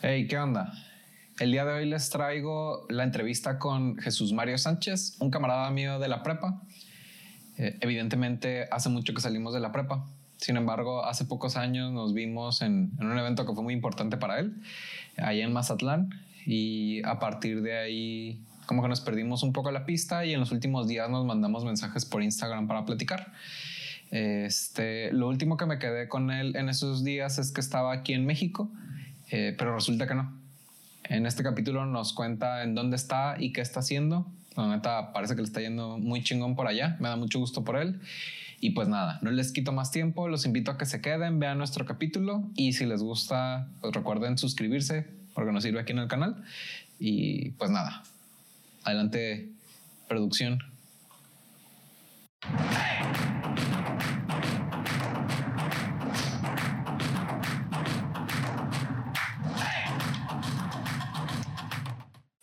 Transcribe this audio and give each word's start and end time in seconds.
Hey, 0.00 0.28
¿qué 0.28 0.38
onda? 0.38 0.72
El 1.40 1.50
día 1.50 1.64
de 1.64 1.72
hoy 1.72 1.84
les 1.84 2.08
traigo 2.08 2.86
la 2.88 3.02
entrevista 3.02 3.58
con 3.58 3.96
Jesús 3.96 4.32
Mario 4.32 4.56
Sánchez, 4.56 5.16
un 5.18 5.32
camarada 5.32 5.68
mío 5.72 5.98
de 5.98 6.06
la 6.06 6.22
prepa. 6.22 6.62
Eh, 7.56 7.76
evidentemente, 7.80 8.68
hace 8.70 8.90
mucho 8.90 9.12
que 9.12 9.20
salimos 9.20 9.54
de 9.54 9.58
la 9.58 9.72
prepa. 9.72 10.06
Sin 10.36 10.56
embargo, 10.56 11.04
hace 11.04 11.24
pocos 11.24 11.56
años 11.56 11.90
nos 11.90 12.14
vimos 12.14 12.62
en, 12.62 12.92
un 13.00 13.18
evento 13.18 13.44
que 13.44 13.52
fue 13.54 13.64
muy 13.64 13.74
importante 13.74 14.16
para 14.16 14.38
él, 14.38 14.62
allá 15.16 15.44
en 15.44 15.52
Mazatlán. 15.52 16.10
Y 16.46 17.02
a 17.04 17.18
partir 17.18 17.60
de 17.62 17.76
ahí, 17.76 18.40
como 18.66 18.82
que 18.82 18.88
nos 18.88 19.00
perdimos 19.00 19.42
un 19.42 19.52
poco 19.52 19.72
la 19.72 19.84
pista 19.84 20.24
y 20.24 20.32
en 20.32 20.38
los 20.38 20.52
últimos 20.52 20.86
días 20.86 21.10
nos 21.10 21.26
mandamos 21.26 21.64
mensajes 21.64 22.04
por 22.04 22.22
Instagram 22.22 22.68
para 22.68 22.84
platicar. 22.84 23.32
Este, 24.12 25.12
lo 25.12 25.26
último 25.26 25.56
que 25.56 25.66
me 25.66 25.80
quedé 25.80 26.06
con 26.06 26.30
él 26.30 26.54
en 26.54 26.68
esos 26.68 27.02
días 27.02 27.38
es 27.38 27.50
que 27.50 27.60
estaba 27.60 27.92
aquí 27.92 28.12
en 28.12 28.26
México, 28.26 28.70
eh, 29.30 29.54
pero 29.56 29.74
resulta 29.74 30.06
que 30.06 30.14
no. 30.14 30.38
En 31.04 31.26
este 31.26 31.42
capítulo 31.42 31.86
nos 31.86 32.12
cuenta 32.12 32.62
en 32.62 32.74
dónde 32.74 32.96
está 32.96 33.36
y 33.38 33.52
qué 33.52 33.60
está 33.60 33.80
haciendo. 33.80 34.26
La 34.56 34.68
neta 34.68 35.12
parece 35.12 35.34
que 35.34 35.40
le 35.40 35.46
está 35.46 35.60
yendo 35.60 35.98
muy 35.98 36.22
chingón 36.22 36.54
por 36.54 36.66
allá. 36.66 36.96
Me 37.00 37.08
da 37.08 37.16
mucho 37.16 37.38
gusto 37.38 37.64
por 37.64 37.76
él. 37.76 38.00
Y 38.60 38.70
pues 38.70 38.88
nada, 38.88 39.18
no 39.22 39.30
les 39.30 39.52
quito 39.52 39.72
más 39.72 39.90
tiempo. 39.90 40.28
Los 40.28 40.44
invito 40.44 40.70
a 40.70 40.78
que 40.78 40.84
se 40.84 41.00
queden, 41.00 41.38
vean 41.38 41.58
nuestro 41.58 41.86
capítulo 41.86 42.50
y 42.56 42.72
si 42.72 42.84
les 42.84 43.02
gusta, 43.02 43.68
pues 43.80 43.94
recuerden 43.94 44.36
suscribirse 44.36 45.06
porque 45.32 45.52
nos 45.52 45.62
sirve 45.62 45.80
aquí 45.80 45.92
en 45.92 46.00
el 46.00 46.08
canal. 46.08 46.42
Y 46.98 47.50
pues 47.50 47.70
nada, 47.70 48.02
adelante, 48.82 49.48
producción. 50.08 50.58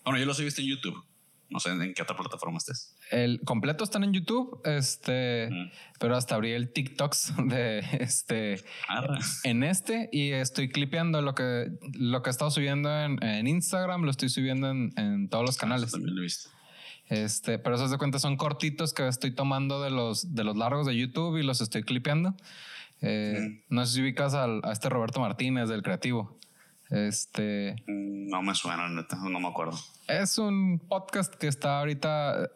Bueno, 0.05 0.19
yo 0.19 0.25
lo 0.25 0.33
he 0.33 0.43
visto 0.43 0.61
en 0.61 0.67
YouTube. 0.67 1.03
No 1.49 1.59
sé 1.59 1.69
en 1.69 1.93
qué 1.93 2.01
otra 2.01 2.15
plataforma 2.15 2.57
estés. 2.57 2.95
El 3.11 3.41
completo 3.41 3.83
están 3.83 4.03
en 4.03 4.13
YouTube, 4.13 4.61
este, 4.65 5.49
pero 5.99 6.15
hasta 6.15 6.35
abrí 6.35 6.51
el 6.51 6.71
TikToks 6.71 7.33
de 7.47 7.79
este 7.99 8.63
en 9.43 9.63
este 9.63 10.09
y 10.11 10.31
estoy 10.31 10.69
clipeando 10.69 11.21
lo 11.21 11.35
que 11.35 11.69
lo 11.93 12.23
que 12.23 12.29
he 12.29 12.31
estado 12.31 12.49
subiendo 12.49 12.89
en, 12.99 13.47
Instagram, 13.47 14.03
lo 14.03 14.11
estoy 14.11 14.29
subiendo 14.29 14.69
en, 14.71 15.29
todos 15.29 15.45
los 15.45 15.57
ah, 15.57 15.61
canales. 15.61 15.91
también 15.91 16.15
lo 16.15 16.21
he 16.21 16.23
visto. 16.23 16.49
Este, 17.07 17.59
pero 17.59 17.75
eso 17.75 17.87
de 17.87 17.97
cuenta 17.99 18.17
son 18.17 18.37
cortitos 18.37 18.93
que 18.93 19.07
estoy 19.07 19.29
tomando 19.29 19.83
de 19.83 19.91
los 19.91 20.33
de 20.33 20.43
los 20.43 20.57
largos 20.57 20.87
de 20.87 20.97
YouTube 20.97 21.37
y 21.37 21.43
los 21.43 21.61
estoy 21.61 21.83
clipeando. 21.83 22.35
Eh, 23.01 23.63
no 23.69 23.85
sé 23.85 23.93
si 23.93 24.01
ubicas 24.01 24.33
a 24.33 24.59
este 24.71 24.89
Roberto 24.89 25.19
Martínez 25.19 25.69
del 25.69 25.83
creativo. 25.83 26.39
Este. 26.89 27.75
Mm, 27.87 28.29
no 28.29 28.41
me 28.41 28.53
suena, 28.53 28.87
no 28.87 29.39
me 29.39 29.47
acuerdo. 29.47 29.77
Es 30.07 30.37
un 30.37 30.79
podcast 30.79 31.33
que 31.33 31.47
está 31.47 31.79
ahorita. 31.79 32.49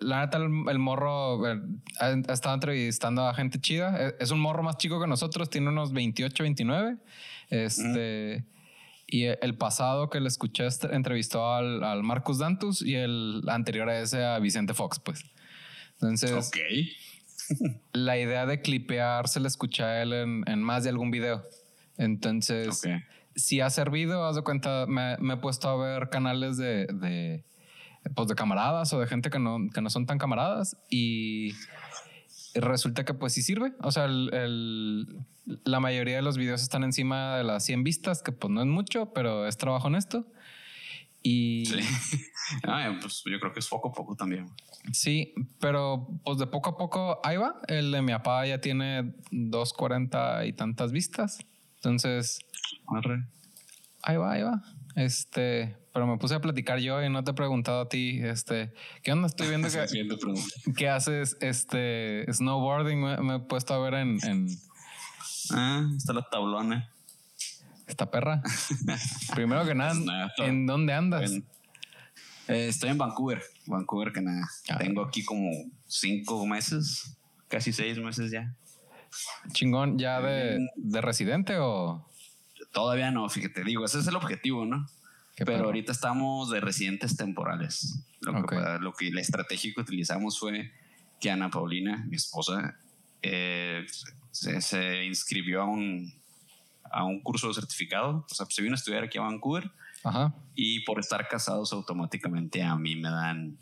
La 0.00 0.20
neta, 0.20 0.38
el, 0.38 0.78
morro 0.78 1.44
ha, 1.44 2.10
estado 2.32 2.54
entrevistando 2.54 3.26
a 3.26 3.34
gente 3.34 3.60
chida. 3.60 4.08
E, 4.08 4.16
es 4.20 4.30
un 4.30 4.40
morro 4.40 4.62
más 4.62 4.78
chico 4.78 5.00
que 5.00 5.06
nosotros, 5.06 5.50
tiene 5.50 5.68
unos 5.68 5.92
28, 5.92 6.42
29. 6.42 6.96
Este. 7.50 8.44
Y 9.06 9.24
el 9.24 9.56
pasado 9.58 10.08
que 10.08 10.18
le 10.18 10.28
escuché 10.28 10.66
entrevistó 10.90 11.54
al, 11.54 11.84
al, 11.84 12.02
Marcus 12.02 12.38
Dantus 12.38 12.80
y 12.80 12.94
el 12.94 13.42
anterior 13.48 13.88
a 13.90 14.00
ese 14.00 14.24
a 14.24 14.38
Vicente 14.38 14.72
Fox, 14.72 14.98
pues. 14.98 15.24
Entonces. 16.00 16.48
Ok. 16.48 16.56
la 17.92 18.16
idea 18.16 18.46
de 18.46 18.62
clipear 18.62 19.28
se 19.28 19.40
le 19.40 19.48
escucha 19.48 19.84
a 19.84 20.02
él 20.02 20.14
en, 20.14 20.44
en 20.46 20.62
más 20.62 20.84
de 20.84 20.90
algún 20.90 21.10
video. 21.10 21.42
Entonces. 21.98 22.78
Okay 22.78 23.02
si 23.36 23.60
ha 23.60 23.70
servido, 23.70 24.26
haz 24.26 24.36
de 24.36 24.42
cuenta, 24.42 24.86
me, 24.86 25.14
he 25.14 25.36
puesto 25.36 25.68
a 25.68 25.76
ver 25.76 26.08
canales 26.08 26.56
de, 26.56 26.86
de, 26.86 27.44
pues 28.14 28.28
de 28.28 28.34
camaradas 28.34 28.92
o 28.92 29.00
de 29.00 29.06
gente 29.06 29.30
que 29.30 29.38
no, 29.38 29.58
que 29.72 29.80
no 29.80 29.90
son 29.90 30.06
tan 30.06 30.18
camaradas 30.18 30.76
y 30.90 31.52
resulta 32.54 33.04
que 33.04 33.14
pues 33.14 33.32
sí 33.32 33.42
sirve. 33.42 33.72
O 33.80 33.92
sea, 33.92 34.04
el, 34.04 35.24
la 35.64 35.80
mayoría 35.80 36.16
de 36.16 36.22
los 36.22 36.36
videos 36.36 36.62
están 36.62 36.84
encima 36.84 37.36
de 37.36 37.44
las 37.44 37.64
100 37.64 37.84
vistas, 37.84 38.22
que 38.22 38.32
pues 38.32 38.52
no 38.52 38.60
es 38.60 38.66
mucho, 38.66 39.12
pero 39.12 39.46
es 39.46 39.56
trabajo 39.56 39.88
honesto. 39.88 40.26
Y 41.22 41.64
sí. 41.66 41.80
pues 43.00 43.22
yo 43.24 43.40
creo 43.40 43.52
que 43.52 43.60
es 43.60 43.68
poco 43.68 43.88
a 43.88 43.92
poco 43.92 44.14
también. 44.14 44.50
Sí, 44.92 45.32
pero 45.60 46.06
pues 46.24 46.38
de 46.38 46.46
poco 46.46 46.70
a 46.70 46.76
poco 46.76 47.20
ahí 47.24 47.36
va. 47.36 47.60
El 47.66 47.90
de 47.90 48.02
mi 48.02 48.12
papá 48.12 48.46
ya 48.46 48.60
tiene 48.60 49.14
240 49.30 50.46
y 50.46 50.52
tantas 50.52 50.92
vistas. 50.92 51.38
Entonces, 51.76 52.40
Ahí 54.02 54.16
va, 54.16 54.32
ahí 54.32 54.42
va. 54.42 54.62
Este, 54.96 55.76
pero 55.92 56.06
me 56.06 56.18
puse 56.18 56.34
a 56.34 56.40
platicar 56.40 56.78
yo 56.78 57.02
y 57.02 57.08
no 57.08 57.24
te 57.24 57.32
he 57.32 57.34
preguntado 57.34 57.82
a 57.82 57.88
ti, 57.88 58.20
este, 58.22 58.72
¿qué 59.02 59.12
onda? 59.12 59.26
Estoy 59.26 59.48
viendo 59.48 59.68
que, 60.76 60.88
haces 60.88 61.36
este 61.40 62.26
snowboarding. 62.32 63.00
Me, 63.00 63.36
he 63.36 63.40
puesto 63.40 63.74
a 63.74 63.78
ver 63.78 63.94
en, 63.94 64.18
Ah, 65.50 65.86
está 65.96 66.12
la 66.12 66.22
tablona. 66.22 66.90
Esta 67.86 68.10
perra. 68.10 68.42
Primero 69.34 69.64
que 69.66 69.74
nada, 69.74 69.94
pues 70.36 70.48
¿en 70.48 70.66
dónde 70.66 70.94
andas? 70.94 71.30
Eh, 72.48 72.68
estoy 72.68 72.90
en 72.90 72.98
Vancouver, 72.98 73.42
Vancouver, 73.66 74.12
Canadá. 74.12 74.48
Ah. 74.70 74.78
Tengo 74.78 75.02
aquí 75.02 75.22
como 75.24 75.50
cinco 75.86 76.46
meses, 76.46 77.16
casi 77.48 77.72
seis 77.72 77.98
meses 77.98 78.30
ya. 78.30 78.54
Chingón, 79.52 79.98
¿ya 79.98 80.20
de, 80.20 80.66
de 80.76 81.00
residente 81.00 81.56
o? 81.58 82.06
Todavía 82.74 83.12
no, 83.12 83.28
fíjate, 83.30 83.62
digo, 83.62 83.84
ese 83.84 84.00
es 84.00 84.06
el 84.08 84.16
objetivo, 84.16 84.66
¿no? 84.66 84.84
Pero 85.36 85.66
ahorita 85.66 85.92
estamos 85.92 86.50
de 86.50 86.60
residentes 86.60 87.16
temporales. 87.16 88.04
Lo, 88.20 88.44
que, 88.44 88.56
lo 88.80 88.92
que 88.92 89.10
la 89.12 89.20
estrategia 89.20 89.72
que 89.72 89.80
utilizamos 89.80 90.38
fue 90.38 90.72
que 91.20 91.30
Ana 91.30 91.50
Paulina, 91.50 92.04
mi 92.08 92.16
esposa, 92.16 92.76
eh, 93.22 93.86
se, 94.32 95.04
inscribió 95.04 95.62
a 95.62 95.66
un, 95.66 96.12
a 96.90 97.04
un 97.04 97.20
curso 97.20 97.46
de 97.46 97.54
certificado. 97.54 98.26
O 98.28 98.34
sea, 98.34 98.46
se 98.48 98.60
vino 98.60 98.74
a 98.74 98.78
estudiar 98.78 99.04
aquí 99.04 99.18
a 99.18 99.22
Vancouver. 99.22 99.70
Ajá. 100.02 100.34
Y 100.56 100.80
por 100.80 100.98
estar 100.98 101.28
casados 101.28 101.72
automáticamente 101.72 102.62
a 102.62 102.74
mí 102.74 102.96
me 102.96 103.08
dan, 103.08 103.56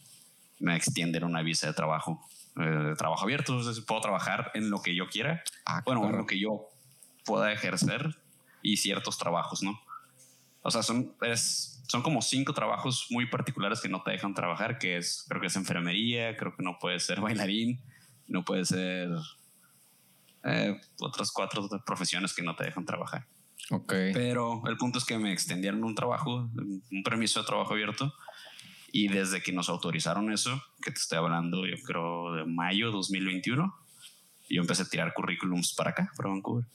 me 0.59 0.75
extienden 0.75 1.25
una 1.25 1.43
visa 1.43 1.67
de 1.67 1.75
trabajo, 1.75 2.27
eh, 2.57 2.63
de 2.63 2.97
trabajo 2.97 3.25
abierto. 3.25 3.53
Entonces 3.53 3.85
puedo 3.85 4.01
trabajar 4.01 4.51
en 4.55 4.71
lo 4.71 4.81
que 4.81 4.95
yo 4.95 5.07
quiera. 5.09 5.43
Ah, 5.67 5.83
bueno, 5.85 6.07
en 6.07 6.17
lo 6.17 6.27
que 6.27 6.39
yo 6.39 6.69
pueda 7.25 7.53
ejercer 7.53 8.22
y 8.63 8.77
ciertos 8.77 9.19
trabajos, 9.19 9.63
¿no? 9.63 9.81
O 10.63 10.71
sea, 10.71 10.83
son, 10.83 11.15
es, 11.23 11.83
son 11.89 12.03
como 12.03 12.23
cinco 12.23 12.55
trabajos 12.55 13.07
muy 13.11 13.27
particulares 13.27 13.81
que 13.81 13.89
no 13.89 14.03
te 14.03 14.13
dejan 14.13 14.35
trabajar, 14.35 14.79
que 14.79 14.97
es, 14.97 15.25
creo 15.29 15.41
que 15.41 15.49
es 15.49 15.57
enfermería, 15.57 16.37
creo 16.37 16.55
que 16.57 16.63
no 16.63 16.79
puede 16.79 17.01
ser 17.01 17.21
bailarín, 17.21 17.81
no 18.29 18.45
puede 18.45 18.65
ser 18.65 19.11
eh, 20.45 20.81
otras 21.01 21.33
cuatro 21.33 21.69
profesiones 21.85 22.33
que 22.33 22.43
no 22.43 22.55
te 22.55 22.65
dejan 22.65 22.87
trabajar. 22.87 23.27
Ok. 23.71 23.93
Pero 24.13 24.63
el 24.67 24.77
punto 24.77 24.99
es 24.99 25.05
que 25.05 25.19
me 25.19 25.33
extendieron 25.33 25.83
un 25.85 25.95
trabajo, 25.95 26.51
un 26.55 27.03
permiso 27.05 27.41
de 27.41 27.47
trabajo 27.47 27.73
abierto. 27.73 28.15
Y 28.95 29.09
desde 29.09 29.43
que 29.43 29.53
nos 29.53 29.71
autorizaron 29.71 30.31
eso, 30.31 30.63
que 30.83 30.91
te 30.91 30.99
estoy 30.99 31.17
hablando, 31.17 31.65
yo 31.67 31.77
creo 31.83 32.35
de 32.35 32.45
mayo 32.45 32.91
2021, 32.91 33.75
yo 34.51 34.61
empecé 34.61 34.83
a 34.83 34.89
tirar 34.89 35.15
currículums 35.15 35.73
para 35.73 35.91
acá, 35.91 36.13
para 36.15 36.29
Vancouver. 36.29 36.67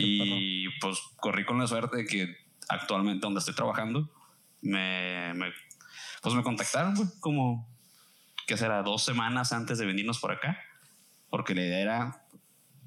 Y 0.00 0.68
pues 0.80 0.98
corrí 1.16 1.44
con 1.44 1.58
la 1.58 1.66
suerte 1.66 1.98
de 1.98 2.06
que 2.06 2.36
actualmente 2.68 3.20
donde 3.20 3.40
estoy 3.40 3.54
trabajando 3.54 4.10
me, 4.60 5.32
pues 6.22 6.34
me 6.34 6.42
contactaron 6.42 6.94
como 7.20 7.68
que 8.46 8.56
será 8.56 8.82
dos 8.82 9.04
semanas 9.04 9.52
antes 9.52 9.78
de 9.78 9.86
venirnos 9.86 10.18
por 10.18 10.32
acá 10.32 10.58
porque 11.30 11.54
la 11.54 11.62
idea 11.62 11.80
era 11.80 12.24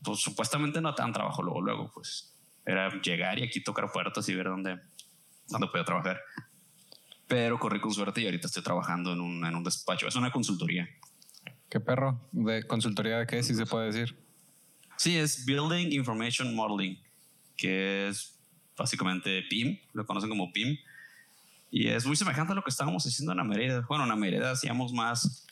pues 0.04 0.20
supuestamente 0.20 0.82
no 0.82 0.94
tan 0.96 1.14
trabajo 1.14 1.42
luego 1.42 1.62
luego 1.62 1.92
pues 1.94 2.36
era 2.66 2.90
llegar 3.02 3.40
y 3.40 3.44
aquí 3.44 3.64
tocar 3.64 3.92
puertas 3.92 4.28
y 4.30 4.36
ver 4.36 4.48
dónde 4.48 4.80
dónde 5.52 5.68
podía 5.68 5.86
trabajar. 5.86 6.22
Pero 7.28 7.60
corrí 7.60 7.80
con 7.80 7.92
suerte 7.92 8.22
y 8.22 8.26
ahorita 8.26 8.48
estoy 8.48 8.64
trabajando 8.64 9.14
en 9.14 9.22
un, 9.22 9.46
en 9.46 9.56
un 9.56 9.64
despacho. 9.64 10.08
Es 10.08 10.16
una 10.16 10.32
consultoría. 10.32 10.90
Qué 11.70 11.80
perro. 11.80 12.28
De 12.32 12.64
consultoría 12.64 13.20
de 13.20 13.28
qué 13.28 13.44
si 13.44 13.54
se 13.56 13.66
puede 13.66 13.88
decir 13.88 14.18
Sí, 15.02 15.18
es 15.18 15.46
Building 15.48 15.94
Information 15.94 16.54
Modeling, 16.54 16.96
que 17.58 18.08
es 18.08 18.40
básicamente 18.78 19.42
PIM, 19.50 19.80
lo 19.94 20.06
conocen 20.06 20.30
como 20.30 20.54
PIM. 20.54 20.78
Y 21.72 21.88
es 21.88 22.06
muy 22.06 22.16
semejante 22.16 22.52
a 22.54 22.56
lo 22.56 22.64
que 22.64 22.70
estábamos 22.70 23.04
haciendo 23.08 23.32
en 23.32 23.40
la 23.40 23.44
Merida. 23.44 23.84
Bueno, 23.90 24.04
en 24.04 24.10
la 24.10 24.16
Merida 24.16 24.52
hacíamos 24.52 24.94
más, 24.94 25.48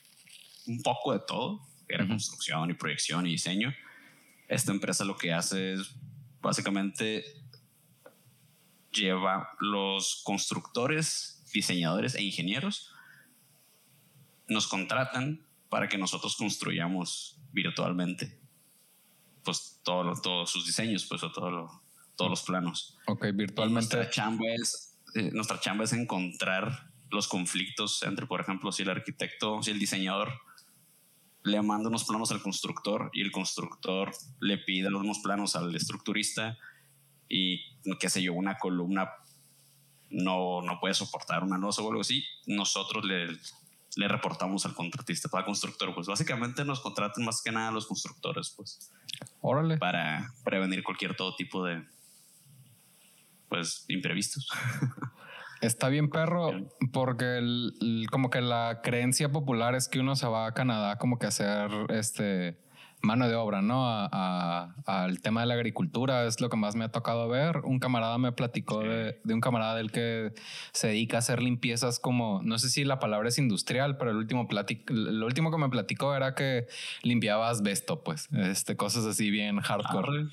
un 0.68 0.84
poco 0.84 1.14
de 1.14 1.22
todo, 1.28 1.68
que 1.88 1.96
era 1.96 2.08
construcción 2.08 2.70
y 2.70 2.76
proyección 2.76 3.26
y 3.26 3.32
diseño. 3.32 3.74
Esta 4.48 4.72
empresa 4.72 5.04
lo 5.04 5.18
que 5.18 5.34
hace 5.34 5.74
es 5.74 5.96
básicamente 6.44 7.26
lleva 8.92 9.50
los 9.60 10.22
constructores, 10.26 11.44
diseñadores 11.52 12.14
e 12.14 12.22
ingenieros, 12.22 12.94
nos 14.48 14.68
contratan 14.68 15.44
para 15.70 15.90
que 15.90 15.98
nosotros 15.98 16.36
construyamos 16.36 17.42
virtualmente 17.52 18.38
pues 19.44 19.80
todos 19.84 20.50
sus 20.50 20.66
diseños, 20.66 21.06
pues 21.06 21.24
o 21.24 21.32
todo 21.32 21.50
lo, 21.50 21.82
todos 22.16 22.32
los 22.32 22.44
planos. 22.44 22.98
Ok, 23.08 23.28
virtualmente. 23.34 23.96
nuestra 23.96 24.10
chamba 24.10 24.46
es, 24.56 24.98
eh, 25.16 25.32
nuestra 25.34 25.60
chamba 25.60 25.86
es 25.86 25.94
encontrar 25.94 26.90
los 27.10 27.28
conflictos 27.28 28.04
entre, 28.04 28.28
por 28.28 28.42
ejemplo, 28.42 28.72
si 28.72 28.84
el 28.84 28.90
arquitecto, 28.90 29.64
si 29.64 29.72
el 29.72 29.80
diseñador 29.80 30.34
le 31.44 31.62
manda 31.62 31.90
unos 31.90 32.04
planos 32.04 32.32
al 32.32 32.42
constructor 32.42 33.10
y 33.14 33.22
el 33.22 33.32
constructor 33.32 34.12
le 34.42 34.58
pide 34.58 34.90
los 34.90 35.02
mismos 35.02 35.20
planos 35.20 35.56
al 35.56 35.74
estructurista 35.76 36.58
y 37.28 37.62
qué 38.00 38.10
sé 38.10 38.22
yo, 38.22 38.34
una 38.34 38.58
columna 38.58 39.10
no, 40.10 40.62
no 40.62 40.80
puede 40.80 40.94
soportar 40.94 41.44
una 41.44 41.58
losa 41.58 41.82
o 41.82 41.90
algo 41.90 42.02
así, 42.02 42.26
nosotros 42.48 43.06
le, 43.06 43.28
le 43.96 44.08
reportamos 44.08 44.66
al 44.66 44.74
contratista, 44.74 45.30
al 45.32 45.46
constructor. 45.46 45.94
Pues 45.94 46.08
básicamente 46.08 46.66
nos 46.66 46.80
contratan 46.82 47.26
más 47.26 47.42
que 47.42 47.52
nada 47.52 47.72
los 47.72 47.88
constructores, 47.88 48.54
pues. 48.56 48.92
Órale. 49.42 49.78
Para 49.78 50.34
prevenir 50.44 50.84
cualquier 50.84 51.16
todo 51.16 51.36
tipo 51.36 51.66
de, 51.66 51.84
pues, 53.48 53.86
imprevistos. 53.88 54.48
Está 55.62 55.90
bien, 55.90 56.10
perro, 56.10 56.52
porque 56.94 57.38
el, 57.38 58.08
como 58.10 58.30
que 58.30 58.40
la 58.40 58.80
creencia 58.82 59.30
popular 59.30 59.76
es 59.76 59.90
que 59.90 60.00
uno 60.00 60.16
se 60.16 60.26
va 60.26 60.48
a 60.48 60.54
Canadá 60.54 60.98
como 60.98 61.20
que 61.20 61.26
a 61.26 61.30
hacer 61.30 61.70
este 61.90 62.58
mano 63.02 63.28
de 63.28 63.36
obra, 63.36 63.62
¿no? 63.62 63.88
Al 63.88 65.22
tema 65.22 65.42
de 65.42 65.48
la 65.48 65.54
agricultura 65.54 66.26
es 66.26 66.42
lo 66.42 66.50
que 66.50 66.58
más 66.58 66.76
me 66.76 66.86
ha 66.86 66.92
tocado 66.92 67.28
ver. 67.30 67.58
Un 67.64 67.80
camarada 67.80 68.18
me 68.18 68.32
platicó 68.32 68.82
de, 68.82 69.20
un 69.26 69.42
camarada 69.42 69.76
del 69.76 69.92
que 69.92 70.34
se 70.74 70.88
dedica 70.88 71.18
a 71.18 71.20
hacer 71.20 71.42
limpiezas 71.42 72.00
como, 72.00 72.42
no 72.44 72.58
sé 72.60 72.70
si 72.70 72.84
la 72.84 73.00
palabra 73.00 73.30
es 73.30 73.38
industrial, 73.38 73.98
pero 73.98 74.12
el 74.12 74.18
último, 74.18 74.48
lo 74.88 75.26
último 75.26 75.52
que 75.52 75.58
me 75.58 75.70
platicó 75.70 76.16
era 76.16 76.36
que 76.36 76.68
limpiaba 77.02 77.50
asbesto, 77.50 78.04
pues, 78.04 78.28
este, 78.32 78.76
cosas 78.76 79.06
así 79.06 79.30
bien 79.30 79.60
hardcore. 79.60 80.24
Ah, 80.24 80.30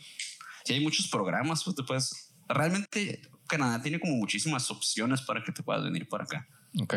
sí, 0.64 0.74
hay 0.74 0.80
muchos 0.80 1.08
programas, 1.08 1.64
pues 1.64 1.76
te 1.76 1.82
puedes... 1.82 2.32
Realmente 2.48 3.20
Canadá 3.46 3.80
tiene 3.82 4.00
como 4.00 4.14
muchísimas 4.16 4.70
opciones 4.70 5.22
para 5.22 5.42
que 5.42 5.52
te 5.52 5.62
puedas 5.62 5.84
venir 5.84 6.08
para 6.08 6.24
acá. 6.24 6.48
Ok. 6.80 6.94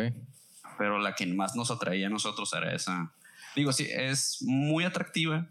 Pero 0.78 1.00
la 1.00 1.14
que 1.14 1.26
más 1.28 1.56
nos 1.56 1.72
atraía 1.72 2.08
a 2.08 2.10
nosotros 2.10 2.52
era 2.54 2.74
esa. 2.74 3.14
Digo, 3.56 3.74
sí, 3.74 3.88
es 3.90 4.40
muy 4.42 4.84
atractiva. 4.84 5.48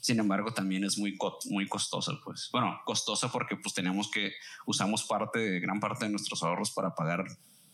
Sin 0.00 0.18
embargo, 0.18 0.52
también 0.52 0.84
es 0.84 0.98
muy, 0.98 1.16
muy 1.50 1.68
costosa, 1.68 2.12
pues. 2.24 2.48
Bueno, 2.52 2.80
costosa 2.84 3.30
porque 3.30 3.56
pues 3.56 3.74
tenemos 3.74 4.10
que, 4.10 4.32
usamos 4.66 5.04
parte, 5.04 5.60
gran 5.60 5.78
parte 5.78 6.06
de 6.06 6.10
nuestros 6.10 6.42
ahorros 6.42 6.70
para 6.70 6.94
pagar 6.94 7.24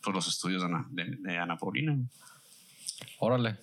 pues, 0.02 0.14
los 0.14 0.26
estudios 0.26 0.62
de 0.62 0.66
Ana, 0.66 0.86
de, 0.90 1.38
Ana 1.38 1.56
Paulina. 1.56 1.96
Órale. 3.20 3.58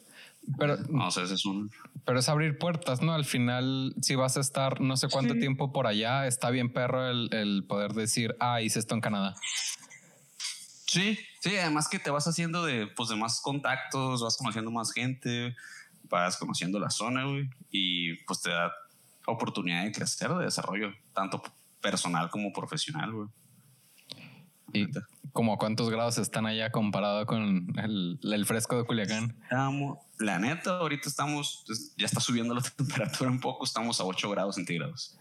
Pero, 0.58 0.78
no, 0.90 1.10
sé, 1.12 1.24
es 1.24 1.46
un... 1.46 1.72
pero 2.06 2.20
es 2.20 2.28
abrir 2.28 2.58
puertas, 2.58 3.02
¿no? 3.02 3.14
Al 3.14 3.24
final, 3.24 3.96
si 4.02 4.16
vas 4.16 4.36
a 4.36 4.42
estar 4.42 4.82
no 4.82 4.98
sé 4.98 5.08
cuánto 5.10 5.36
tiempo 5.36 5.72
por 5.72 5.88
allá, 5.88 6.28
está 6.28 6.50
bien 6.50 6.72
perro 6.72 7.10
el, 7.10 7.30
el, 7.32 7.64
poder 7.66 7.94
decir, 7.94 8.36
ah, 8.42 8.62
hice 8.62 8.80
esto 8.80 8.94
en 8.94 9.02
Canadá. 9.02 9.36
Sí, 10.86 11.18
sí, 11.42 11.58
además 11.58 11.88
que 11.90 11.98
te 11.98 12.12
vas 12.12 12.28
haciendo 12.28 12.64
de, 12.64 12.88
pues, 12.88 13.10
de 13.10 13.16
más 13.16 13.42
contactos, 13.42 14.22
vas 14.22 14.38
conociendo 14.38 14.70
más 14.70 14.92
gente, 14.92 15.56
vas 16.04 16.38
conociendo 16.38 16.80
la 16.80 16.90
zona, 16.90 17.26
güey, 17.26 17.50
y 17.72 18.16
pues 18.26 18.42
te 18.42 18.50
da 18.50 18.72
oportunidad 19.26 19.84
de 19.84 19.92
crecer, 19.92 20.30
de 20.30 20.46
desarrollo, 20.46 20.94
tanto 21.14 21.42
personal 21.82 22.30
como 22.30 22.52
profesional, 22.52 23.12
güey. 23.12 23.28
¿Y 24.74 24.88
como 25.32 25.58
cuántos 25.58 25.90
grados 25.90 26.18
están 26.18 26.48
allá 26.48 26.72
comparado 26.72 27.26
con 27.26 27.68
el, 27.78 28.20
el 28.24 28.46
fresco 28.46 28.78
de 28.78 28.86
Culiacán? 28.86 29.38
Estamos, 29.44 30.00
la 30.20 30.40
neta, 30.40 30.78
ahorita 30.78 31.08
estamos, 31.08 31.64
ya 31.96 32.06
está 32.06 32.20
subiendo 32.20 32.56
la 32.56 32.62
temperatura 32.78 33.30
un 33.30 33.40
poco, 33.40 33.66
estamos 33.66 34.00
a 34.00 34.06
8 34.06 34.30
grados 34.32 34.56
centígrados. 34.56 35.18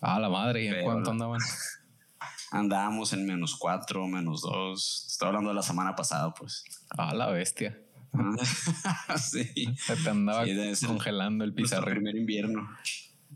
Ah, 0.00 0.18
la 0.18 0.28
madre, 0.28 0.64
¿y 0.64 0.68
en 0.68 0.84
cuánto 0.84 1.10
andaban? 1.10 1.40
Andábamos 2.50 3.14
en 3.14 3.24
menos 3.24 3.56
4, 3.56 4.06
menos 4.08 4.42
2. 4.42 5.06
Estoy 5.08 5.28
hablando 5.28 5.50
de 5.50 5.54
la 5.54 5.62
semana 5.62 5.96
pasada, 5.96 6.34
pues. 6.34 6.64
Ah, 6.90 7.14
la 7.14 7.28
bestia. 7.28 7.81
sí. 9.18 9.74
Se 9.76 9.96
te 9.96 10.10
andaba 10.10 10.44
congelando 10.86 11.44
el 11.44 11.54
pizarro. 11.54 11.82
Nuestro 11.82 11.94
primer 11.94 12.16
invierno. 12.16 12.68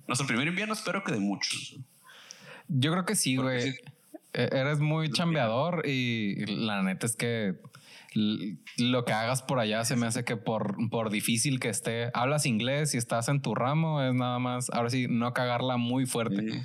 Nuestro 0.07 0.27
primer 0.27 0.49
invierno 0.49 0.75
espero 0.75 1.03
que 1.03 1.13
de 1.13 1.21
muchos. 1.21 1.77
Yo 2.69 2.93
creo 2.93 3.05
que 3.05 3.17
sí, 3.17 3.37
güey. 3.37 3.77
E-, 4.33 4.49
eres 4.53 4.81
muy 4.81 5.11
chambeador 5.11 5.87
y 5.87 6.45
la 6.47 6.83
neta 6.83 7.07
es 7.07 7.17
que 7.17 7.57
lo 8.79 9.05
que 9.05 9.13
hagas 9.13 9.43
por 9.43 9.59
allá 9.59 9.85
se 9.85 9.97
me 9.97 10.07
hace 10.07 10.25
que 10.25 10.37
por, 10.37 10.77
por 10.91 11.11
difícil 11.11 11.61
que 11.61 11.69
esté, 11.69 12.11
hablas 12.15 12.47
inglés 12.47 12.95
y 12.95 12.99
estás 12.99 13.29
en 13.29 13.43
tu 13.43 13.55
ramo, 13.55 14.03
es 14.03 14.15
nada 14.15 14.39
más, 14.39 14.71
ahora 14.71 14.89
sí, 14.89 15.07
no 15.09 15.35
cagarla 15.35 15.77
muy 15.77 16.07
fuerte. 16.07 16.65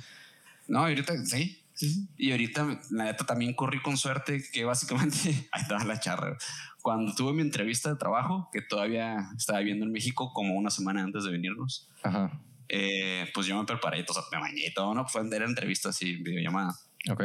No, 0.66 0.80
ahorita 0.80 1.24
sí. 1.26 1.61
Y 2.16 2.30
ahorita, 2.30 2.80
la 2.90 3.04
neta, 3.04 3.24
también 3.24 3.54
corrí 3.54 3.80
con 3.80 3.96
suerte 3.96 4.42
que 4.52 4.64
básicamente, 4.64 5.16
ahí 5.52 5.62
estaba 5.62 5.84
la 5.84 5.98
charra. 5.98 6.36
Cuando 6.80 7.14
tuve 7.14 7.32
mi 7.32 7.42
entrevista 7.42 7.90
de 7.90 7.96
trabajo, 7.96 8.48
que 8.52 8.62
todavía 8.62 9.30
estaba 9.36 9.60
viviendo 9.60 9.84
en 9.84 9.92
México 9.92 10.32
como 10.32 10.54
una 10.54 10.70
semana 10.70 11.02
antes 11.02 11.24
de 11.24 11.30
venirnos, 11.30 11.88
eh, 12.68 13.30
pues 13.34 13.46
yo 13.46 13.58
me 13.58 13.64
preparé, 13.64 14.04
o 14.08 14.12
sea, 14.12 14.22
me 14.32 14.38
bañé 14.38 14.66
y 14.66 14.74
todo, 14.74 14.94
¿no? 14.94 15.06
Fue 15.06 15.22
la 15.28 15.44
entrevista 15.44 15.90
así, 15.90 16.16
videollamada. 16.16 16.74
Ok. 17.10 17.24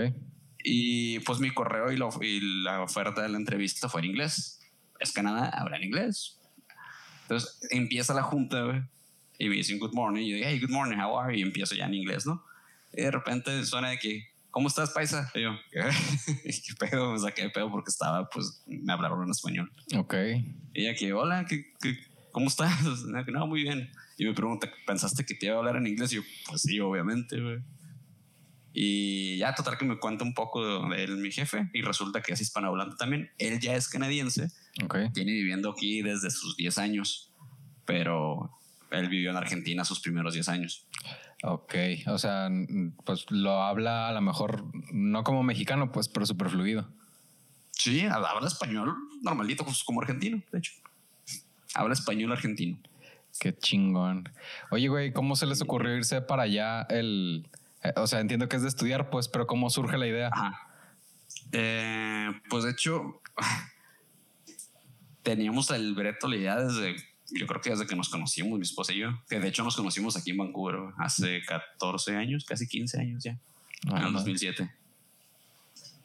Y 0.64 1.20
pues 1.20 1.40
mi 1.40 1.52
correo 1.52 1.92
y, 1.92 2.26
y, 2.26 2.64
la 2.64 2.82
oferta 2.82 3.22
de 3.22 3.30
la 3.30 3.38
entrevista 3.38 3.90
fue 3.90 4.02
en 4.02 4.08
inglés. 4.08 4.60
Es 5.00 5.12
Canadá, 5.12 5.50
habla 5.50 5.78
en 5.78 5.84
inglés. 5.84 6.40
Entonces 7.24 7.60
empieza 7.72 8.14
la 8.14 8.24
junta, 8.24 8.64
güey, 8.64 8.82
y 9.38 9.50
me 9.50 9.56
dicen 9.56 9.80
good 9.80 9.94
morning. 9.94 10.24
Y 10.24 10.30
yo 10.30 10.36
digo, 10.36 10.48
hey, 10.50 10.60
good 10.60 10.70
morning, 10.70 10.98
how 10.98 11.18
are 11.20 11.34
you? 11.34 11.40
Y 11.40 11.42
empiezo 11.44 11.76
ya 11.76 11.86
en 11.86 11.94
inglés, 11.94 12.26
¿no? 12.26 12.44
Y 12.94 13.02
de 13.02 13.12
repente 13.12 13.64
suena 13.66 13.90
de 13.90 13.98
que, 14.00 14.28
¿cómo 14.58 14.70
estás, 14.70 14.90
paisa? 14.90 15.30
Y 15.36 15.44
yo, 15.44 15.52
¿qué, 15.70 15.82
¿qué 16.44 16.74
pedo? 16.80 17.12
Me 17.12 17.20
saqué 17.20 17.44
de 17.44 17.52
pedo 17.52 17.70
porque 17.70 17.92
estaba, 17.92 18.28
pues, 18.28 18.64
me 18.66 18.92
hablaron 18.92 19.24
en 19.24 19.30
español. 19.30 19.72
Ok. 19.96 20.16
Y 20.74 20.82
ella 20.82 20.96
que, 20.96 21.14
hola, 21.14 21.46
¿qué, 21.46 21.74
qué, 21.80 21.96
cómo 22.32 22.48
estás? 22.48 22.76
No, 23.28 23.46
muy 23.46 23.62
bien. 23.62 23.92
Y 24.18 24.26
me 24.26 24.34
pregunta, 24.34 24.68
¿pensaste 24.88 25.28
que 25.28 25.36
te 25.36 25.46
iba 25.46 25.54
a 25.54 25.60
hablar 25.60 25.76
en 25.76 25.86
inglés? 25.86 26.12
Y 26.12 26.16
yo, 26.16 26.22
pues 26.50 26.64
sí, 26.64 26.80
obviamente, 26.80 27.40
güey. 27.40 27.60
Y 28.74 29.38
ya, 29.38 29.54
total 29.54 29.78
que 29.78 29.86
me 29.86 30.00
cuenta 30.00 30.24
un 30.24 30.34
poco 30.34 30.90
de 30.90 31.04
él, 31.04 31.18
mi 31.18 31.32
jefe, 31.32 31.70
y 31.72 31.84
resulta 31.84 32.24
que 32.24 32.34
es 32.34 32.42
hispanohablante 32.42 32.96
también. 32.98 33.30
Él 33.38 33.60
ya 33.60 33.76
es 33.76 33.88
canadiense, 33.88 34.48
okay. 34.84 35.12
tiene 35.12 35.34
viviendo 35.34 35.70
aquí 35.70 36.02
desde 36.02 36.32
sus 36.32 36.58
10 36.58 36.80
años, 36.80 37.32
pero 37.86 38.58
él 38.90 39.08
vivió 39.08 39.30
en 39.30 39.38
Argentina 39.38 39.86
sus 39.86 40.00
primeros 40.00 40.34
10 40.34 40.50
años. 40.50 40.88
Ok, 41.44 41.76
o 42.08 42.18
sea, 42.18 42.50
pues 43.06 43.26
lo 43.30 43.62
habla 43.62 44.10
a 44.10 44.12
lo 44.12 44.22
mejor 44.22 44.66
no 44.92 45.24
como 45.24 45.44
mexicano, 45.44 45.92
pues, 45.92 46.08
pero 46.08 46.26
súper 46.26 46.50
fluido. 46.50 46.90
Sí, 47.72 48.06
habla 48.06 48.48
español 48.48 48.96
normalito, 49.22 49.64
pues, 49.64 49.84
como 49.84 50.02
argentino, 50.02 50.42
de 50.52 50.58
hecho. 50.58 50.74
Habla 51.76 51.94
español 51.94 52.32
argentino. 52.32 52.80
Qué 53.40 53.56
chingón. 53.56 54.30
Oye, 54.72 54.88
güey, 54.88 55.14
¿cómo 55.14 55.36
se 55.36 55.46
les 55.46 55.62
ocurrió 55.62 55.96
irse 55.96 56.22
para 56.22 56.44
allá 56.44 56.82
el 56.90 57.48
eh, 57.84 57.94
o 57.96 58.08
sea, 58.08 58.20
entiendo 58.20 58.50
que 58.50 58.56
es 58.56 58.62
de 58.64 58.68
estudiar, 58.68 59.10
pues, 59.10 59.28
pero 59.28 59.48
¿cómo 59.48 59.70
surge 59.70 59.98
la 59.98 60.08
idea? 60.08 60.32
Eh, 61.52 62.30
pues 62.50 62.64
de 62.64 62.72
hecho, 62.72 63.22
teníamos 65.24 65.70
el 65.72 65.94
Breto 65.94 66.28
la 66.28 66.36
idea 66.36 66.56
desde, 66.58 66.96
yo 67.32 67.46
creo 67.48 67.62
que 67.62 67.70
desde 67.72 67.86
que 67.86 67.96
nos 67.96 68.10
conocimos, 68.10 68.58
mi 68.58 68.64
esposa 68.64 68.94
y 68.94 69.00
yo, 69.00 69.10
que 69.30 69.40
de 69.40 69.48
hecho 69.48 69.64
nos 69.64 69.76
conocimos 69.76 70.16
aquí 70.16 70.32
en 70.32 70.38
Vancouver 70.38 70.94
hace 70.98 71.42
14 71.46 72.16
años, 72.16 72.46
casi 72.46 72.68
15 72.68 73.00
años 73.00 73.24
ya, 73.24 73.38
en 73.86 73.98
el 73.98 74.14
2007. 74.14 74.72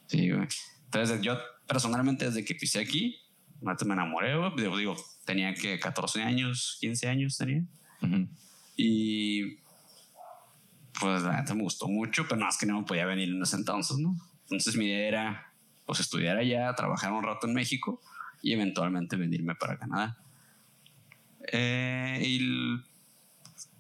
Sí, 0.07 0.31
güey. 0.31 0.49
Entonces 0.85 1.23
yo 1.23 1.39
personalmente 1.67 2.27
desde 2.27 2.45
que 2.45 2.55
pisé 2.55 2.81
aquí, 2.81 3.19
me 3.61 3.73
enamoré, 3.93 4.37
güey. 4.37 4.51
Digo, 4.57 4.97
tenía 5.25 5.55
que 5.55 5.79
14 5.79 6.23
años, 6.23 6.79
15 6.81 7.09
años 7.09 7.37
tenía. 7.37 7.65
Y 8.77 9.59
pues 10.99 11.23
la 11.23 11.41
neta 11.41 11.55
me 11.55 11.63
gustó 11.63 11.89
mucho, 11.89 12.25
pero 12.29 12.41
no 12.41 12.49
es 12.49 12.59
que 12.59 12.67
no 12.67 12.81
me 12.81 12.87
podía 12.87 13.07
venir 13.07 13.29
en 13.29 13.41
ese 13.43 13.57
entonces, 13.57 13.97
¿no? 13.99 14.17
Entonces 14.43 14.77
mi 14.77 14.87
idea 14.87 15.09
era 15.09 15.53
pues 15.87 16.01
estudiar 16.01 16.37
allá, 16.37 16.75
trabajar 16.75 17.13
un 17.13 17.23
rato 17.23 17.47
en 17.47 17.55
México 17.55 18.01
y 18.43 18.53
eventualmente 18.53 19.17
venirme 19.17 19.55
para 19.55 19.79
Canadá. 19.79 20.19
Eh, 21.49 22.23
y 22.25 22.83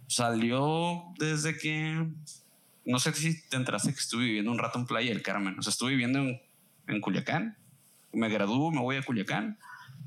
salió 0.09 1.05
desde 1.19 1.57
que, 1.57 2.07
no 2.85 2.99
sé 2.99 3.13
si 3.15 3.43
te 3.49 3.57
enteraste 3.57 3.93
que 3.93 4.01
estuve 4.01 4.25
viviendo 4.25 4.51
un 4.51 4.59
rato 4.59 4.79
en 4.79 4.87
Playa 4.87 5.11
del 5.11 5.23
Carmen, 5.23 5.59
o 5.59 5.63
sea, 5.63 5.71
estuve 5.71 5.91
viviendo 5.91 6.19
en, 6.19 6.41
en 6.89 7.01
Culiacán, 7.01 7.57
me 8.13 8.29
gradúo, 8.29 8.71
me 8.71 8.81
voy 8.81 8.97
a 8.97 9.03
Culiacán, 9.03 9.59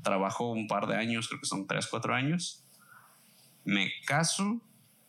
trabajo 0.02 0.52
un 0.52 0.68
par 0.68 0.86
de 0.86 0.96
años, 0.96 1.28
creo 1.28 1.40
que 1.40 1.46
son 1.46 1.66
tres, 1.66 1.86
cuatro 1.86 2.14
años, 2.14 2.62
me 3.64 3.90
caso 4.06 4.60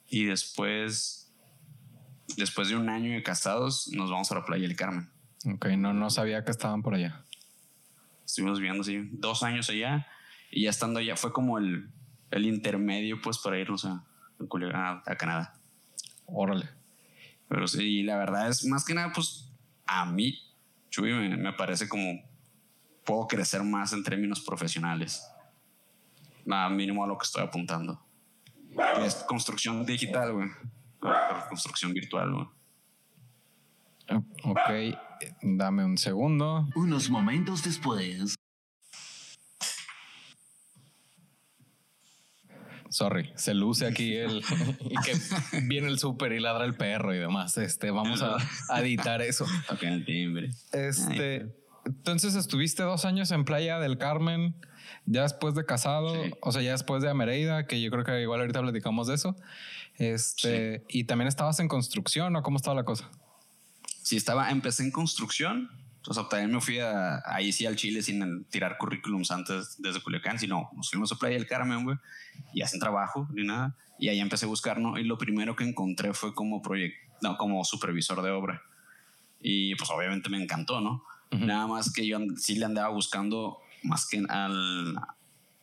y 0.09 0.25
después 0.25 1.27
después 2.35 2.69
de 2.69 2.75
un 2.75 2.89
año 2.89 3.13
de 3.13 3.23
casados, 3.23 3.89
nos 3.93 4.09
vamos 4.09 4.31
a 4.31 4.35
la 4.35 4.45
playa 4.45 4.67
del 4.67 4.75
Carmen. 4.75 5.09
Ok, 5.45 5.67
no, 5.77 5.93
no 5.93 6.09
sabía 6.09 6.43
que 6.43 6.51
estaban 6.51 6.81
por 6.81 6.95
allá. 6.95 7.23
Estuvimos 8.25 8.59
viviendo 8.59 8.81
así 8.81 9.07
dos 9.13 9.43
años 9.43 9.69
allá 9.69 10.07
y 10.51 10.63
ya 10.63 10.69
estando 10.69 10.99
allá 10.99 11.15
fue 11.15 11.31
como 11.31 11.57
el, 11.57 11.89
el 12.31 12.45
intermedio 12.45 13.21
pues 13.21 13.37
para 13.39 13.59
irnos 13.59 13.85
a, 13.85 14.03
a, 15.05 15.15
Canadá. 15.15 15.53
Órale. 16.25 16.69
Pero 17.47 17.67
sí, 17.67 18.03
la 18.03 18.17
verdad 18.17 18.49
es 18.49 18.65
más 18.65 18.83
que 18.85 18.93
nada, 18.93 19.11
pues 19.13 19.51
a 19.85 20.05
mí, 20.05 20.37
Chuy, 20.89 21.13
me, 21.13 21.53
parece 21.53 21.87
como 21.87 22.21
puedo 23.05 23.27
crecer 23.27 23.63
más 23.63 23.93
en 23.93 24.03
términos 24.03 24.41
profesionales. 24.41 25.25
A 26.49 26.69
mínimo 26.69 27.03
a 27.03 27.07
lo 27.07 27.17
que 27.17 27.25
estoy 27.25 27.43
apuntando. 27.43 28.01
Es 28.99 29.15
construcción 29.27 29.85
digital, 29.85 30.33
güey. 30.33 30.49
Construcción 31.49 31.93
virtual, 31.93 32.33
güey. 32.33 32.47
Ok, 34.43 34.97
dame 35.41 35.83
un 35.83 35.97
segundo. 35.97 36.67
Unos 36.75 37.09
momentos 37.09 37.63
después. 37.63 38.36
Sorry, 42.89 43.31
se 43.35 43.53
luce 43.53 43.85
aquí 43.85 44.13
el 44.15 44.43
y 44.81 44.95
que 45.03 45.13
viene 45.63 45.87
el 45.87 45.99
súper 45.99 46.33
y 46.33 46.39
ladra 46.39 46.65
el 46.65 46.75
perro 46.75 47.13
y 47.13 47.17
demás. 47.17 47.57
Este, 47.57 47.91
vamos 47.91 48.21
a, 48.21 48.37
editar 48.79 49.21
eso. 49.21 49.45
Ok, 49.69 49.83
el 49.83 50.05
timbre. 50.05 50.51
Este, 50.71 51.47
entonces 51.85 52.35
estuviste 52.35 52.83
dos 52.83 53.05
años 53.05 53.31
en 53.31 53.45
Playa 53.45 53.79
del 53.79 53.97
Carmen, 53.97 54.55
ya 55.05 55.23
después 55.23 55.55
de 55.55 55.65
casado, 55.65 56.13
o 56.41 56.51
sea, 56.51 56.61
ya 56.61 56.71
después 56.71 57.01
de 57.01 57.09
Amereida, 57.09 57.65
que 57.65 57.81
yo 57.81 57.89
creo 57.91 58.03
que 58.03 58.21
igual 58.21 58.41
ahorita 58.41 58.61
platicamos 58.61 59.07
de 59.07 59.15
eso. 59.15 59.35
Este, 59.95 60.83
y 60.89 61.05
también 61.05 61.27
estabas 61.27 61.59
en 61.59 61.67
construcción, 61.67 62.35
¿o 62.35 62.43
cómo 62.43 62.57
estaba 62.57 62.75
la 62.75 62.83
cosa? 62.83 63.09
Sí, 64.03 64.15
estaba, 64.15 64.51
empecé 64.51 64.83
en 64.83 64.91
construcción 64.91 65.69
o 66.07 66.13
sea, 66.13 66.27
también 66.29 66.51
me 66.51 66.61
fui 66.61 66.79
a, 66.79 67.21
ahí 67.25 67.51
sí 67.51 67.65
al 67.65 67.75
Chile 67.75 68.01
sin 68.01 68.45
tirar 68.45 68.77
currículums 68.77 69.29
antes 69.31 69.75
desde 69.79 70.01
Culiacán, 70.01 70.39
sino 70.39 70.69
nos 70.75 70.89
fuimos 70.89 71.11
a 71.11 71.15
Playa 71.15 71.35
del 71.35 71.47
Carmen, 71.47 71.83
güey, 71.83 71.97
y 72.53 72.61
hacen 72.61 72.79
trabajo 72.79 73.27
ni 73.33 73.45
nada. 73.45 73.75
Y 73.99 74.09
ahí 74.09 74.19
empecé 74.19 74.45
a 74.45 74.47
buscar, 74.47 74.79
¿no? 74.79 74.97
Y 74.97 75.03
lo 75.03 75.17
primero 75.17 75.55
que 75.55 75.63
encontré 75.63 76.13
fue 76.13 76.33
como 76.33 76.61
proyecto, 76.61 76.97
no, 77.21 77.35
como 77.37 77.63
supervisor 77.65 78.21
de 78.21 78.31
obra. 78.31 78.61
Y 79.41 79.75
pues 79.75 79.89
obviamente 79.89 80.29
me 80.29 80.41
encantó, 80.41 80.81
¿no? 80.81 81.03
Nada 81.31 81.67
más 81.67 81.91
que 81.91 82.07
yo 82.07 82.19
sí 82.37 82.55
le 82.55 82.65
andaba 82.65 82.87
buscando 82.89 83.59
más 83.83 84.07
que 84.07 84.23
al, 84.29 84.95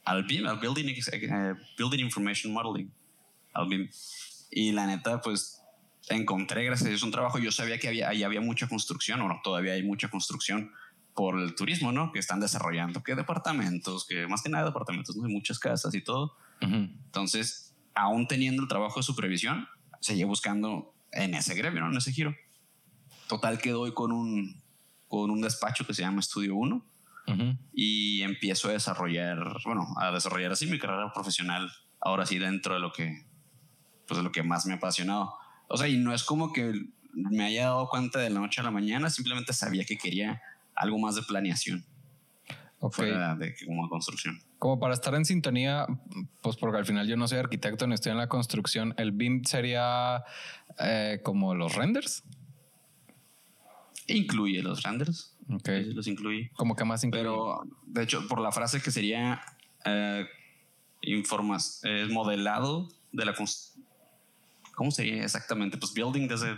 al 0.04 0.24
BIM, 0.24 0.46
al 0.46 0.58
Building, 0.58 0.94
eh, 1.12 1.54
Building 1.78 2.00
Information 2.00 2.52
Modeling, 2.52 2.92
al 3.54 3.68
BIM. 3.68 3.88
Y 4.50 4.72
la 4.72 4.86
neta, 4.86 5.20
pues 5.20 5.53
encontré, 6.08 6.64
gracias 6.64 6.86
a 6.86 6.90
Dios, 6.90 7.02
un 7.02 7.10
trabajo. 7.10 7.38
Yo 7.38 7.52
sabía 7.52 7.78
que 7.78 7.88
había, 7.88 8.08
ahí 8.08 8.22
había 8.22 8.40
mucha 8.40 8.68
construcción, 8.68 9.20
o 9.20 9.28
no, 9.28 9.40
todavía 9.42 9.74
hay 9.74 9.82
mucha 9.82 10.08
construcción 10.08 10.72
por 11.14 11.38
el 11.38 11.54
turismo, 11.54 11.92
¿no? 11.92 12.12
Que 12.12 12.18
están 12.18 12.40
desarrollando, 12.40 13.02
que 13.02 13.14
departamentos, 13.14 14.06
que 14.06 14.26
más 14.26 14.42
que 14.42 14.48
nada 14.48 14.66
departamentos, 14.66 15.16
¿no? 15.16 15.24
Hay 15.24 15.32
muchas 15.32 15.58
casas 15.58 15.94
y 15.94 16.02
todo. 16.02 16.36
Entonces, 16.60 17.74
aún 17.94 18.26
teniendo 18.26 18.62
el 18.62 18.68
trabajo 18.68 19.00
de 19.00 19.04
supervisión, 19.04 19.68
seguía 20.00 20.26
buscando 20.26 20.94
en 21.12 21.34
ese 21.34 21.54
gremio, 21.54 21.82
¿no? 21.82 21.90
En 21.90 21.96
ese 21.96 22.12
giro. 22.12 22.34
Total 23.28 23.58
que 23.58 23.70
doy 23.70 23.92
con 23.92 24.12
un, 24.12 24.62
con 25.08 25.30
un 25.30 25.40
despacho 25.40 25.86
que 25.86 25.94
se 25.94 26.02
llama 26.02 26.20
Estudio 26.20 26.56
1 26.56 26.84
y 27.72 28.22
empiezo 28.22 28.68
a 28.68 28.72
desarrollar, 28.72 29.56
bueno, 29.64 29.86
a 29.98 30.10
desarrollar 30.10 30.52
así 30.52 30.66
mi 30.66 30.78
carrera 30.78 31.10
profesional, 31.12 31.70
ahora 32.00 32.26
sí 32.26 32.38
dentro 32.38 32.74
de 32.74 32.80
lo 32.80 32.92
que, 32.92 33.26
pues 34.06 34.18
de 34.18 34.24
lo 34.24 34.30
que 34.30 34.42
más 34.42 34.66
me 34.66 34.74
ha 34.74 34.76
apasionado 34.76 35.34
o 35.68 35.76
sea, 35.76 35.88
y 35.88 35.96
no 35.96 36.14
es 36.14 36.24
como 36.24 36.52
que 36.52 36.72
me 37.12 37.44
haya 37.44 37.64
dado 37.64 37.88
cuenta 37.88 38.18
de 38.18 38.30
la 38.30 38.40
noche 38.40 38.60
a 38.60 38.64
la 38.64 38.70
mañana, 38.70 39.10
simplemente 39.10 39.52
sabía 39.52 39.84
que 39.84 39.96
quería 39.96 40.42
algo 40.74 40.98
más 40.98 41.14
de 41.14 41.22
planeación. 41.22 41.84
Ok. 42.80 42.96
Fuera 42.96 43.34
de 43.36 43.54
como 43.64 43.88
construcción. 43.88 44.40
Como 44.58 44.78
para 44.78 44.94
estar 44.94 45.14
en 45.14 45.24
sintonía, 45.24 45.86
pues 46.42 46.56
porque 46.56 46.78
al 46.78 46.86
final 46.86 47.06
yo 47.06 47.16
no 47.16 47.28
soy 47.28 47.38
arquitecto 47.38 47.86
ni 47.86 47.94
estoy 47.94 48.12
en 48.12 48.18
la 48.18 48.28
construcción, 48.28 48.94
¿el 48.98 49.12
BIM 49.12 49.44
sería 49.44 50.24
eh, 50.78 51.20
como 51.22 51.54
los 51.54 51.74
renders? 51.74 52.24
Incluye 54.06 54.62
los 54.62 54.82
renders. 54.82 55.34
Ok. 55.50 55.68
los 55.94 56.06
incluye. 56.06 56.50
¿Cómo 56.56 56.76
que 56.76 56.84
más 56.84 57.04
incluye? 57.04 57.22
Pero, 57.22 57.62
de 57.86 58.02
hecho, 58.02 58.26
por 58.28 58.40
la 58.40 58.52
frase 58.52 58.82
que 58.82 58.90
sería 58.90 59.40
eh, 59.84 60.26
informas, 61.02 61.80
es 61.84 62.10
modelado 62.10 62.88
de 63.12 63.24
la 63.24 63.34
construcción 63.34 63.73
¿cómo 64.74 64.90
sería 64.90 65.24
exactamente? 65.24 65.78
Pues 65.78 65.92
building 65.92 66.28
desde 66.28 66.56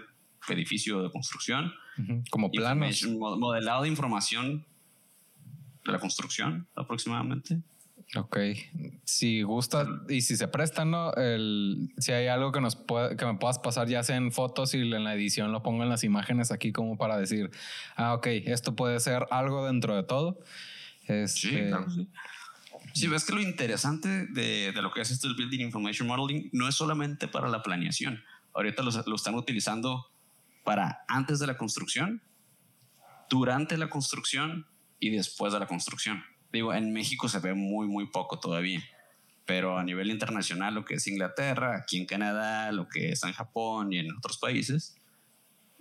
edificio 0.49 1.03
de 1.03 1.11
construcción. 1.11 1.73
Como 2.31 2.51
planos. 2.51 3.05
Modelado 3.07 3.83
de 3.83 3.89
información 3.89 4.67
de 5.85 5.93
la 5.93 5.99
construcción 5.99 6.69
aproximadamente. 6.75 7.61
Ok. 8.15 8.39
Si 9.05 9.43
gusta 9.43 9.87
y 10.09 10.21
si 10.21 10.37
se 10.37 10.47
presta, 10.47 10.85
¿no? 10.85 11.13
El, 11.15 11.93
si 11.99 12.13
hay 12.13 12.29
algo 12.29 12.53
que, 12.53 12.61
nos 12.61 12.77
puede, 12.77 13.17
que 13.17 13.25
me 13.25 13.35
puedas 13.35 13.59
pasar, 13.59 13.89
ya 13.89 14.03
sea 14.03 14.17
en 14.17 14.31
fotos 14.31 14.75
y 14.75 14.81
en 14.81 15.05
la 15.05 15.15
edición 15.15 15.51
lo 15.51 15.63
pongo 15.63 15.83
en 15.83 15.89
las 15.89 16.05
imágenes 16.05 16.53
aquí 16.53 16.73
como 16.73 16.97
para 16.97 17.19
decir, 17.19 17.51
ah, 17.97 18.15
ok, 18.15 18.27
esto 18.27 18.77
puede 18.77 19.01
ser 19.01 19.27
algo 19.31 19.67
dentro 19.67 19.97
de 19.97 20.05
todo. 20.05 20.39
sí, 21.07 21.13
este, 21.15 21.69
claro, 21.69 21.91
sí. 21.91 22.09
Sí, 22.95 23.09
ves 23.09 23.25
que 23.25 23.35
lo 23.35 23.41
interesante 23.41 24.27
de, 24.27 24.73
de, 24.73 24.83
lo 24.83 24.91
que 24.91 25.01
es 25.01 25.11
esto 25.11 25.29
del 25.29 25.37
Building 25.37 25.61
Information 25.61 26.09
Modeling 26.09 26.51
no 26.53 26.69
es 26.69 26.75
solamente 26.75 27.29
para 27.29 27.49
la 27.49 27.63
planeación. 27.63 28.23
Ahorita 28.55 28.83
lo, 28.83 28.91
lo 28.91 29.17
están 29.17 29.35
utilizando 29.35 30.07
para 30.65 31.05
antes 31.09 31.39
de 31.39 31.47
la 31.47 31.57
construcción, 31.57 32.23
durante 33.31 33.77
la 33.77 33.89
construcción 33.89 34.67
y 34.99 35.11
después 35.11 35.53
de 35.53 35.61
la 35.61 35.67
construcción. 35.67 36.25
Digo, 36.53 36.73
en 36.75 36.93
México 36.93 37.29
se 37.29 37.39
ve 37.39 37.55
muy, 37.55 37.87
muy 37.87 38.07
poco 38.11 38.41
todavía, 38.41 38.83
pero 39.45 39.79
a 39.79 39.85
nivel 39.85 40.11
internacional, 40.11 40.75
lo 40.75 40.85
que 40.85 40.95
es 40.95 41.07
Inglaterra, 41.07 41.77
aquí 41.77 41.99
en 41.99 42.07
Canadá, 42.07 42.73
lo 42.73 42.89
que 42.89 43.11
es 43.11 43.23
en 43.25 43.33
Japón 43.33 43.93
y 43.93 43.99
en 43.99 44.17
otros 44.17 44.39
países, 44.39 44.97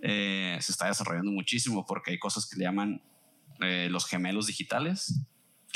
eh, 0.00 0.58
se 0.60 0.72
está 0.72 0.86
desarrollando 0.86 1.32
muchísimo 1.32 1.86
porque 1.86 2.12
hay 2.12 2.18
cosas 2.18 2.46
que 2.46 2.56
le 2.56 2.64
llaman 2.64 3.02
eh, 3.60 3.88
los 3.90 4.06
gemelos 4.06 4.46
digitales, 4.46 5.20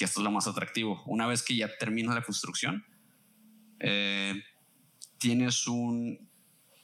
que 0.00 0.06
esto 0.06 0.20
es 0.20 0.24
lo 0.24 0.30
más 0.30 0.46
atractivo. 0.46 1.02
Una 1.04 1.26
vez 1.26 1.42
que 1.42 1.54
ya 1.54 1.68
termina 1.76 2.14
la 2.14 2.22
construcción, 2.22 2.86
eh, 3.80 4.42
tienes 5.18 5.66
un, 5.66 6.30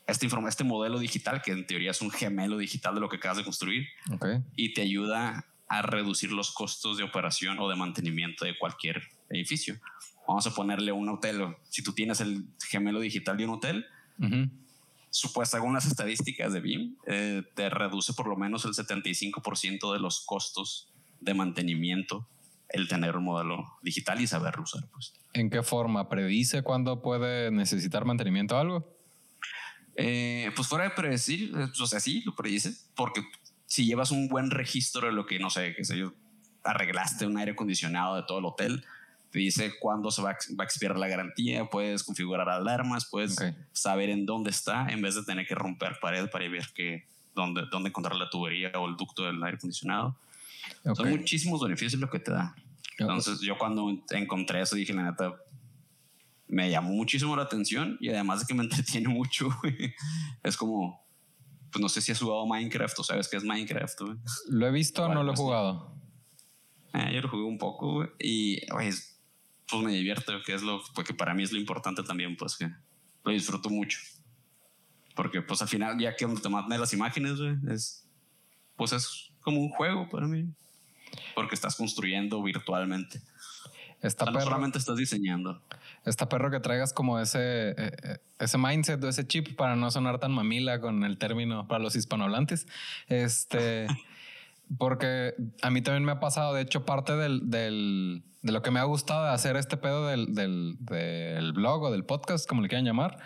este, 0.07 0.29
este 0.47 0.65
modelo 0.65 0.99
digital, 0.99 1.41
que 1.41 1.53
en 1.53 1.67
teoría 1.67 1.93
es 1.93 2.03
un 2.03 2.11
gemelo 2.11 2.59
digital 2.59 2.95
de 2.95 3.01
lo 3.01 3.09
que 3.09 3.17
acabas 3.17 3.39
de 3.39 3.45
construir, 3.45 3.87
y 4.55 4.75
te 4.75 4.83
ayuda 4.83 5.47
a 5.67 5.81
reducir 5.81 6.31
los 6.31 6.53
costos 6.53 6.99
de 6.99 7.05
operación 7.05 7.59
o 7.59 7.71
de 7.71 7.77
mantenimiento 7.77 8.45
de 8.45 8.59
cualquier 8.59 9.03
edificio. 9.31 9.81
Vamos 10.29 10.47
a 10.47 10.55
ponerle 10.55 10.93
un 10.93 11.09
hotel. 11.09 11.57
Si 11.71 11.83
tú 11.83 11.95
tienes 11.95 12.21
el 12.21 12.45
gemelo 12.69 13.01
digital 13.01 13.39
de 13.39 13.47
un 13.47 13.55
hotel, 13.55 13.87
supuesta 15.09 15.57
según 15.57 15.73
las 15.73 15.87
estadísticas 15.87 16.53
de 16.53 16.61
BIM, 16.61 16.97
eh, 17.07 17.45
te 17.55 17.71
reduce 17.71 18.13
por 18.13 18.29
lo 18.29 18.37
menos 18.37 18.67
el 18.67 18.73
75% 18.73 19.95
de 19.95 20.01
los 20.01 20.21
costos 20.27 20.93
de 21.19 21.33
mantenimiento 21.33 22.29
el 22.69 22.89
tener 22.89 23.17
un 23.17 23.25
modelo 23.25 23.65
digital 23.83 24.21
y 24.21 24.27
saberlo 24.27 24.63
usar. 24.63 24.85
Pues. 24.93 25.15
¿En 25.33 25.51
qué 25.51 25.63
forma? 25.63 26.09
¿Predice 26.09 26.63
cuándo 26.63 27.03
puede 27.03 27.51
necesitar 27.51 28.05
mantenimiento 28.05 28.59
algo? 28.59 28.97
Eh, 29.97 30.51
pues 30.55 30.69
fuera 30.69 30.85
de 30.85 30.91
predecir, 30.91 31.55
o 31.57 31.87
sea, 31.87 32.01
sí, 32.01 32.23
lo 32.27 32.35
predice, 32.35 32.75
porque 32.95 33.23
si 33.65 33.87
llevas 33.87 34.11
un 34.11 34.29
buen 34.29 34.51
registro 34.51 35.07
de 35.07 35.13
lo 35.13 35.25
que, 35.25 35.39
no 35.39 35.49
sé, 35.49 35.75
qué 35.75 35.85
sé 35.85 35.97
yo, 35.97 36.13
arreglaste 36.63 37.27
un 37.27 37.39
aire 37.39 37.53
acondicionado 37.53 38.17
de 38.17 38.23
todo 38.25 38.41
el 38.41 38.45
hotel, 38.45 38.85
te 39.31 39.39
dice 39.39 39.73
cuándo 39.81 40.11
se 40.11 40.23
va 40.23 40.31
a, 40.31 40.65
expirar 40.65 40.99
la 40.99 41.09
garantía, 41.09 41.65
puedes 41.65 42.05
configurar 42.05 42.49
alarmas, 42.49 43.07
puedes 43.07 43.37
saber 43.73 44.11
en 44.11 44.27
dónde 44.27 44.51
está 44.51 44.87
en 44.89 45.01
vez 45.01 45.15
de 45.15 45.25
tener 45.25 45.47
que 45.47 45.55
romper 45.55 45.99
pared 46.01 46.29
para 46.31 46.49
ver 46.49 46.69
que, 46.75 47.07
dónde, 47.35 47.63
dónde 47.71 47.89
encontrar 47.89 48.17
la 48.17 48.29
tubería 48.29 48.73
o 48.77 48.89
el 48.89 48.97
ducto 48.97 49.25
del 49.25 49.43
aire 49.43 49.57
acondicionado. 49.57 50.17
Son 50.95 51.11
muchísimos 51.11 51.61
beneficios 51.61 52.01
lo 52.01 52.09
que 52.09 52.21
te 52.21 52.33
da. 52.33 52.55
Entonces, 52.99 53.41
yo 53.41 53.59
cuando 53.59 53.91
encontré 54.11 54.63
eso 54.63 54.77
dije, 54.77 54.93
la 54.93 55.11
neta, 55.11 55.35
me 56.49 56.71
llamó 56.71 56.91
muchísimo 56.91 57.37
la 57.37 57.43
atención 57.43 57.99
y 58.01 58.09
además 58.09 58.41
de 58.41 58.47
que 58.47 58.55
me 58.55 58.63
entretiene 58.65 59.09
mucho, 59.09 59.49
es 60.43 60.57
como, 60.57 61.05
pues 61.71 61.81
no 61.81 61.89
sé 61.89 62.01
si 62.01 62.13
has 62.13 62.21
jugado 62.21 62.47
Minecraft 62.47 62.99
o 62.99 63.05
sabes 63.05 63.29
qué 63.29 63.37
es 63.37 63.45
Minecraft. 63.45 64.01
Lo 64.49 64.67
he 64.67 64.71
visto, 64.71 65.09
no 65.09 65.23
lo 65.23 65.33
he 65.33 65.35
pues 65.35 65.41
jugado. 65.41 65.95
Eh, 66.95 67.13
yo 67.15 67.21
lo 67.21 67.29
jugué 67.29 67.43
un 67.43 67.59
poco 67.59 68.09
y 68.19 68.61
pues 68.71 69.83
me 69.83 69.93
divierte, 69.93 70.33
que 70.45 70.55
es 70.55 70.63
lo, 70.63 70.81
porque 70.95 71.13
para 71.13 71.35
mí 71.35 71.43
es 71.43 71.53
lo 71.53 71.59
importante 71.59 72.03
también, 72.03 72.37
pues 72.37 72.57
que 72.57 72.71
lo 73.25 73.33
disfruto 73.33 73.69
mucho. 73.69 73.99
Porque 75.15 75.43
pues 75.43 75.61
al 75.61 75.69
final, 75.69 75.99
ya 75.99 76.15
que 76.15 76.27
te 76.27 76.49
manden 76.49 76.81
las 76.81 76.93
imágenes, 76.93 77.39
es, 77.69 78.09
pues 78.77 78.93
es 78.93 79.33
como 79.41 79.61
un 79.61 79.71
juego 79.71 80.09
para 80.09 80.27
mí 80.27 80.49
porque 81.35 81.55
estás 81.55 81.77
construyendo 81.77 82.43
virtualmente. 82.43 83.21
Está 84.03 84.27
no 84.27 84.41
solamente 84.41 84.79
estás 84.79 84.97
diseñando. 84.97 85.61
Está 86.05 86.29
perro 86.29 86.51
que 86.51 86.61
traigas 86.61 86.93
como 86.93 87.19
ese, 87.19 87.71
eh, 87.71 87.75
eh, 87.79 88.19
ese 88.39 88.59
mindset 88.59 89.03
o 89.03 89.09
ese 89.09 89.27
chip 89.27 89.57
para 89.57 89.75
no 89.75 89.91
sonar 89.91 90.19
tan 90.19 90.33
mamila 90.33 90.81
con 90.81 91.03
el 91.05 91.19
término 91.19 91.67
para 91.67 91.83
los 91.83 91.97
hispanohablantes. 91.97 92.67
Este, 93.09 93.87
porque 94.79 95.35
a 95.63 95.71
mí 95.71 95.83
también 95.83 96.05
me 96.05 96.13
ha 96.13 96.21
pasado, 96.21 96.55
de 96.55 96.63
hecho, 96.63 96.85
parte 96.85 97.17
del, 97.17 97.51
del 97.51 98.25
de 98.47 98.53
lo 98.53 98.63
que 98.63 98.71
me 98.71 98.79
ha 98.79 98.85
gustado 98.85 99.25
de 99.25 99.31
hacer 99.31 99.57
este 99.57 99.77
pedo 99.77 100.07
del, 100.07 100.33
del, 100.35 100.77
del, 100.79 101.53
blog 101.53 101.83
o 101.83 101.91
del 101.91 102.05
podcast, 102.05 102.49
como 102.49 102.63
le 102.63 102.69
quieran 102.69 102.85
llamar, 102.85 103.19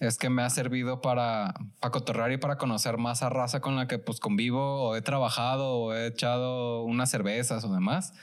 es 0.00 0.18
que 0.18 0.30
me 0.30 0.42
ha 0.42 0.50
servido 0.50 1.00
para, 1.00 1.54
para 1.80 1.92
cotorrear 1.92 2.32
y 2.32 2.38
para 2.38 2.58
conocer 2.58 2.98
más 2.98 3.22
a 3.22 3.28
raza 3.28 3.60
con 3.60 3.76
la 3.76 3.86
que 3.86 4.00
pues 4.00 4.18
convivo 4.18 4.88
o 4.88 4.96
he 4.96 5.02
trabajado 5.02 5.76
o 5.76 5.94
he 5.94 6.08
echado 6.08 6.82
unas 6.82 7.08
cervezas 7.08 7.64
o 7.64 7.72
demás. 7.72 8.14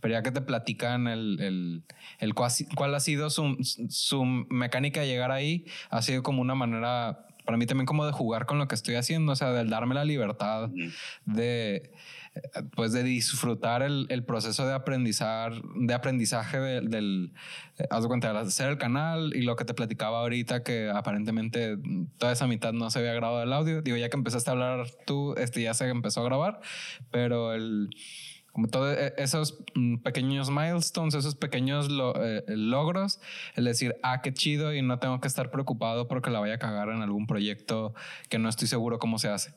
Pero 0.00 0.12
ya 0.12 0.22
que 0.22 0.30
te 0.30 0.42
platican 0.42 1.06
el, 1.06 1.40
el, 1.40 1.84
el 2.18 2.34
cuál 2.34 2.94
ha 2.94 3.00
sido 3.00 3.30
su, 3.30 3.56
su 3.88 4.24
mecánica 4.24 5.00
de 5.00 5.06
llegar 5.06 5.30
ahí, 5.30 5.64
ha 5.88 6.02
sido 6.02 6.22
como 6.22 6.42
una 6.42 6.54
manera 6.54 7.23
para 7.44 7.58
mí 7.58 7.66
también 7.66 7.86
como 7.86 8.06
de 8.06 8.12
jugar 8.12 8.46
con 8.46 8.58
lo 8.58 8.68
que 8.68 8.74
estoy 8.74 8.94
haciendo, 8.94 9.32
o 9.32 9.36
sea, 9.36 9.52
de 9.52 9.64
darme 9.64 9.94
la 9.94 10.04
libertad 10.04 10.70
de 11.24 11.92
pues 12.74 12.92
de 12.92 13.02
disfrutar 13.02 13.82
el, 13.82 14.06
el 14.08 14.24
proceso 14.24 14.66
de 14.66 14.72
aprendizar, 14.72 15.52
de 15.76 15.94
aprendizaje 15.94 16.58
del, 16.58 17.32
eh, 17.78 17.86
haz 17.90 18.02
de 18.02 18.08
cuenta, 18.08 18.32
de 18.32 18.38
hacer 18.40 18.70
el 18.70 18.78
canal 18.78 19.32
y 19.36 19.42
lo 19.42 19.56
que 19.56 19.64
te 19.64 19.74
platicaba 19.74 20.20
ahorita 20.20 20.62
que 20.62 20.90
aparentemente 20.90 21.76
toda 22.18 22.32
esa 22.32 22.46
mitad 22.46 22.72
no 22.72 22.90
se 22.90 22.98
había 22.98 23.14
grabado 23.14 23.42
el 23.42 23.52
audio. 23.52 23.82
Digo, 23.82 23.96
ya 23.96 24.08
que 24.08 24.16
empezaste 24.16 24.50
a 24.50 24.54
hablar 24.54 24.86
tú, 25.06 25.34
este 25.36 25.62
ya 25.62 25.74
se 25.74 25.88
empezó 25.88 26.22
a 26.22 26.24
grabar, 26.24 26.60
pero 27.10 27.54
el 27.54 27.90
como 28.54 28.68
todos 28.68 28.96
e, 28.96 29.12
esos 29.18 29.58
mm, 29.74 29.96
pequeños 29.96 30.48
milestones, 30.48 31.14
esos 31.14 31.34
pequeños 31.34 31.88
eh, 31.90 32.44
logros, 32.46 33.20
el 33.56 33.64
decir, 33.64 33.96
ah, 34.04 34.22
qué 34.22 34.32
chido 34.32 34.72
y 34.72 34.80
no 34.80 35.00
tengo 35.00 35.20
que 35.20 35.26
estar 35.26 35.50
preocupado 35.50 36.06
porque 36.06 36.30
la 36.30 36.38
vaya 36.38 36.54
a 36.54 36.58
cagar 36.58 36.88
en 36.88 37.02
algún 37.02 37.26
proyecto 37.26 37.94
que 38.28 38.38
no 38.38 38.48
estoy 38.48 38.68
seguro 38.68 39.00
cómo 39.00 39.18
se 39.18 39.28
hace. 39.28 39.54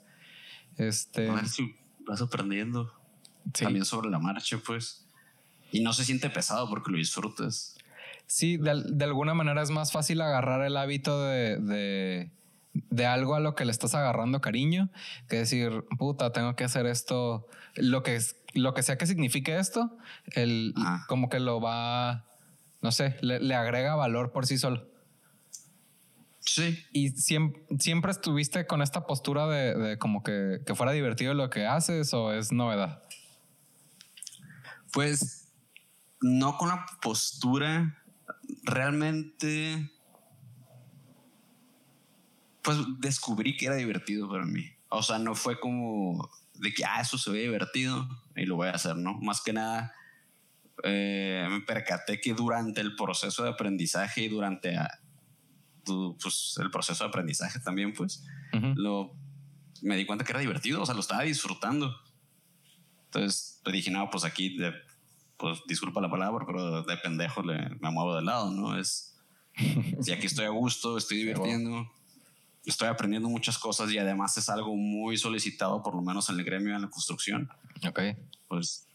Este 0.78 1.30
vas 2.08 2.22
aprendiendo 2.22 2.92
también 3.52 3.86
sobre 3.86 4.10
la 4.10 4.18
marcha, 4.18 4.58
pues. 4.66 5.06
Y 5.72 5.82
no 5.82 5.94
se 5.94 6.04
siente 6.04 6.30
pesado 6.32 6.68
porque 6.68 6.92
lo 6.92 6.98
disfrutas. 6.98 7.78
Sí, 8.26 8.58
de, 8.58 9.04
alguna 9.06 9.36
manera 9.36 9.62
es 9.62 9.70
más 9.70 9.92
fácil 9.92 10.22
agarrar 10.22 10.66
el 10.66 10.76
hábito 10.76 11.22
de, 11.24 11.58
de, 11.60 12.32
algo 13.06 13.36
a 13.36 13.40
lo 13.40 13.56
que 13.56 13.66
le 13.66 13.72
estás 13.72 13.96
agarrando 13.96 14.42
cariño 14.42 14.90
que 15.30 15.38
decir, 15.38 15.86
puta, 15.98 16.32
tengo 16.32 16.56
que 16.56 16.64
hacer 16.64 16.86
esto, 16.86 17.48
lo 17.76 18.04
que, 18.04 18.20
lo 18.54 18.74
que 18.74 18.84
sea 18.84 18.98
que 18.98 19.08
signifique 19.08 19.58
esto, 19.58 19.98
el, 20.34 20.74
como 21.08 21.30
que 21.30 21.40
lo 21.40 21.62
va, 21.62 22.26
no 22.82 22.92
sé, 22.92 23.18
le, 23.22 23.40
le 23.40 23.56
agrega 23.56 23.96
valor 23.96 24.32
por 24.32 24.46
sí 24.46 24.58
solo. 24.58 24.88
Sí. 26.48 26.86
Y 26.94 27.10
siempre, 27.10 27.62
siempre 27.78 28.12
estuviste 28.12 28.66
con 28.66 28.82
esta 28.82 29.06
postura 29.06 29.48
de, 29.48 29.98
como 29.98 30.24
que, 30.24 30.62
fuera 30.76 30.94
divertido 30.94 31.34
lo 31.34 31.50
que 31.50 31.66
haces 31.66 32.14
o 32.14 32.32
es 32.32 32.54
novedad. 32.54 33.04
Pues 34.94 35.50
no 36.22 36.58
con 36.58 36.70
la 36.70 36.86
postura, 37.02 38.02
realmente, 38.64 39.92
pues 42.68 42.80
descubrí 43.00 43.56
que 43.56 43.68
era 43.68 43.76
divertido 43.76 44.28
para 44.28 44.46
mí. 44.46 44.70
O 44.90 45.02
sea, 45.02 45.20
no 45.20 45.36
fue 45.36 45.58
como 45.58 46.30
de 46.56 46.74
que, 46.74 46.84
ah, 46.84 47.00
eso 47.00 47.18
se 47.18 47.32
ve 47.32 47.44
divertido 47.44 48.06
y 48.36 48.46
lo 48.46 48.58
voy 48.58 48.68
a 48.68 48.72
hacer, 48.72 48.98
¿no? 48.98 49.14
Más 49.22 49.42
que 49.42 49.54
nada, 49.54 49.96
eh, 50.84 51.48
me 51.50 51.62
percaté 51.62 52.20
que 52.20 52.34
durante 52.34 52.82
el 52.82 52.94
proceso 52.98 53.44
de 53.44 53.52
aprendizaje 53.52 54.24
y 54.24 54.28
durante 54.28 54.78
pues, 56.22 56.60
el 56.62 56.70
proceso 56.70 57.06
de 57.06 57.08
aprendizaje 57.08 57.62
también, 57.62 57.94
pues, 57.94 58.26
lo, 58.76 59.16
me 59.82 59.96
di 59.96 60.06
cuenta 60.06 60.26
que 60.26 60.34
era 60.34 60.42
divertido, 60.42 60.82
o 60.82 60.86
sea, 60.86 60.94
lo 60.94 61.00
estaba 61.00 61.24
disfrutando. 61.24 61.96
Entonces, 63.06 63.62
le 63.64 63.72
dije, 63.72 63.92
no, 63.92 64.10
pues 64.10 64.26
aquí, 64.26 64.58
de, 64.58 64.74
pues 65.38 65.62
disculpa 65.70 66.02
la 66.02 66.12
palabra, 66.12 66.46
pero 66.46 66.84
de 66.84 66.98
pendejo 66.98 67.44
le, 67.44 67.70
me 67.80 67.92
muevo 67.92 68.14
de 68.14 68.24
lado, 68.24 68.52
¿no? 68.52 68.78
Es, 68.78 69.18
si 70.02 70.12
aquí 70.12 70.26
estoy 70.26 70.48
a 70.48 70.50
gusto, 70.50 70.98
estoy 70.98 71.20
divirtiendo, 71.20 71.90
estoy 72.68 72.88
aprendiendo 72.88 73.30
muchas 73.30 73.58
cosas 73.58 73.92
y 73.92 73.98
además 73.98 74.38
es 74.38 74.50
algo 74.50 74.76
muy 74.76 75.18
solicitado, 75.18 75.82
por 75.82 75.96
lo 75.96 76.02
menos 76.02 76.30
en 76.30 76.40
el 76.40 76.46
gremio, 76.46 76.76
en 76.76 76.82
la 76.82 76.90
construcción. 76.90 77.50
Ok. 77.88 78.00
Pues 78.48 78.88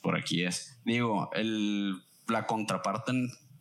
por 0.00 0.16
aquí 0.16 0.44
es. 0.44 0.78
Digo, 0.84 1.30
el, 1.32 2.02
la 2.28 2.46
contraparte 2.46 3.12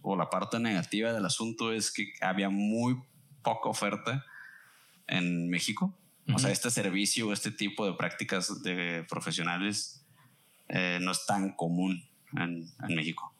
o 0.01 0.15
la 0.15 0.29
parte 0.29 0.59
negativa 0.59 1.13
del 1.13 1.25
asunto 1.25 1.71
es 1.71 1.91
que 1.91 2.13
había 2.21 2.49
muy 2.49 3.01
poca 3.43 3.69
oferta 3.69 4.25
en 5.07 5.49
México. 5.49 5.97
O 6.33 6.39
sea, 6.39 6.51
este 6.51 6.69
servicio, 6.69 7.33
este 7.33 7.51
tipo 7.51 7.85
de 7.85 7.93
prácticas 7.93 8.63
de 8.63 9.05
profesionales 9.09 10.05
eh, 10.69 10.99
no 11.01 11.11
es 11.11 11.25
tan 11.25 11.55
común 11.55 12.07
en, 12.37 12.71
en 12.87 12.95
México. 12.95 13.33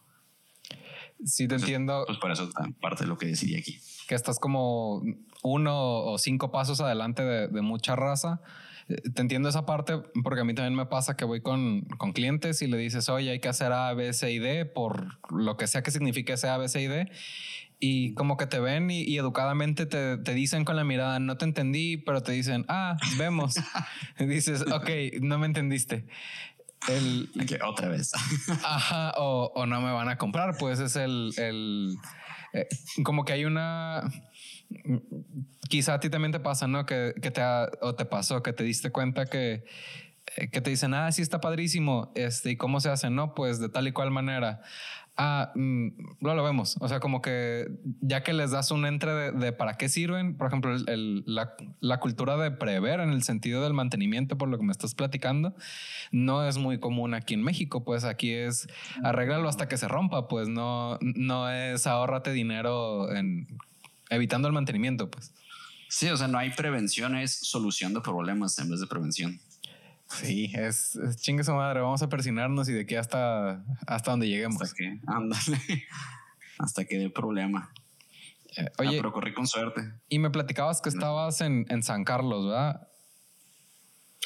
Sí, 1.26 1.48
te 1.48 1.56
entiendo. 1.56 2.04
Pues 2.06 2.18
por 2.18 2.32
eso 2.32 2.50
parte 2.80 3.04
de 3.04 3.10
lo 3.10 3.18
que 3.18 3.28
decidí 3.28 3.56
aquí. 3.56 3.80
Que 4.08 4.16
estás 4.16 4.40
como 4.40 5.04
uno 5.44 6.04
o 6.04 6.18
cinco 6.18 6.52
pasos 6.52 6.82
adelante 6.82 7.24
de, 7.24 7.48
de 7.48 7.62
mucha 7.62 7.96
raza 7.96 8.42
te 9.14 9.22
entiendo 9.22 9.50
esa 9.50 9.66
parte 9.66 10.00
porque 10.24 10.42
a 10.42 10.44
mí 10.44 10.54
también 10.54 10.76
me 10.76 10.86
pasa 10.86 11.16
que 11.16 11.26
voy 11.26 11.42
con, 11.42 11.82
con, 11.98 12.14
clientes 12.14 12.62
y 12.62 12.68
le 12.68 12.78
dices, 12.78 13.10
oye, 13.10 13.32
hay 13.32 13.40
que 13.40 13.50
hacer 13.50 13.72
A, 13.72 13.94
B, 13.94 14.12
C 14.14 14.32
y 14.32 14.40
D 14.40 14.66
por 14.66 15.18
lo 15.32 15.58
que 15.58 15.68
sea 15.68 15.84
que 15.84 15.92
signifique 15.92 16.34
ese 16.34 16.50
A, 16.50 16.58
B, 16.58 16.68
C 16.68 16.82
y 16.82 16.88
D. 16.88 17.12
Y 17.84 18.14
como 18.14 18.38
que 18.38 18.46
te 18.46 18.60
ven 18.60 18.92
y, 18.92 19.18
educadamente 19.18 19.88
te, 19.88 20.18
te, 20.18 20.36
dicen 20.36 20.66
con 20.66 20.76
la 20.76 20.84
mirada, 20.84 21.18
no 21.20 21.38
te 21.38 21.46
entendí, 21.46 21.98
pero 21.98 22.22
te 22.22 22.32
dicen, 22.32 22.64
ah, 22.68 22.96
vemos. 23.18 23.56
y 24.20 24.26
dices, 24.26 24.64
ok, 24.72 24.90
no 25.22 25.40
me 25.40 25.48
entendiste. 25.48 26.06
El, 26.88 27.30
otra 27.66 27.90
vez. 27.90 28.12
ajá, 28.64 29.14
o, 29.18 29.52
o, 29.56 29.66
no 29.66 29.82
me 29.82 29.92
van 29.92 30.10
a 30.10 30.18
comprar, 30.18 30.58
pues 30.58 30.80
es 30.80 30.96
el, 30.96 31.32
el 31.38 31.96
eh, 32.54 32.68
como 33.04 33.26
que 33.26 33.34
hay 33.34 33.46
una 33.46 34.10
quizá 35.70 35.96
a 35.96 36.00
ti 36.00 36.10
también 36.10 36.32
te 36.32 36.40
pasa, 36.40 36.68
¿no? 36.68 36.86
Que, 36.86 37.14
que 37.22 37.32
te, 37.32 37.42
o 37.82 37.96
te 37.96 38.06
pasó, 38.06 38.44
que 38.44 38.54
te 38.54 38.64
diste 38.64 38.92
cuenta 38.92 39.26
que, 39.26 39.64
que 40.52 40.62
te 40.62 40.70
dicen, 40.70 40.94
ah, 40.94 41.12
sí 41.12 41.22
está 41.22 41.42
padrísimo, 41.42 42.12
este, 42.16 42.52
¿y 42.52 42.58
cómo 42.58 42.80
se 42.80 42.90
hace? 42.90 43.10
No, 43.10 43.34
pues 43.34 43.60
de 43.60 43.70
tal 43.70 43.88
y 43.88 43.92
cual 43.92 44.12
manera. 44.12 44.62
Ah, 45.18 45.52
mm, 45.56 45.90
no 46.22 46.36
lo 46.36 46.44
vemos. 46.44 46.78
O 46.80 46.88
sea, 46.88 47.00
como 47.00 47.22
que 47.22 47.68
ya 48.00 48.24
que 48.24 48.34
les 48.34 48.52
das 48.52 48.72
un 48.72 48.86
entre 48.86 49.32
de, 49.32 49.52
para 49.52 49.76
qué 49.76 49.90
sirven, 49.90 50.38
por 50.38 50.48
ejemplo, 50.48 50.74
el, 50.74 51.24
la, 51.26 51.56
la, 51.80 52.00
cultura 52.00 52.38
de 52.38 52.50
prever 52.50 53.02
en 53.02 53.10
el 53.10 53.22
sentido 53.24 53.62
del 53.62 53.74
mantenimiento, 53.74 54.38
por 54.38 54.48
lo 54.48 54.58
que 54.58 54.64
me 54.64 54.72
estás 54.72 54.96
platicando, 54.96 55.54
no 56.12 56.48
es 56.48 56.58
muy 56.58 56.80
común 56.80 57.14
aquí 57.14 57.34
en 57.34 57.44
México. 57.44 57.84
Pues 57.84 58.06
aquí 58.06 58.32
es 58.32 58.68
arréglalo 59.04 59.50
hasta 59.50 59.68
que 59.68 59.78
se 59.78 59.88
rompa, 59.88 60.28
pues 60.28 60.48
no, 60.48 60.98
no 61.02 61.50
es 61.52 61.86
ahórrate 61.88 62.32
dinero 62.32 63.14
en 63.14 63.48
evitando 64.10 64.48
el 64.48 64.54
mantenimiento, 64.54 65.12
pues. 65.12 65.34
Sí, 65.90 66.10
o 66.10 66.16
sea, 66.16 66.30
no 66.30 66.38
hay 66.38 66.52
prevención, 66.52 67.18
es 67.18 67.34
solución 67.34 67.94
de 67.94 68.00
problemas 68.00 68.58
en 68.60 68.70
vez 68.70 68.80
de 68.80 68.88
prevención. 68.88 69.42
Sí, 70.14 70.52
es, 70.56 71.00
chingue 71.18 71.44
su 71.44 71.54
madre, 71.54 71.80
vamos 71.80 72.02
a 72.02 72.10
persinarnos 72.10 72.68
y 72.70 72.74
de 72.74 72.82
aquí 72.82 72.96
hasta, 72.96 73.64
hasta 73.88 74.12
donde 74.12 74.28
lleguemos. 74.28 74.62
Hasta 74.62 74.76
que, 74.76 75.00
ándale, 75.08 75.86
hasta 76.60 76.86
que 76.86 76.98
dé 76.98 77.10
problema. 77.10 77.72
Eh, 78.58 78.66
oye, 78.80 78.98
pero 78.98 79.14
corrí 79.14 79.34
con 79.34 79.48
suerte. 79.48 79.94
Y 80.10 80.20
me 80.20 80.30
platicabas 80.30 80.82
que 80.82 80.90
estabas 80.90 81.42
en, 81.42 81.66
en 81.70 81.84
San 81.84 82.04
Carlos, 82.04 82.46
¿verdad? 82.46 82.88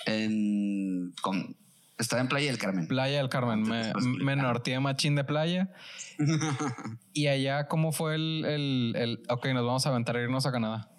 En, 0.07 1.13
con, 1.21 1.55
estaba 1.97 2.21
en 2.21 2.27
Playa 2.27 2.47
del 2.47 2.57
Carmen. 2.57 2.87
Playa 2.87 3.17
del 3.19 3.29
Carmen. 3.29 3.61
Me, 3.61 3.93
me 4.21 4.35
norteé 4.35 4.79
machín 4.79 5.15
de 5.15 5.23
playa. 5.23 5.71
y 7.13 7.27
allá, 7.27 7.67
¿cómo 7.67 7.91
fue 7.91 8.15
el, 8.15 8.43
el, 8.45 8.93
el, 8.97 9.23
Ok, 9.29 9.45
nos 9.47 9.65
vamos 9.65 9.85
a 9.85 9.89
aventar 9.89 10.17
a 10.17 10.21
irnos 10.21 10.45
a 10.45 10.51
Canadá? 10.51 10.89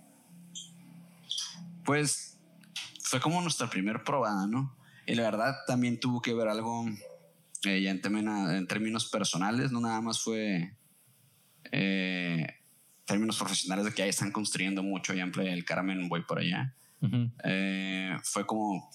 Pues 1.85 2.26
fue 3.07 3.21
como 3.21 3.41
nuestra 3.41 3.71
primer 3.71 4.03
probada, 4.03 4.47
¿no? 4.47 4.77
Y 5.07 5.15
la 5.15 5.23
verdad 5.23 5.55
también 5.67 6.01
tuvo 6.01 6.21
que 6.21 6.35
ver 6.35 6.49
algo 6.49 6.85
eh, 7.65 7.81
ya 7.81 7.91
en, 7.93 8.01
en, 8.05 8.67
términos 8.67 9.07
personales, 9.09 9.71
no 9.71 9.81
nada 9.81 10.01
más 10.01 10.21
fue 10.21 10.77
eh, 11.71 12.47
términos 13.05 13.39
profesionales 13.39 13.85
de 13.85 13.95
que 13.95 14.03
ahí 14.03 14.09
están 14.09 14.33
construyendo 14.33 14.83
mucho 14.83 15.13
en 15.13 15.31
Playa 15.31 15.53
del 15.53 15.65
Carmen, 15.65 16.09
voy 16.09 16.23
por 16.23 16.41
allá. 16.41 16.75
Eh, 17.45 18.17
fue 18.25 18.45
como 18.45 18.91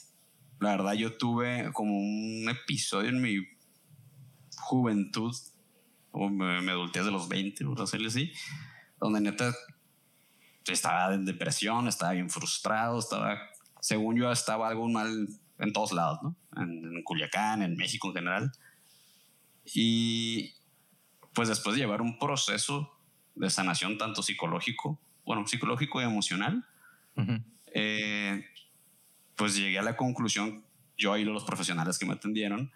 la 0.60 0.71
verdad, 0.71 0.93
yo 0.93 1.17
tuve 1.17 1.71
como 1.71 1.97
un 1.97 2.47
episodio 2.50 3.10
en 3.10 3.21
mi 3.21 3.38
juventud, 4.58 5.34
o 6.12 6.30
me, 6.30 6.62
me 6.62 6.71
adulté 6.71 7.02
de 7.02 7.12
los 7.12 7.30
20, 7.30 7.63
por 7.63 7.80
decirlo 7.80 8.10
así, 8.10 8.34
donde 9.00 9.21
neta 9.21 9.54
estaba 10.67 11.13
en 11.15 11.26
depresión, 11.26 11.88
estaba 11.88 12.12
bien 12.12 12.30
frustrado, 12.30 13.00
estaba, 13.00 13.39
según 13.82 14.15
yo, 14.15 14.32
estaba 14.32 14.70
algo 14.70 14.88
mal 14.88 15.28
en 15.60 15.74
todos 15.74 15.91
lados, 15.91 16.20
¿no? 16.24 16.38
En, 16.56 16.96
en 16.96 17.04
Culiacán, 17.04 17.62
en 17.62 17.76
México 17.76 18.08
en 18.08 18.13
general. 18.13 18.52
Y 19.65 20.54
pues 21.34 21.50
después 21.50 21.76
de 21.76 21.82
llevar 21.82 22.02
un 22.02 22.17
proceso 22.17 22.98
de 23.36 23.50
sanación 23.50 23.98
tanto 23.98 24.24
psicológico, 24.24 25.00
bueno, 25.26 25.46
psicológico 25.48 26.02
y 26.02 26.06
emocional, 26.06 26.65
eh, 27.74 28.46
pues 29.36 29.56
llegué 29.56 29.80
a 29.80 29.84
la 29.84 29.98
conclusión 29.98 30.63
yo 30.98 31.17
y 31.17 31.24
los 31.24 31.44
profesionales 31.44 31.98
que 31.98 32.06
me 32.06 32.13
atendieron, 32.13 32.72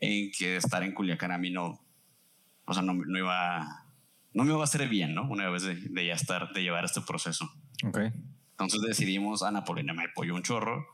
en 0.00 0.30
que 0.30 0.56
estar 0.56 0.82
en 0.82 0.94
Culiacán 0.94 1.32
a 1.32 1.38
mí 1.38 1.50
no, 1.50 1.80
o 2.64 2.74
sea, 2.74 2.82
no, 2.82 2.94
no 2.94 3.18
iba, 3.18 3.86
no 4.32 4.44
me 4.44 4.52
iba 4.52 4.60
a 4.60 4.64
hacer 4.64 4.88
bien, 4.88 5.14
¿no? 5.14 5.28
Una 5.28 5.48
vez 5.50 5.62
de, 5.62 5.74
de, 5.74 6.06
ya 6.06 6.14
estar, 6.14 6.52
de 6.52 6.62
llevar 6.62 6.84
este 6.84 7.00
proceso. 7.00 7.50
Ok. 7.84 7.98
Entonces 8.58 8.80
decidimos, 8.80 9.44
Ana 9.44 9.64
Paulina 9.64 9.94
me 9.94 10.04
apoyó 10.04 10.34
un 10.34 10.42
chorro 10.42 10.84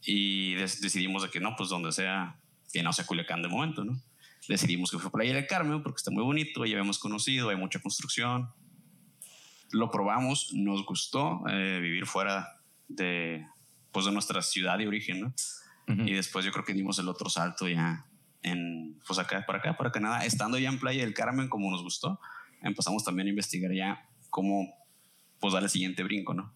y 0.00 0.54
decidimos 0.54 1.24
de 1.24 1.28
que 1.28 1.40
no, 1.40 1.56
pues 1.56 1.68
donde 1.68 1.90
sea, 1.90 2.40
que 2.72 2.84
no 2.84 2.92
sea 2.92 3.04
Culiacán 3.04 3.42
de 3.42 3.48
momento, 3.48 3.84
¿no? 3.84 4.00
Decidimos 4.48 4.92
que 4.92 4.98
fue 4.98 5.10
Playa 5.10 5.34
del 5.34 5.48
Carmen 5.48 5.82
porque 5.82 5.96
está 5.96 6.12
muy 6.12 6.22
bonito, 6.22 6.64
ya 6.64 6.74
habíamos 6.74 7.00
conocido, 7.00 7.50
hay 7.50 7.56
mucha 7.56 7.80
construcción. 7.80 8.48
Lo 9.72 9.90
probamos, 9.90 10.52
nos 10.54 10.86
gustó 10.86 11.42
eh, 11.48 11.80
vivir 11.82 12.06
fuera 12.06 12.60
de, 12.86 13.44
pues 13.90 14.06
de 14.06 14.12
nuestra 14.12 14.40
ciudad 14.40 14.78
de 14.78 14.86
origen, 14.86 15.20
¿no? 15.20 15.34
Y 15.88 16.12
después 16.12 16.44
yo 16.44 16.52
creo 16.52 16.64
que 16.64 16.72
dimos 16.72 17.00
el 17.00 17.08
otro 17.08 17.28
salto 17.28 17.68
ya 17.68 18.06
en, 18.44 19.00
pues 19.04 19.18
acá, 19.18 19.44
para 19.44 19.58
acá, 19.58 19.76
para 19.76 19.90
Canadá, 19.90 20.24
estando 20.24 20.56
ya 20.56 20.68
en 20.68 20.78
Playa 20.78 21.02
del 21.02 21.14
Carmen 21.14 21.48
como 21.48 21.68
nos 21.68 21.82
gustó, 21.82 22.20
empezamos 22.62 23.02
también 23.02 23.26
a 23.26 23.30
investigar 23.30 23.72
ya 23.74 24.08
cómo, 24.30 24.72
pues 25.40 25.52
dar 25.52 25.64
el 25.64 25.68
siguiente 25.68 26.04
brinco, 26.04 26.32
¿no? 26.32 26.54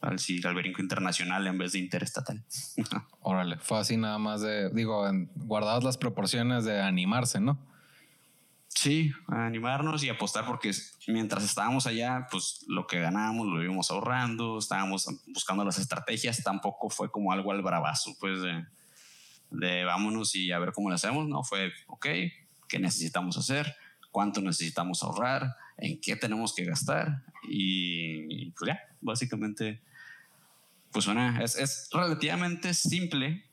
Al, 0.00 0.18
al 0.44 0.54
brinco 0.54 0.82
internacional 0.82 1.46
en 1.46 1.58
vez 1.58 1.72
de 1.72 1.78
interestatal. 1.80 2.44
Órale, 3.20 3.58
fue 3.58 3.78
así 3.78 3.96
nada 3.96 4.18
más 4.18 4.40
de, 4.40 4.70
digo, 4.70 5.04
guardadas 5.34 5.84
las 5.84 5.98
proporciones 5.98 6.64
de 6.64 6.80
animarse, 6.80 7.40
¿no? 7.40 7.58
Sí, 8.68 9.10
animarnos 9.26 10.04
y 10.04 10.08
apostar 10.08 10.46
porque 10.46 10.70
mientras 11.08 11.42
estábamos 11.42 11.86
allá, 11.86 12.28
pues 12.30 12.64
lo 12.68 12.86
que 12.86 13.00
ganábamos 13.00 13.48
lo 13.48 13.62
íbamos 13.62 13.90
ahorrando, 13.90 14.58
estábamos 14.58 15.06
buscando 15.26 15.64
las 15.64 15.78
estrategias, 15.78 16.44
tampoco 16.44 16.88
fue 16.88 17.10
como 17.10 17.32
algo 17.32 17.50
al 17.50 17.62
bravazo, 17.62 18.14
pues 18.20 18.40
de, 18.40 18.64
de 19.50 19.84
vámonos 19.84 20.36
y 20.36 20.52
a 20.52 20.60
ver 20.60 20.72
cómo 20.72 20.90
lo 20.90 20.94
hacemos, 20.94 21.26
no, 21.26 21.42
fue, 21.42 21.72
ok, 21.88 22.06
¿qué 22.68 22.78
necesitamos 22.78 23.36
hacer? 23.36 23.74
¿Cuánto 24.12 24.40
necesitamos 24.40 25.02
ahorrar? 25.02 25.56
¿En 25.78 26.00
qué 26.00 26.16
tenemos 26.16 26.54
que 26.54 26.64
gastar? 26.64 27.24
Y 27.48 28.50
pues 28.50 28.68
ya, 28.68 28.80
básicamente 29.00 29.80
pues 30.92 31.04
suena, 31.04 31.42
es, 31.42 31.56
es 31.56 31.88
relativamente 31.92 32.74
simple. 32.74 33.44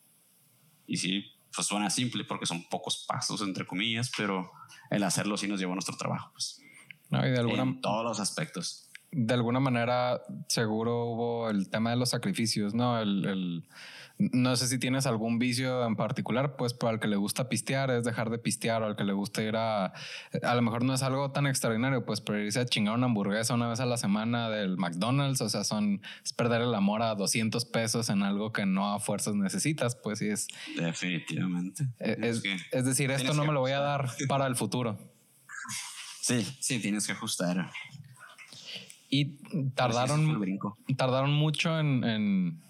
Y 0.88 0.98
sí, 0.98 1.26
pues 1.54 1.68
suena 1.68 1.90
simple 1.90 2.24
porque 2.24 2.46
son 2.46 2.68
pocos 2.70 3.06
pasos, 3.08 3.42
entre 3.42 3.66
comillas, 3.66 4.12
pero 4.16 4.52
el 4.90 5.04
hacerlo 5.04 5.38
sí 5.38 5.48
nos 5.48 5.60
lleva 5.60 5.74
a 5.74 5.76
nuestro 5.76 5.98
trabajo, 5.98 6.30
pues. 6.34 6.62
No, 7.10 7.26
y 7.26 7.32
de 7.32 7.40
alguna, 7.40 7.64
en 7.64 7.82
todos 7.82 8.04
los 8.04 8.20
aspectos. 8.20 8.90
De 9.12 9.34
alguna 9.34 9.60
manera, 9.60 10.22
seguro 10.48 11.06
hubo 11.06 11.50
el 11.50 11.70
tema 11.70 11.92
de 11.92 11.98
los 11.98 12.10
sacrificios, 12.10 12.74
¿no? 12.74 13.00
El, 13.00 13.26
el 13.26 13.68
no 14.18 14.56
sé 14.56 14.68
si 14.68 14.80
tienes 14.80 15.06
algún 15.06 15.40
vicio 15.40 15.86
en 15.86 15.96
particular, 15.96 16.56
pues 16.56 16.74
para 16.74 16.94
el 16.94 17.00
que 17.00 17.08
le 17.08 17.18
gusta 17.18 17.50
pistear 17.50 17.92
es 17.92 18.06
dejar 18.06 18.30
de 18.30 18.38
pistear 18.38 18.82
o 18.82 18.86
al 18.86 18.96
que 18.96 19.04
le 19.04 19.12
gusta 19.12 19.44
ir 19.44 19.58
a... 19.58 19.94
A 20.42 20.56
lo 20.56 20.62
mejor 20.62 20.86
no 20.86 20.94
es 20.94 21.04
algo 21.04 21.32
tan 21.32 21.48
extraordinario, 21.48 22.06
pues 22.06 22.22
pero 22.22 22.42
irse 22.42 22.62
a 22.62 22.66
chingar 22.66 22.96
una 22.96 23.08
hamburguesa 23.08 23.54
una 23.54 23.68
vez 23.68 23.82
a 23.82 23.86
la 23.86 23.98
semana 23.98 24.50
del 24.50 24.78
McDonald's, 24.78 25.42
o 25.42 25.50
sea, 25.50 25.66
son... 25.66 26.02
es 26.24 26.32
perder 26.32 26.62
el 26.62 26.74
amor 26.74 27.02
a 27.02 27.16
200 27.16 27.66
pesos 27.66 28.10
en 28.10 28.24
algo 28.24 28.54
que 28.54 28.66
no 28.66 28.94
a 28.94 29.00
fuerzas 29.00 29.36
necesitas, 29.36 29.96
pues 29.96 30.20
sí 30.20 30.30
es... 30.30 30.48
Definitivamente. 30.78 31.86
E, 32.00 32.18
es, 32.22 32.42
es 32.72 32.86
decir, 32.86 33.12
esto 33.12 33.34
no 33.34 33.46
me 33.46 33.52
lo 33.52 33.60
voy 33.60 33.72
a 33.72 33.80
dar 33.80 34.10
para 34.30 34.48
el 34.48 34.56
futuro. 34.56 34.98
Sí, 36.22 36.42
sí, 36.60 36.80
tienes 36.80 37.06
que 37.06 37.12
ajustar. 37.12 37.70
Y 39.10 39.38
tardaron, 39.76 40.42
tardaron 40.98 41.32
mucho 41.34 41.80
en 41.80 42.04
en 42.04 42.65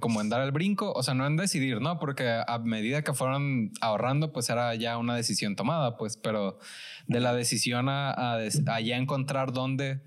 como 0.00 0.20
en 0.20 0.28
dar 0.28 0.42
el 0.42 0.52
brinco, 0.52 0.92
o 0.92 1.02
sea, 1.02 1.14
no 1.14 1.26
en 1.26 1.36
decidir, 1.36 1.80
¿no? 1.80 1.98
Porque 1.98 2.42
a 2.46 2.58
medida 2.58 3.02
que 3.02 3.14
fueron 3.14 3.72
ahorrando, 3.80 4.32
pues 4.32 4.48
era 4.48 4.74
ya 4.74 4.96
una 4.96 5.16
decisión 5.16 5.56
tomada, 5.56 5.96
pues, 5.96 6.16
pero 6.16 6.58
de 7.06 7.20
la 7.20 7.34
decisión 7.34 7.88
a, 7.88 8.38
ya 8.80 8.96
encontrar 8.96 9.52
dónde 9.52 10.02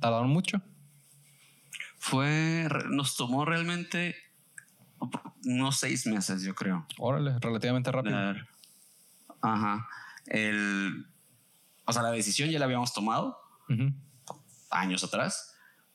tardaron 0.00 0.30
mucho. 0.30 0.62
Fue, 1.98 2.66
nos 2.88 3.16
tomó 3.16 3.44
realmente 3.44 4.16
unos 5.44 5.78
seis 5.78 6.06
meses, 6.06 6.42
yo 6.42 6.54
creo. 6.54 6.86
Órale, 6.98 7.38
relativamente 7.40 7.92
rápido. 7.92 8.16
Ajá. 9.42 9.86
El, 10.26 11.06
o 11.84 11.92
sea, 11.92 12.02
la 12.02 12.10
decisión 12.10 12.48
ya 12.48 12.58
la 12.58 12.64
habíamos 12.64 12.94
tomado 12.94 13.38
años 14.70 15.04
atrás 15.04 15.49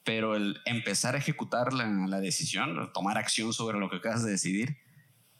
pero 0.05 0.35
el 0.35 0.61
empezar 0.65 1.15
a 1.15 1.17
ejecutar 1.17 1.73
la, 1.73 1.87
la, 2.07 2.19
decisión, 2.19 2.91
tomar 2.93 3.17
acción 3.17 3.51
sobre 3.51 3.79
lo 3.79 3.89
que 3.89 3.97
acabas 3.97 4.23
de 4.23 4.31
decidir, 4.31 4.77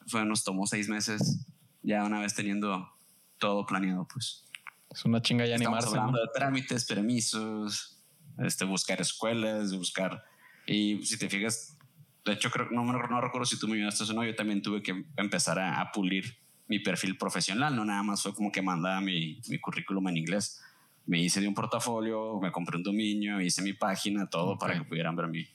fue, 0.08 0.26
nos 0.26 0.44
tomó 0.44 0.66
seis 0.66 0.90
meses 0.90 1.46
ya 1.84 2.04
una 2.04 2.20
vez 2.20 2.34
teniendo 2.34 2.92
todo 3.38 3.66
planeado, 3.66 4.08
pues. 4.12 4.44
Es 4.90 5.06
una 5.06 5.22
chinga 5.22 5.46
ya 5.46 5.56
Estamos 5.56 5.86
hablando 5.86 6.20
de 6.20 6.28
trámites, 6.34 6.86
permisos, 6.86 8.04
este, 8.40 8.66
buscar 8.66 9.00
escuelas, 9.00 9.72
buscar... 9.74 10.26
Y 10.66 11.06
si 11.06 11.20
te 11.20 11.30
fijas, 11.30 11.78
de 12.26 12.34
hecho, 12.34 12.50
creo, 12.50 12.68
no, 12.72 12.84
no 12.84 13.22
recuerdo 13.22 13.46
si 13.46 13.60
tú 13.60 13.68
me 13.68 13.76
ayudaste 13.76 14.04
o 14.04 14.14
no, 14.14 14.24
yo 14.26 14.34
también 14.34 14.64
tuve 14.64 14.82
que 14.82 15.06
empezar 15.16 15.60
a, 15.60 15.80
a 15.80 15.92
pulir 15.92 16.40
mi 16.68 16.80
perfil 16.80 17.18
profesional, 17.20 17.76
no 17.76 17.86
nada 17.86 18.02
más 18.02 18.24
fue 18.24 18.34
como 18.34 18.52
que 18.52 18.64
mandaba 18.64 19.00
mi, 19.00 19.40
mi 19.48 19.60
currículum 19.60 20.08
en 20.08 20.18
inglés 20.18 20.60
me 21.06 21.20
hice 21.20 21.40
de 21.40 21.48
un 21.48 21.54
portafolio, 21.54 22.40
me 22.40 22.52
compré 22.52 22.78
un 22.78 22.84
dominio, 22.84 23.40
hice 23.42 23.62
mi 23.62 23.74
página, 23.74 24.28
todo 24.28 24.58
para 24.58 24.74
que 24.74 24.84
pudieran 24.84 25.16
ver 25.16 25.28
mi, 25.28 25.48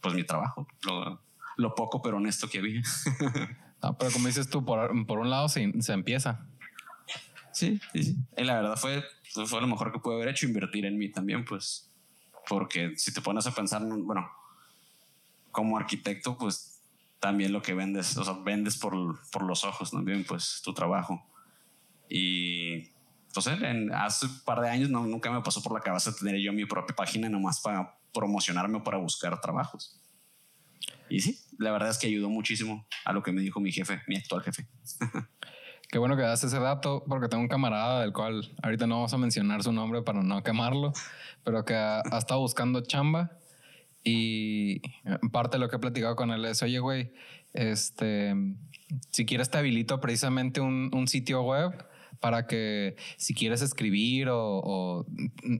pues 0.00 0.14
mi 0.14 0.24
trabajo, 0.24 0.66
lo, 0.84 1.20
lo 1.56 1.74
poco 1.74 2.02
pero 2.02 2.18
honesto 2.18 2.48
que 2.48 2.58
había. 2.58 2.82
ah, 3.82 3.96
pero 3.98 4.10
como 4.10 4.26
dices 4.26 4.48
tú, 4.48 4.64
por, 4.64 5.06
por 5.06 5.18
un 5.18 5.30
lado 5.30 5.48
se, 5.48 5.72
se, 5.80 5.92
empieza. 5.92 6.46
Sí, 7.52 7.80
sí, 7.92 8.02
sí. 8.02 8.16
Y 8.36 8.44
la 8.44 8.56
verdad 8.56 8.76
fue, 8.76 9.02
fue 9.46 9.60
lo 9.60 9.66
mejor 9.66 9.92
que 9.92 9.98
pude 9.98 10.16
haber 10.16 10.28
hecho, 10.28 10.46
invertir 10.46 10.84
en 10.84 10.98
mí 10.98 11.10
también, 11.10 11.44
pues, 11.44 11.90
porque 12.48 12.92
si 12.96 13.12
te 13.12 13.22
pones 13.22 13.46
a 13.46 13.54
pensar, 13.54 13.82
bueno, 13.82 14.30
como 15.50 15.78
arquitecto, 15.78 16.36
pues 16.36 16.82
también 17.18 17.52
lo 17.52 17.62
que 17.62 17.72
vendes, 17.72 18.16
o 18.18 18.24
sea, 18.24 18.34
vendes 18.34 18.76
por, 18.76 19.18
por 19.30 19.42
los 19.42 19.64
ojos 19.64 19.90
también, 19.90 20.24
pues 20.24 20.60
tu 20.62 20.74
trabajo. 20.74 21.26
Y 22.08 22.90
entonces, 23.36 23.62
en, 23.62 23.92
hace 23.92 24.26
un 24.26 24.40
par 24.44 24.60
de 24.60 24.68
años 24.70 24.88
no, 24.88 25.06
nunca 25.06 25.30
me 25.30 25.42
pasó 25.42 25.62
por 25.62 25.74
la 25.74 25.80
cabeza 25.80 26.14
tener 26.14 26.40
yo 26.40 26.52
mi 26.52 26.64
propia 26.64 26.96
página 26.96 27.28
nomás 27.28 27.60
para 27.60 27.94
promocionarme 28.14 28.78
o 28.78 28.82
para 28.82 28.96
buscar 28.96 29.38
trabajos. 29.40 30.00
Y 31.10 31.20
sí, 31.20 31.38
la 31.58 31.70
verdad 31.70 31.90
es 31.90 31.98
que 31.98 32.06
ayudó 32.06 32.30
muchísimo 32.30 32.86
a 33.04 33.12
lo 33.12 33.22
que 33.22 33.32
me 33.32 33.42
dijo 33.42 33.60
mi 33.60 33.72
jefe, 33.72 34.00
mi 34.06 34.16
actual 34.16 34.42
jefe. 34.42 34.66
Qué 35.88 35.98
bueno 35.98 36.16
que 36.16 36.22
das 36.22 36.42
ese 36.42 36.58
dato, 36.58 37.04
porque 37.06 37.28
tengo 37.28 37.42
un 37.42 37.48
camarada 37.48 38.00
del 38.00 38.12
cual 38.12 38.56
ahorita 38.62 38.86
no 38.86 38.96
vamos 38.96 39.12
a 39.12 39.18
mencionar 39.18 39.62
su 39.62 39.70
nombre 39.70 40.02
para 40.02 40.22
no 40.22 40.42
quemarlo, 40.42 40.92
pero 41.44 41.64
que 41.64 41.74
ha, 41.74 42.00
estado 42.18 42.40
buscando 42.40 42.80
chamba 42.80 43.38
y 44.02 44.80
parte 45.30 45.58
de 45.58 45.60
lo 45.60 45.68
que 45.68 45.76
he 45.76 45.78
platicado 45.78 46.16
con 46.16 46.30
él 46.30 46.44
es, 46.46 46.62
oye, 46.62 46.78
güey, 46.80 47.12
este, 47.52 48.34
si 49.10 49.26
quieres 49.26 49.50
te 49.50 49.58
habilito 49.58 50.00
precisamente 50.00 50.60
un, 50.60 50.90
un 50.92 51.06
sitio 51.06 51.42
web 51.42 51.86
para 52.20 52.46
que 52.46 52.96
si 53.16 53.34
quieres 53.34 53.62
escribir 53.62 54.28
o, 54.30 55.06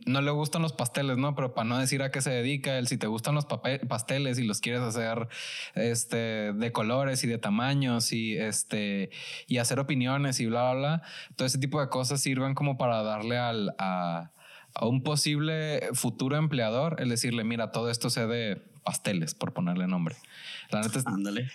no 0.06 0.20
le 0.20 0.30
gustan 0.30 0.62
los 0.62 0.72
pasteles, 0.72 1.18
¿no? 1.18 1.34
Pero 1.34 1.54
para 1.54 1.68
no 1.68 1.78
decir 1.78 2.02
a 2.02 2.10
qué 2.10 2.20
se 2.20 2.30
dedica, 2.30 2.78
él 2.78 2.88
si 2.88 2.98
te 2.98 3.06
gustan 3.06 3.34
los 3.34 3.46
pasteles 3.46 4.38
y 4.38 4.44
los 4.44 4.60
quieres 4.60 4.82
hacer 4.82 5.28
este, 5.74 6.52
de 6.52 6.72
colores 6.72 7.22
y 7.24 7.26
de 7.26 7.38
tamaños 7.38 8.12
y, 8.12 8.36
este, 8.36 9.10
y 9.46 9.58
hacer 9.58 9.78
opiniones 9.78 10.40
y 10.40 10.46
bla, 10.46 10.72
bla, 10.72 10.80
bla, 10.80 11.02
todo 11.36 11.46
ese 11.46 11.58
tipo 11.58 11.80
de 11.80 11.88
cosas 11.88 12.20
sirven 12.20 12.54
como 12.54 12.78
para 12.78 13.02
darle 13.02 13.38
al, 13.38 13.74
a, 13.78 14.32
a 14.74 14.86
un 14.86 15.02
posible 15.02 15.88
futuro 15.94 16.36
empleador, 16.36 16.96
el 17.00 17.08
decirle, 17.08 17.44
mira, 17.44 17.72
todo 17.72 17.90
esto 17.90 18.10
se 18.10 18.26
de 18.26 18.75
pasteles, 18.86 19.34
por 19.34 19.52
ponerle 19.52 19.88
nombre. 19.88 20.14
La 20.70 20.80
neta 20.80 21.00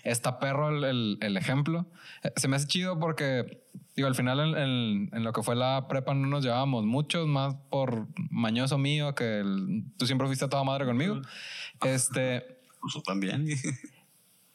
está 0.04 0.38
perro 0.38 0.68
el, 0.68 1.18
el, 1.22 1.38
ejemplo. 1.38 1.88
Eh, 2.24 2.32
se 2.36 2.50
me 2.50 2.58
hace 2.58 2.68
chido 2.68 3.00
porque, 3.00 3.64
digo, 3.96 4.10
al 4.10 4.16
final 4.16 4.58
en, 4.58 5.10
en, 5.14 5.24
lo 5.24 5.32
que 5.32 5.42
fue 5.42 5.56
la 5.56 5.88
prepa 5.88 6.14
no 6.14 6.28
nos 6.28 6.44
llevábamos 6.44 6.86
muchos, 6.86 7.28
más 7.28 7.56
por 7.70 8.10
mañoso 8.30 8.78
mío, 8.78 9.16
que 9.16 9.44
tú 9.98 10.06
siempre 10.06 10.28
fuiste 10.28 10.44
a 10.44 10.50
toda 10.50 10.66
madre 10.66 10.86
conmigo. 10.86 11.22
Este. 11.84 12.60
Eso 12.88 13.02
también. 13.04 13.48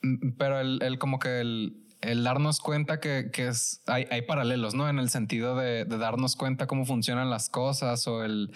Mm, 0.03 0.33
pero 0.37 0.61
el, 0.61 0.79
el 0.83 0.99
como 0.99 1.19
que 1.19 1.41
el, 1.41 1.87
el 2.03 2.23
darnos 2.23 2.61
cuenta 2.61 3.01
que, 3.01 3.31
que 3.33 3.49
es, 3.49 3.83
hay, 3.87 4.07
hay, 4.11 4.21
paralelos, 4.23 4.75
¿no? 4.75 4.91
En 4.91 4.99
el 4.99 5.09
sentido 5.09 5.57
de, 5.57 5.87
de, 5.87 5.97
darnos 5.97 6.37
cuenta 6.37 6.67
cómo 6.67 6.85
funcionan 6.85 7.31
las 7.31 7.49
cosas 7.49 8.07
o 8.07 8.23
el, 8.23 8.53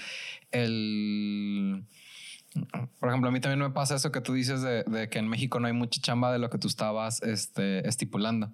el 0.51 1.87
por 2.99 3.09
ejemplo, 3.09 3.29
a 3.29 3.33
mí 3.33 3.41
también 3.41 3.61
me 3.61 3.71
pasa 3.71 3.95
eso 3.95 4.11
que 4.11 4.21
tú 4.21 4.35
dices 4.35 4.61
de, 4.63 5.09
que 5.09 5.19
en 5.19 5.29
México 5.29 5.61
no 5.61 5.69
hay 5.69 5.73
mucha 5.73 6.01
chamba 6.01 6.33
de 6.33 6.41
lo 6.41 6.51
que 6.51 6.59
tú 6.59 6.67
estabas 6.67 7.23
este, 7.23 7.87
estipulando. 7.89 8.53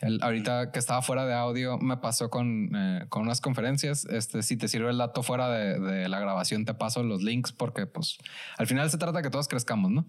El, 0.00 0.20
ahorita 0.22 0.72
que 0.72 0.80
estaba 0.80 1.00
fuera 1.00 1.24
de 1.26 1.34
audio, 1.34 1.78
me 1.78 1.96
pasó 1.98 2.28
con, 2.28 2.74
eh, 2.74 3.06
con 3.08 3.22
unas 3.22 3.40
conferencias. 3.40 4.04
Este, 4.06 4.42
si 4.42 4.56
te 4.56 4.66
sirve 4.66 4.90
el 4.90 4.98
dato 4.98 5.22
fuera 5.22 5.48
de, 5.48 5.78
de, 5.78 6.08
la 6.08 6.18
grabación, 6.18 6.64
te 6.64 6.74
paso 6.74 7.04
los 7.04 7.22
links 7.22 7.52
porque, 7.52 7.86
pues, 7.86 8.18
al 8.58 8.66
final 8.66 8.90
se 8.90 8.98
trata 8.98 9.18
de 9.18 9.22
que 9.22 9.30
todos 9.30 9.46
crezcamos, 9.46 9.92
¿no? 9.92 10.06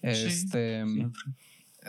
Este, 0.00 0.82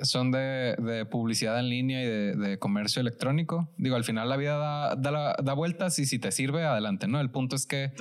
son 0.02 0.32
de, 0.32 0.76
de, 0.80 1.06
publicidad 1.06 1.60
en 1.60 1.70
línea 1.70 2.04
y 2.04 2.06
de, 2.06 2.36
de, 2.36 2.60
comercio 2.60 3.00
electrónico. 3.00 3.72
Digo, 3.78 3.96
al 3.96 4.04
final 4.04 4.28
la 4.28 4.36
vida 4.38 4.58
da, 4.58 4.96
da, 4.96 5.36
da, 5.42 5.54
vueltas 5.54 5.98
y 6.00 6.06
si 6.06 6.20
te 6.20 6.32
sirve, 6.32 6.66
adelante, 6.66 7.08
¿no? 7.08 7.22
El 7.22 7.32
punto 7.32 7.56
es 7.56 7.66
que 7.66 7.94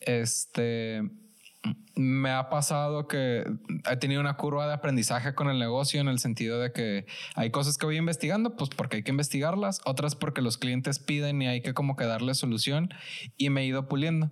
este 0.00 1.02
me 1.94 2.30
ha 2.30 2.48
pasado 2.48 3.06
que 3.06 3.44
he 3.90 3.96
tenido 3.96 4.20
una 4.20 4.36
curva 4.36 4.66
de 4.66 4.72
aprendizaje 4.72 5.34
con 5.34 5.48
el 5.48 5.58
negocio 5.58 6.00
en 6.00 6.08
el 6.08 6.18
sentido 6.18 6.58
de 6.58 6.72
que 6.72 7.06
hay 7.34 7.50
cosas 7.50 7.76
que 7.76 7.86
voy 7.86 7.96
investigando, 7.96 8.56
pues 8.56 8.70
porque 8.70 8.96
hay 8.96 9.02
que 9.02 9.10
investigarlas, 9.10 9.80
otras 9.84 10.14
porque 10.14 10.40
los 10.40 10.56
clientes 10.56 10.98
piden 10.98 11.42
y 11.42 11.48
hay 11.48 11.60
que 11.60 11.74
como 11.74 11.96
que 11.96 12.06
darle 12.06 12.34
solución 12.34 12.88
y 13.36 13.50
me 13.50 13.62
he 13.62 13.66
ido 13.66 13.88
puliendo. 13.88 14.30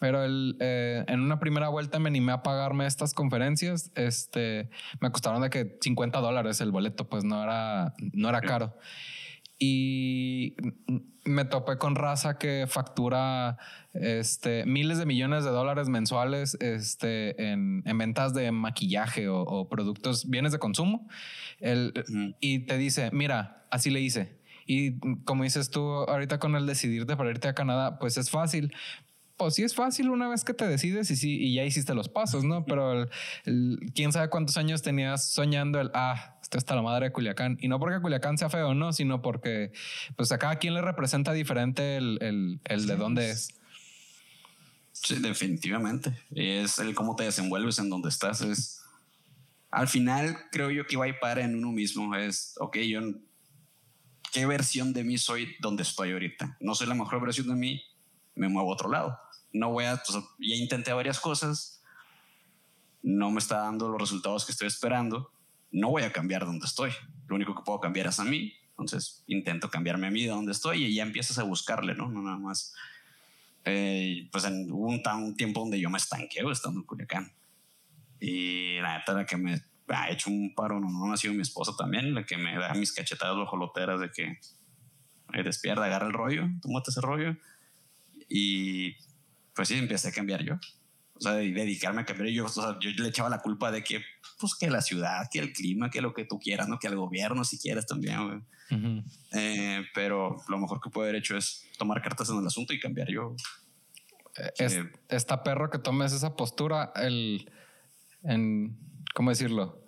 Pero 0.00 0.24
el, 0.24 0.56
eh, 0.60 1.04
en 1.06 1.20
una 1.20 1.38
primera 1.38 1.68
vuelta 1.68 1.98
me 2.00 2.08
animé 2.08 2.32
a 2.32 2.42
pagarme 2.42 2.84
estas 2.86 3.14
conferencias. 3.14 3.92
Este, 3.94 4.68
me 5.00 5.10
costaron 5.12 5.40
de 5.40 5.50
que 5.50 5.78
50 5.80 6.18
dólares 6.20 6.60
el 6.60 6.72
boleto, 6.72 7.08
pues 7.08 7.24
no 7.24 7.42
era, 7.42 7.94
no 8.12 8.28
era 8.28 8.40
caro. 8.40 8.76
Y 9.66 10.56
me 11.24 11.46
topé 11.46 11.78
con 11.78 11.94
raza 11.94 12.38
que 12.38 12.66
factura 12.68 13.56
este, 13.94 14.66
miles 14.66 14.98
de 14.98 15.06
millones 15.06 15.44
de 15.44 15.50
dólares 15.50 15.88
mensuales 15.88 16.58
este, 16.60 17.50
en, 17.50 17.82
en 17.86 17.96
ventas 17.96 18.34
de 18.34 18.52
maquillaje 18.52 19.28
o, 19.28 19.40
o, 19.40 19.68
productos, 19.70 20.28
bienes 20.28 20.52
de 20.52 20.58
consumo. 20.58 21.08
El, 21.60 21.94
Y 22.40 22.66
te 22.66 22.76
dice, 22.76 23.08
mira, 23.12 23.64
así 23.70 23.88
le 23.88 24.00
hice. 24.00 24.38
Y 24.66 24.98
como 25.24 25.44
dices 25.44 25.70
tú 25.70 25.80
ahorita 25.80 26.38
con 26.38 26.56
el 26.56 26.66
decidirte 26.66 27.16
para 27.16 27.30
irte 27.30 27.48
a 27.48 27.54
Canadá, 27.54 27.98
pues 27.98 28.18
es 28.18 28.30
fácil, 28.30 28.74
pues 29.36 29.54
sí 29.54 29.62
es 29.62 29.74
fácil 29.74 30.10
una 30.10 30.28
vez 30.28 30.44
que 30.44 30.54
te 30.54 30.66
decides 30.66 31.10
y 31.10 31.16
sí, 31.16 31.38
y 31.40 31.54
ya 31.54 31.64
hiciste 31.64 31.94
los 31.94 32.08
pasos, 32.08 32.44
¿no? 32.44 32.64
Pero 32.64 33.08
quién 33.94 34.12
sabe 34.12 34.30
cuántos 34.30 34.56
años 34.56 34.82
tenías 34.82 35.30
soñando 35.30 35.80
el, 35.80 35.90
ah, 35.94 36.38
esto 36.42 36.58
está 36.58 36.74
la 36.74 36.82
madre 36.82 37.06
de 37.06 37.12
Culiacán. 37.12 37.58
Y 37.60 37.68
no 37.68 37.80
porque 37.80 38.00
Culiacán 38.00 38.38
sea 38.38 38.48
feo, 38.48 38.74
¿no? 38.74 38.92
Sino 38.92 39.22
porque, 39.22 39.72
pues 40.16 40.30
a 40.30 40.38
cada 40.38 40.56
quien 40.56 40.74
le 40.74 40.82
representa 40.82 41.32
diferente 41.32 41.96
el, 41.96 42.18
el, 42.20 42.60
el 42.64 42.86
de 42.86 42.96
dónde 42.96 43.30
es. 43.30 43.48
Sí, 44.92 45.16
definitivamente. 45.16 46.16
Es 46.34 46.78
el 46.78 46.94
cómo 46.94 47.16
te 47.16 47.24
desenvuelves 47.24 47.78
en 47.78 47.90
donde 47.90 48.08
estás. 48.08 48.40
Es, 48.40 48.82
al 49.70 49.88
final, 49.88 50.36
creo 50.52 50.70
yo 50.70 50.86
que 50.86 50.96
va 50.96 51.08
y 51.08 51.14
para 51.14 51.44
en 51.44 51.56
uno 51.56 51.72
mismo. 51.72 52.14
Es, 52.14 52.54
ok, 52.60 52.78
yo, 52.78 53.00
¿qué 54.32 54.46
versión 54.46 54.92
de 54.92 55.02
mí 55.02 55.18
soy 55.18 55.56
donde 55.60 55.82
estoy 55.82 56.12
ahorita? 56.12 56.56
No 56.60 56.74
soy 56.74 56.86
la 56.86 56.94
mejor 56.94 57.20
versión 57.20 57.48
de 57.48 57.54
mí, 57.54 57.82
me 58.34 58.48
muevo 58.48 58.70
a 58.70 58.74
otro 58.74 58.88
lado. 58.88 59.18
No 59.54 59.70
voy 59.70 59.86
a, 59.86 59.96
pues, 59.96 60.22
ya 60.38 60.56
intenté 60.56 60.92
varias 60.92 61.18
cosas, 61.18 61.82
no 63.02 63.30
me 63.30 63.38
está 63.38 63.60
dando 63.60 63.88
los 63.88 63.98
resultados 63.98 64.44
que 64.44 64.52
estoy 64.52 64.66
esperando, 64.66 65.32
no 65.70 65.88
voy 65.88 66.02
a 66.02 66.12
cambiar 66.12 66.44
donde 66.44 66.66
estoy. 66.66 66.90
Lo 67.28 67.36
único 67.36 67.54
que 67.54 67.62
puedo 67.62 67.80
cambiar 67.80 68.08
es 68.08 68.20
a 68.20 68.24
mí. 68.24 68.52
Entonces 68.70 69.24
intento 69.28 69.70
cambiarme 69.70 70.08
a 70.08 70.10
mí 70.10 70.24
de 70.24 70.30
donde 70.30 70.52
estoy 70.52 70.84
y 70.84 70.94
ya 70.94 71.02
empiezas 71.02 71.38
a 71.38 71.44
buscarle, 71.44 71.94
¿no? 71.94 72.10
No 72.10 72.20
nada 72.22 72.36
más. 72.36 72.74
Eh, 73.64 74.28
pues 74.30 74.44
en 74.44 74.70
un, 74.70 75.00
un, 75.06 75.36
tiempo 75.36 75.60
donde 75.60 75.80
yo 75.80 75.88
me 75.88 75.98
estanqueo 75.98 76.50
estando 76.50 76.80
en 76.80 76.86
Culiacán. 76.86 77.32
Y 78.20 78.80
la 78.80 78.98
neta, 78.98 79.12
la 79.14 79.24
que 79.24 79.36
me 79.36 79.62
ha 79.88 80.10
hecho 80.10 80.30
un 80.30 80.54
paro, 80.54 80.80
no, 80.80 80.90
no 80.90 81.12
ha 81.12 81.16
sido 81.16 81.34
mi 81.34 81.42
esposa 81.42 81.72
también, 81.76 82.14
la 82.14 82.24
que 82.24 82.36
me 82.36 82.56
da 82.58 82.74
mis 82.74 82.92
cachetadas 82.92 83.36
loteras 83.36 84.00
de 84.00 84.10
que 84.10 84.38
eh, 85.34 85.42
despierta, 85.42 85.84
agarra 85.84 86.06
el 86.06 86.12
rollo, 86.12 86.48
tómate 86.62 86.90
ese 86.90 87.00
rollo 87.00 87.36
y 88.28 88.96
pues 89.54 89.68
sí, 89.68 89.74
empecé 89.74 90.08
a 90.08 90.12
cambiar 90.12 90.42
yo. 90.42 90.54
O 91.16 91.20
sea, 91.20 91.32
dedicarme 91.32 92.02
a 92.02 92.04
cambiar 92.04 92.30
yo. 92.30 92.46
O 92.46 92.48
sea, 92.48 92.76
yo 92.80 92.90
le 92.90 93.08
echaba 93.08 93.28
la 93.28 93.38
culpa 93.38 93.70
de 93.70 93.84
que, 93.84 94.02
pues, 94.38 94.54
que 94.56 94.68
la 94.68 94.82
ciudad, 94.82 95.28
que 95.32 95.38
el 95.38 95.52
clima, 95.52 95.90
que 95.90 96.00
lo 96.00 96.12
que 96.12 96.24
tú 96.24 96.38
quieras, 96.40 96.68
¿no? 96.68 96.78
Que 96.78 96.88
el 96.88 96.96
gobierno, 96.96 97.44
si 97.44 97.58
quieres 97.58 97.86
también, 97.86 98.44
eh, 99.32 99.84
pero 99.94 100.42
lo 100.48 100.58
mejor 100.58 100.80
que 100.80 100.90
puedo 100.90 101.04
haber 101.04 101.16
hecho 101.16 101.36
es 101.36 101.68
tomar 101.78 102.02
cartas 102.02 102.30
en 102.30 102.38
el 102.38 102.46
asunto 102.46 102.72
y 102.72 102.80
cambiar 102.80 103.08
yo. 103.08 103.36
Es, 104.58 104.74
eh, 104.74 104.90
esta 105.08 105.44
perro 105.44 105.70
que 105.70 105.78
tomes 105.78 106.12
esa 106.12 106.34
postura, 106.34 106.92
el, 106.96 107.48
en, 108.24 108.76
¿cómo 109.14 109.30
decirlo? 109.30 109.83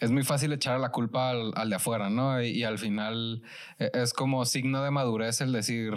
Es 0.00 0.10
muy 0.10 0.22
fácil 0.24 0.52
echar 0.52 0.80
la 0.80 0.90
culpa 0.90 1.30
al, 1.30 1.70
de 1.70 1.76
afuera, 1.76 2.08
¿no? 2.08 2.42
Y, 2.42 2.64
al 2.64 2.78
final 2.78 3.42
eh, 3.78 3.90
es 3.92 4.14
como 4.14 4.46
signo 4.46 4.82
de 4.82 4.90
madurez 4.90 5.42
el 5.42 5.52
decir, 5.52 5.92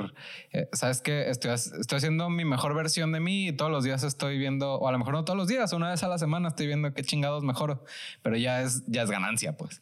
eh, 0.51 0.67
¿sabes 0.73 1.01
qué? 1.01 1.29
Estoy, 1.29 1.51
estoy 1.51 1.97
haciendo 1.97 2.29
mi 2.29 2.43
mejor 2.43 2.75
versión 2.75 3.13
de 3.13 3.21
mí 3.21 3.47
y 3.47 3.53
todos 3.53 3.71
los 3.71 3.85
días 3.85 4.03
estoy 4.03 4.37
viendo, 4.37 4.75
o 4.75 4.89
a 4.89 4.91
lo 4.91 4.99
mejor 4.99 5.13
no 5.13 5.23
todos 5.23 5.37
los 5.37 5.47
días, 5.47 5.71
una 5.71 5.89
vez 5.89 6.03
a 6.03 6.09
la 6.09 6.17
semana 6.17 6.49
estoy 6.49 6.67
viendo 6.67 6.93
qué 6.93 7.01
chingados 7.03 7.43
mejoro, 7.43 7.85
pero 8.21 8.35
ya 8.35 8.61
es, 8.61 8.83
ya 8.87 9.03
es 9.03 9.09
ganancia, 9.09 9.55
pues. 9.55 9.81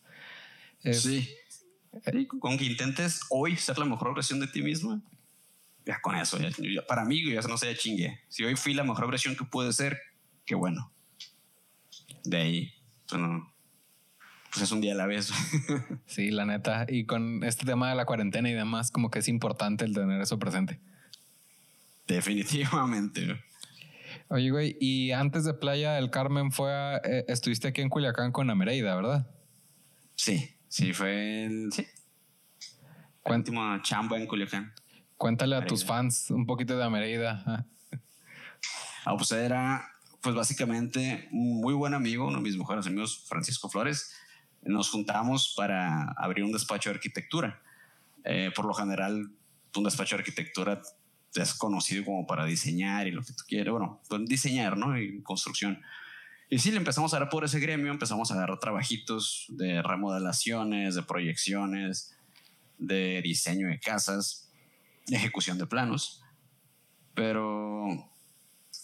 sí. 0.93 1.27
con 2.39 2.59
que 2.59 2.65
intentes 2.65 3.21
hoy 3.29 3.57
ser 3.57 3.79
la 3.79 3.85
mejor 3.85 4.13
versión 4.13 4.39
de 4.39 4.47
ti 4.47 4.61
mismo, 4.61 5.01
ya 5.83 5.99
con 5.99 6.15
eso, 6.15 6.37
para 6.87 7.05
mí, 7.05 7.23
ya 7.33 7.41
no 7.41 7.57
sé, 7.57 7.73
ya 7.73 7.77
chingue. 7.77 8.21
Si 8.29 8.43
hoy 8.43 8.55
fui 8.55 8.75
la 8.75 8.83
mejor 8.83 9.09
versión 9.09 9.35
que 9.35 9.45
pude 9.45 9.73
ser, 9.73 9.99
qué 10.45 10.53
bueno. 10.53 10.91
De 12.23 12.37
ahí, 12.37 12.73
bueno, 13.09 13.51
pues 14.51 14.63
es 14.63 14.71
un 14.71 14.81
día 14.81 14.93
a 14.93 14.95
la 14.97 15.07
vez. 15.07 15.31
sí, 16.05 16.29
la 16.29 16.45
neta. 16.45 16.85
Y 16.89 17.05
con 17.05 17.43
este 17.43 17.65
tema 17.65 17.89
de 17.89 17.95
la 17.95 18.05
cuarentena 18.05 18.49
y 18.49 18.53
demás, 18.53 18.91
como 18.91 19.09
que 19.09 19.19
es 19.19 19.29
importante 19.29 19.85
el 19.85 19.93
tener 19.93 20.21
eso 20.21 20.37
presente. 20.39 20.79
Definitivamente. 22.05 23.41
Oye, 24.27 24.51
güey, 24.51 24.77
y 24.79 25.11
antes 25.11 25.45
de 25.45 25.53
Playa 25.53 25.93
del 25.93 26.09
Carmen 26.09 26.51
fue 26.51 26.69
eh, 27.03 27.25
estuviste 27.29 27.69
aquí 27.69 27.81
en 27.81 27.89
Culiacán 27.89 28.33
con 28.33 28.49
Amereida, 28.49 28.93
¿verdad? 28.95 29.29
Sí, 30.15 30.57
sí, 30.67 30.91
fue 30.91 31.45
el, 31.45 31.71
sí. 31.71 31.87
último 33.23 33.81
chamba 33.83 34.17
en 34.17 34.27
Culiacán. 34.27 34.73
Cuéntale 35.15 35.55
a 35.55 35.65
tus 35.65 35.85
fans 35.85 36.29
un 36.29 36.45
poquito 36.45 36.77
de 36.77 36.83
Amereida. 36.83 37.65
Ah, 39.05 39.15
pues 39.15 39.31
era, 39.31 39.89
pues 40.19 40.35
básicamente 40.35 41.29
un 41.31 41.61
muy 41.61 41.73
buen 41.73 41.93
amigo, 41.93 42.27
uno 42.27 42.37
de 42.37 42.43
mis 42.43 42.57
mejores 42.57 42.85
amigos, 42.87 43.25
Francisco 43.27 43.69
Flores 43.69 44.13
nos 44.63 44.89
juntamos 44.89 45.53
para 45.55 46.11
abrir 46.17 46.43
un 46.43 46.51
despacho 46.51 46.89
de 46.89 46.95
arquitectura. 46.95 47.61
Eh, 48.23 48.51
por 48.55 48.65
lo 48.65 48.73
general, 48.73 49.31
un 49.75 49.83
despacho 49.83 50.15
de 50.15 50.21
arquitectura 50.21 50.81
es 51.33 51.53
conocido 51.53 52.05
como 52.05 52.27
para 52.27 52.45
diseñar 52.45 53.07
y 53.07 53.11
lo 53.11 53.23
que 53.23 53.33
tú 53.33 53.43
quieras, 53.47 53.71
bueno, 53.71 54.01
pues, 54.07 54.25
diseñar, 54.25 54.77
¿no? 54.77 54.99
Y 54.99 55.21
construcción. 55.23 55.81
Y 56.49 56.59
sí, 56.59 56.71
le 56.71 56.77
empezamos 56.77 57.13
a 57.13 57.19
dar 57.19 57.29
por 57.29 57.45
ese 57.45 57.59
gremio, 57.59 57.91
empezamos 57.91 58.31
a 58.31 58.35
dar 58.35 58.59
trabajitos 58.59 59.45
de 59.49 59.81
remodelaciones, 59.81 60.95
de 60.95 61.03
proyecciones, 61.03 62.17
de 62.77 63.21
diseño 63.21 63.69
de 63.69 63.79
casas, 63.79 64.51
de 65.07 65.15
ejecución 65.15 65.57
de 65.57 65.67
planos. 65.67 66.21
Pero, 67.13 68.11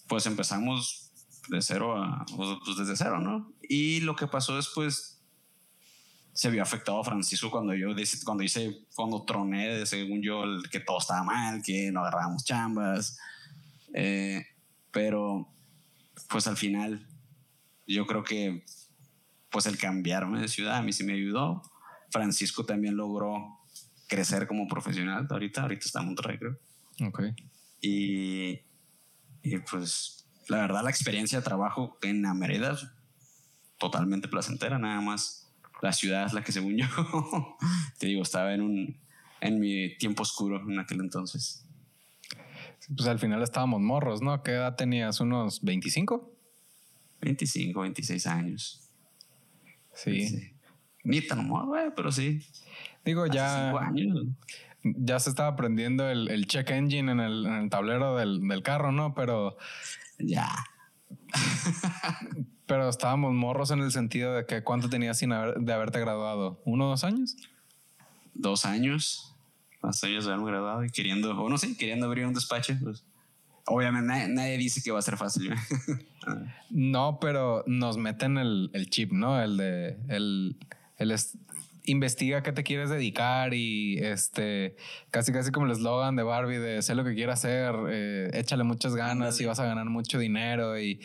pues 0.08 0.26
empezamos 0.26 1.12
de 1.50 1.62
cero 1.62 2.02
a, 2.02 2.26
pues 2.36 2.78
desde 2.78 2.96
cero, 2.96 3.20
¿no? 3.20 3.52
Y 3.62 4.00
lo 4.02 4.16
que 4.16 4.28
pasó 4.28 4.56
después 4.56 5.17
se 6.38 6.52
vio 6.52 6.62
afectado 6.62 7.04
Francisco 7.04 7.50
cuando 7.50 7.74
yo 7.74 7.96
cuando 8.24 8.44
hice 8.44 8.86
cuando 8.94 9.24
troné 9.24 9.84
según 9.88 10.22
yo 10.22 10.44
que 10.72 10.80
todo 10.80 11.00
estaba 11.00 11.24
mal 11.24 11.64
que 11.64 11.92
no 11.92 12.02
agarrábamos 12.02 12.46
chambas. 12.46 13.18
Eh, 13.92 14.46
pero 14.92 15.52
pues 16.30 16.46
al 16.46 16.56
final 16.56 17.08
yo 17.88 18.06
creo 18.06 18.24
que 18.24 18.64
pues 19.50 19.66
el 19.66 19.80
cambiarme 19.80 20.40
de 20.40 20.48
ciudad 20.48 20.76
a 20.76 20.84
mí 20.84 20.94
sí 20.94 21.04
me 21.04 21.14
ayudó. 21.14 21.64
Francisco 22.12 22.68
también 22.68 22.98
logró 22.98 23.58
crecer 24.08 24.46
como 24.46 24.68
profesional 24.68 25.26
ahorita 25.28 25.64
ahorita 25.64 25.86
está 25.88 26.02
en 26.02 26.06
Monterrey 26.06 26.38
creo. 26.38 26.60
Ok. 27.08 27.24
Y, 27.82 28.60
y 29.42 29.58
pues 29.72 30.28
la 30.50 30.58
verdad 30.58 30.84
la 30.84 30.92
experiencia 30.92 31.40
de 31.40 31.44
trabajo 31.44 31.98
en 32.04 32.22
la 32.22 32.36
totalmente 33.80 34.28
placentera 34.28 34.78
nada 34.78 35.02
más 35.02 35.47
la 35.82 35.94
ciudad 35.94 36.26
es 36.26 36.34
la 36.34 36.44
que 36.44 36.52
según 36.52 36.78
yo, 36.78 36.88
te 38.00 38.08
digo, 38.08 38.22
estaba 38.22 38.54
en 38.54 38.62
un 38.62 39.08
en 39.42 39.60
mi 39.60 39.96
tiempo 39.98 40.24
oscuro 40.24 40.62
en 40.68 40.80
aquel 40.80 41.00
entonces. 41.00 41.64
Pues 42.96 43.08
al 43.08 43.20
final 43.20 43.44
estábamos 43.44 43.82
morros, 43.82 44.22
¿no? 44.22 44.42
¿Qué 44.44 44.52
edad 44.52 44.76
tenías? 44.76 45.20
¿Unos 45.20 45.62
25? 45.62 46.34
25, 47.22 47.82
26 47.82 48.28
años. 48.28 48.90
Sí. 49.94 50.54
Ni 51.04 51.22
tan 51.22 51.48
morro, 51.48 51.94
pero 51.96 52.12
sí. 52.12 52.42
Digo, 53.04 53.26
ya. 53.28 53.72
Años. 53.72 54.26
Ya 54.84 55.20
se 55.20 55.30
estaba 55.30 55.50
aprendiendo 55.50 56.08
el, 56.10 56.30
el 56.30 56.48
check 56.48 56.70
engine 56.70 57.12
en 57.12 57.20
el, 57.20 57.46
en 57.46 57.54
el 57.56 57.70
tablero 57.70 58.16
del, 58.16 58.48
del, 58.48 58.64
carro, 58.64 58.92
¿no? 58.92 59.14
Pero. 59.14 59.58
Ya. 60.20 60.50
Pero 62.68 62.90
estábamos 62.90 63.34
morros 63.34 63.72
en 63.72 63.80
el 63.80 63.92
sentido 63.92 64.34
de 64.34 64.46
que 64.46 64.64
cuánto 64.64 64.90
tenías 64.90 65.18
sin 65.18 65.32
haber, 65.32 65.56
de 65.60 65.74
haberte 65.74 66.00
graduado, 66.00 66.62
uno 66.66 66.88
o 66.88 66.90
dos 66.90 67.04
años. 67.04 67.36
Dos 68.34 68.66
años, 68.66 69.36
dos 69.82 70.04
años 70.04 70.26
de 70.26 70.32
haberme 70.32 70.52
graduado 70.52 70.84
y 70.84 70.90
queriendo, 70.90 71.32
o 71.32 71.50
no 71.50 71.58
sé, 71.58 71.76
queriendo 71.78 72.06
abrir 72.06 72.26
un 72.26 72.34
despacho. 72.34 72.74
Pues, 72.84 73.04
obviamente 73.66 74.28
nadie, 74.28 74.58
dice 74.58 74.82
que 74.84 74.92
va 74.92 75.00
a 75.00 75.02
ser 75.02 75.18
fácil. 75.18 75.54
no, 76.70 77.20
pero 77.20 77.64
nos 77.68 77.98
meten 77.98 78.38
el, 78.38 78.70
el, 78.74 78.90
chip, 78.90 79.12
¿no? 79.12 79.42
El 79.42 79.58
de 79.58 79.98
el, 80.10 80.58
el 80.98 81.12
investiga 81.88 82.44
qué 82.44 82.52
te 82.52 82.64
quieres 82.64 82.90
dedicar 82.90 83.54
y 83.54 83.98
este 84.00 84.76
casi 85.10 85.32
casi 85.32 85.52
como 85.52 85.66
el 85.66 85.72
eslogan 85.72 86.16
de 86.16 86.24
Barbie 86.24 86.60
de 86.60 86.82
sé 86.82 86.96
lo 86.96 87.04
que 87.04 87.16
quieras 87.16 87.40
hacer, 87.40 87.74
eh, 87.90 88.30
échale 88.34 88.64
muchas 88.64 88.96
ganas 88.96 89.40
y 89.40 89.46
vas 89.46 89.60
a 89.60 89.66
ganar 89.66 89.86
mucho 89.86 90.20
dinero 90.20 90.80
y, 90.80 91.00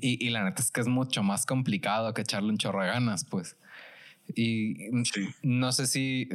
y, 0.00 0.30
la 0.30 0.44
neta 0.44 0.62
es 0.62 0.70
que 0.70 0.80
es 0.80 0.88
mucho 0.88 1.22
más 1.22 1.46
complicado 1.46 2.14
que 2.14 2.22
echarle 2.22 2.50
un 2.50 2.58
chorro 2.58 2.82
de 2.82 2.88
ganas, 2.88 3.24
pues. 3.24 3.56
Y 4.34 4.76
no 5.42 5.72
sé 5.72 5.86
si 5.86 6.28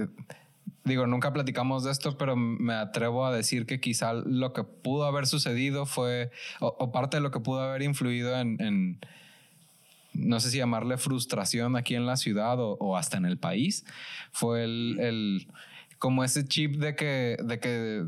digo, 0.84 1.08
nunca 1.08 1.32
platicamos 1.32 1.84
de 1.84 1.92
esto, 1.92 2.18
pero 2.18 2.36
me 2.36 2.74
atrevo 2.74 3.26
a 3.26 3.34
decir 3.34 3.66
que 3.66 3.80
quizá 3.80 4.14
lo 4.14 4.52
que 4.52 4.64
pudo 4.64 5.06
haber 5.06 5.28
sucedido 5.28 5.86
fue, 5.86 6.32
o, 6.60 6.92
parte 6.92 7.18
de 7.18 7.22
lo 7.22 7.32
que 7.32 7.40
pudo 7.40 7.62
haber 7.62 7.84
influido 7.84 8.38
en 8.38 9.00
no 10.14 10.40
sé 10.40 10.52
si 10.52 10.58
llamarle 10.58 10.98
frustración 10.98 11.76
aquí 11.76 11.96
en 11.96 12.06
la 12.06 12.18
ciudad 12.18 12.58
o, 12.60 12.98
hasta 12.98 13.18
en 13.18 13.26
el 13.26 13.38
país, 13.38 13.86
fue 14.32 14.64
el, 14.64 15.48
como 16.04 16.26
ese 16.26 16.46
chip 16.46 16.76
de 16.80 16.98
que, 16.98 17.38
de 17.42 17.60
que 17.62 18.04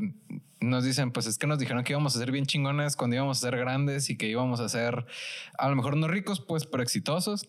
nos 0.60 0.84
dicen, 0.84 1.12
pues 1.12 1.24
es 1.24 1.38
que 1.38 1.46
nos 1.46 1.58
dijeron 1.58 1.82
que 1.82 1.94
íbamos 1.94 2.14
a 2.14 2.18
ser 2.18 2.30
bien 2.30 2.44
chingones 2.44 2.94
cuando 2.94 3.16
íbamos 3.16 3.38
a 3.38 3.40
ser 3.40 3.56
grandes 3.56 4.10
y 4.10 4.18
que 4.18 4.28
íbamos 4.28 4.60
a 4.60 4.68
ser 4.68 5.06
a 5.56 5.68
lo 5.70 5.76
mejor 5.76 5.96
no 5.96 6.06
ricos, 6.06 6.42
pues, 6.42 6.66
pero 6.66 6.82
exitosos. 6.82 7.48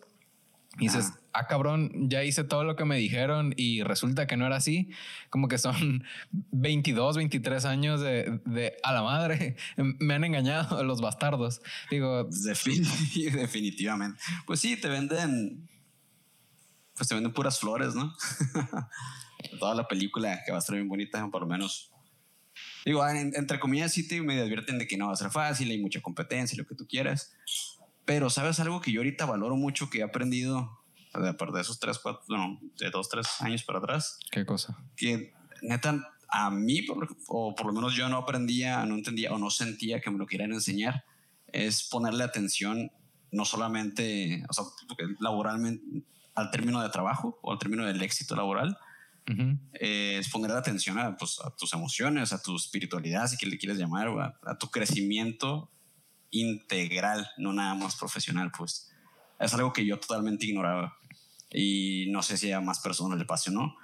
Y 0.77 0.83
dices, 0.83 1.11
ah, 1.33 1.47
cabrón, 1.47 2.09
ya 2.09 2.23
hice 2.23 2.45
todo 2.45 2.63
lo 2.63 2.77
que 2.77 2.85
me 2.85 2.95
dijeron 2.95 3.55
y 3.57 3.83
resulta 3.83 4.25
que 4.25 4.37
no 4.37 4.45
era 4.45 4.55
así. 4.55 4.89
Como 5.29 5.49
que 5.49 5.57
son 5.57 6.05
22, 6.51 7.17
23 7.17 7.65
años 7.65 7.99
de, 7.99 8.39
de 8.45 8.77
a 8.83 8.93
la 8.93 9.03
madre. 9.03 9.57
Me 9.75 10.13
han 10.13 10.23
engañado 10.23 10.81
los 10.85 11.01
bastardos. 11.01 11.61
Digo, 11.91 12.23
definitivamente. 12.23 14.17
Pues 14.45 14.61
sí, 14.61 14.77
te 14.77 14.87
venden, 14.87 15.67
pues 16.97 17.07
te 17.07 17.15
venden 17.15 17.33
puras 17.33 17.59
flores, 17.59 17.95
¿no? 17.95 18.13
Toda 19.59 19.75
la 19.75 19.87
película 19.87 20.41
que 20.43 20.51
va 20.51 20.57
a 20.57 20.59
estar 20.59 20.75
bien 20.75 20.89
bonita, 20.89 21.25
por 21.31 21.41
lo 21.41 21.47
menos. 21.47 21.91
Digo, 22.83 23.07
entre 23.07 23.59
comillas, 23.59 23.93
sí 23.93 24.07
te 24.07 24.21
me 24.21 24.39
advierten 24.39 24.79
de 24.79 24.87
que 24.87 24.97
no 24.97 25.07
va 25.07 25.13
a 25.13 25.17
ser 25.17 25.29
fácil, 25.29 25.69
hay 25.69 25.79
mucha 25.79 26.01
competencia, 26.01 26.57
lo 26.57 26.65
que 26.65 26.75
tú 26.75 26.87
quieras. 26.87 27.33
Pero 28.05 28.29
sabes 28.29 28.59
algo 28.59 28.81
que 28.81 28.91
yo 28.91 29.01
ahorita 29.01 29.25
valoro 29.25 29.55
mucho, 29.55 29.89
que 29.89 29.99
he 29.99 30.03
aprendido 30.03 30.81
de, 31.13 31.33
de 31.33 31.61
esos 31.61 31.79
tres, 31.79 31.99
cuatro, 31.99 32.23
no, 32.29 32.59
de 32.77 32.89
dos, 32.89 33.09
tres 33.09 33.27
años 33.41 33.63
para 33.63 33.79
atrás. 33.79 34.19
¿Qué 34.31 34.45
cosa? 34.45 34.77
Que 34.95 35.33
neta, 35.61 36.13
a 36.29 36.49
mí, 36.49 36.85
o 37.27 37.55
por 37.55 37.67
lo 37.67 37.73
menos 37.73 37.95
yo 37.95 38.09
no 38.09 38.17
aprendía, 38.17 38.85
no 38.85 38.95
entendía 38.95 39.31
o 39.33 39.37
no 39.37 39.49
sentía 39.49 40.01
que 40.01 40.09
me 40.09 40.17
lo 40.17 40.25
quieran 40.25 40.53
enseñar, 40.53 41.03
es 41.47 41.87
ponerle 41.87 42.23
atención 42.23 42.91
no 43.31 43.45
solamente, 43.45 44.43
o 44.49 44.53
sea, 44.53 44.63
laboralmente, 45.19 46.03
al 46.37 46.51
término 46.51 46.81
de 46.81 46.89
trabajo 46.89 47.39
o 47.41 47.51
al 47.51 47.57
término 47.57 47.85
del 47.85 48.01
éxito 48.01 48.35
laboral, 48.35 48.77
eh, 49.73 50.17
es 50.19 50.29
ponerle 50.29 50.55
atención 50.55 50.97
a, 50.99 51.17
pues, 51.17 51.39
a, 51.43 51.53
tus 51.53 51.73
emociones, 51.73 52.31
a 52.31 52.41
tu 52.41 52.55
espiritualidad, 52.55 53.27
si 53.27 53.45
le 53.45 53.57
quieres 53.57 53.77
llamar, 53.77 54.07
a, 54.07 54.39
a 54.49 54.57
tu 54.57 54.69
crecimiento 54.69 55.69
integral, 56.29 57.27
no 57.37 57.51
nada 57.51 57.73
más 57.75 57.95
profesional, 57.97 58.51
pues. 58.57 58.93
Es 59.39 59.53
algo 59.53 59.73
que 59.73 59.85
yo 59.85 59.99
totalmente 59.99 60.45
ignoraba. 60.45 60.97
Y 61.49 62.05
no 62.09 62.21
sé 62.23 62.37
si 62.37 62.51
a 62.51 62.61
más 62.61 62.79
personas 62.79 63.17
le 63.17 63.25
pase 63.25 63.49
o 63.49 63.53
no, 63.53 63.75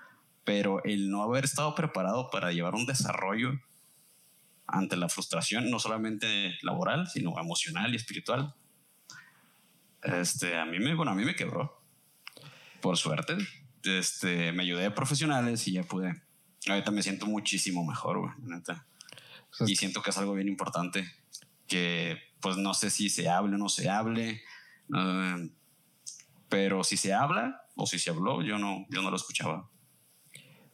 pero 0.43 0.83
el 0.83 1.09
no 1.09 1.23
haber 1.23 1.45
estado 1.45 1.75
preparado 1.75 2.29
para 2.29 2.51
llevar 2.51 2.75
un 2.75 2.85
desarrollo 2.85 3.51
ante 4.67 4.95
la 4.95 5.09
frustración, 5.09 5.69
no 5.69 5.79
solamente 5.79 6.55
laboral, 6.61 7.07
sino 7.07 7.37
emocional 7.39 7.93
y 7.93 7.97
espiritual, 7.97 8.55
este, 10.03 10.57
a 10.57 10.65
mí 10.65 10.79
me, 10.79 10.95
bueno, 10.95 11.11
a 11.11 11.15
mí 11.15 11.25
me 11.25 11.35
quebró. 11.35 11.82
Por 12.83 12.97
suerte, 12.97 13.37
este, 13.85 14.51
me 14.51 14.63
ayudé 14.63 14.87
a 14.87 14.93
profesionales 14.93 15.65
y 15.69 15.71
ya 15.71 15.83
pude. 15.83 16.21
Ahorita 16.67 16.91
me 16.91 17.01
siento 17.01 17.25
muchísimo 17.25 17.85
mejor, 17.85 18.37
neta. 18.41 18.85
y 19.65 19.77
siento 19.77 20.01
que 20.01 20.09
es 20.09 20.17
algo 20.17 20.33
bien 20.33 20.49
importante 20.49 21.09
que 21.65 22.17
pues 22.41 22.57
no 22.57 22.73
sé 22.73 22.89
si 22.89 23.09
se 23.09 23.29
hable 23.29 23.55
o 23.55 23.57
no 23.57 23.69
se 23.69 23.89
hable, 23.89 24.41
pero 26.49 26.83
si 26.83 26.97
se 26.97 27.13
habla 27.13 27.61
o 27.77 27.87
si 27.87 27.99
se 27.99 28.09
habló, 28.09 28.41
yo 28.41 28.57
no, 28.57 28.85
yo 28.89 29.01
no 29.01 29.09
lo 29.09 29.15
escuchaba. 29.15 29.71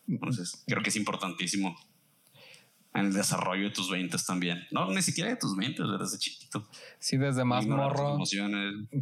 Entonces, 0.08 0.64
creo 0.66 0.82
que 0.82 0.90
es 0.90 0.96
importantísimo 0.96 1.80
en 2.94 3.06
el 3.06 3.14
desarrollo 3.14 3.66
de 3.66 3.70
tus 3.70 3.90
20 3.90 4.18
también. 4.26 4.66
No, 4.72 4.90
ni 4.92 5.02
siquiera 5.02 5.30
de 5.30 5.36
tus 5.36 5.56
20, 5.56 5.84
desde 6.00 6.18
chiquito. 6.18 6.68
Sí, 6.98 7.18
desde 7.18 7.44
más 7.44 7.66
morro. 7.68 8.18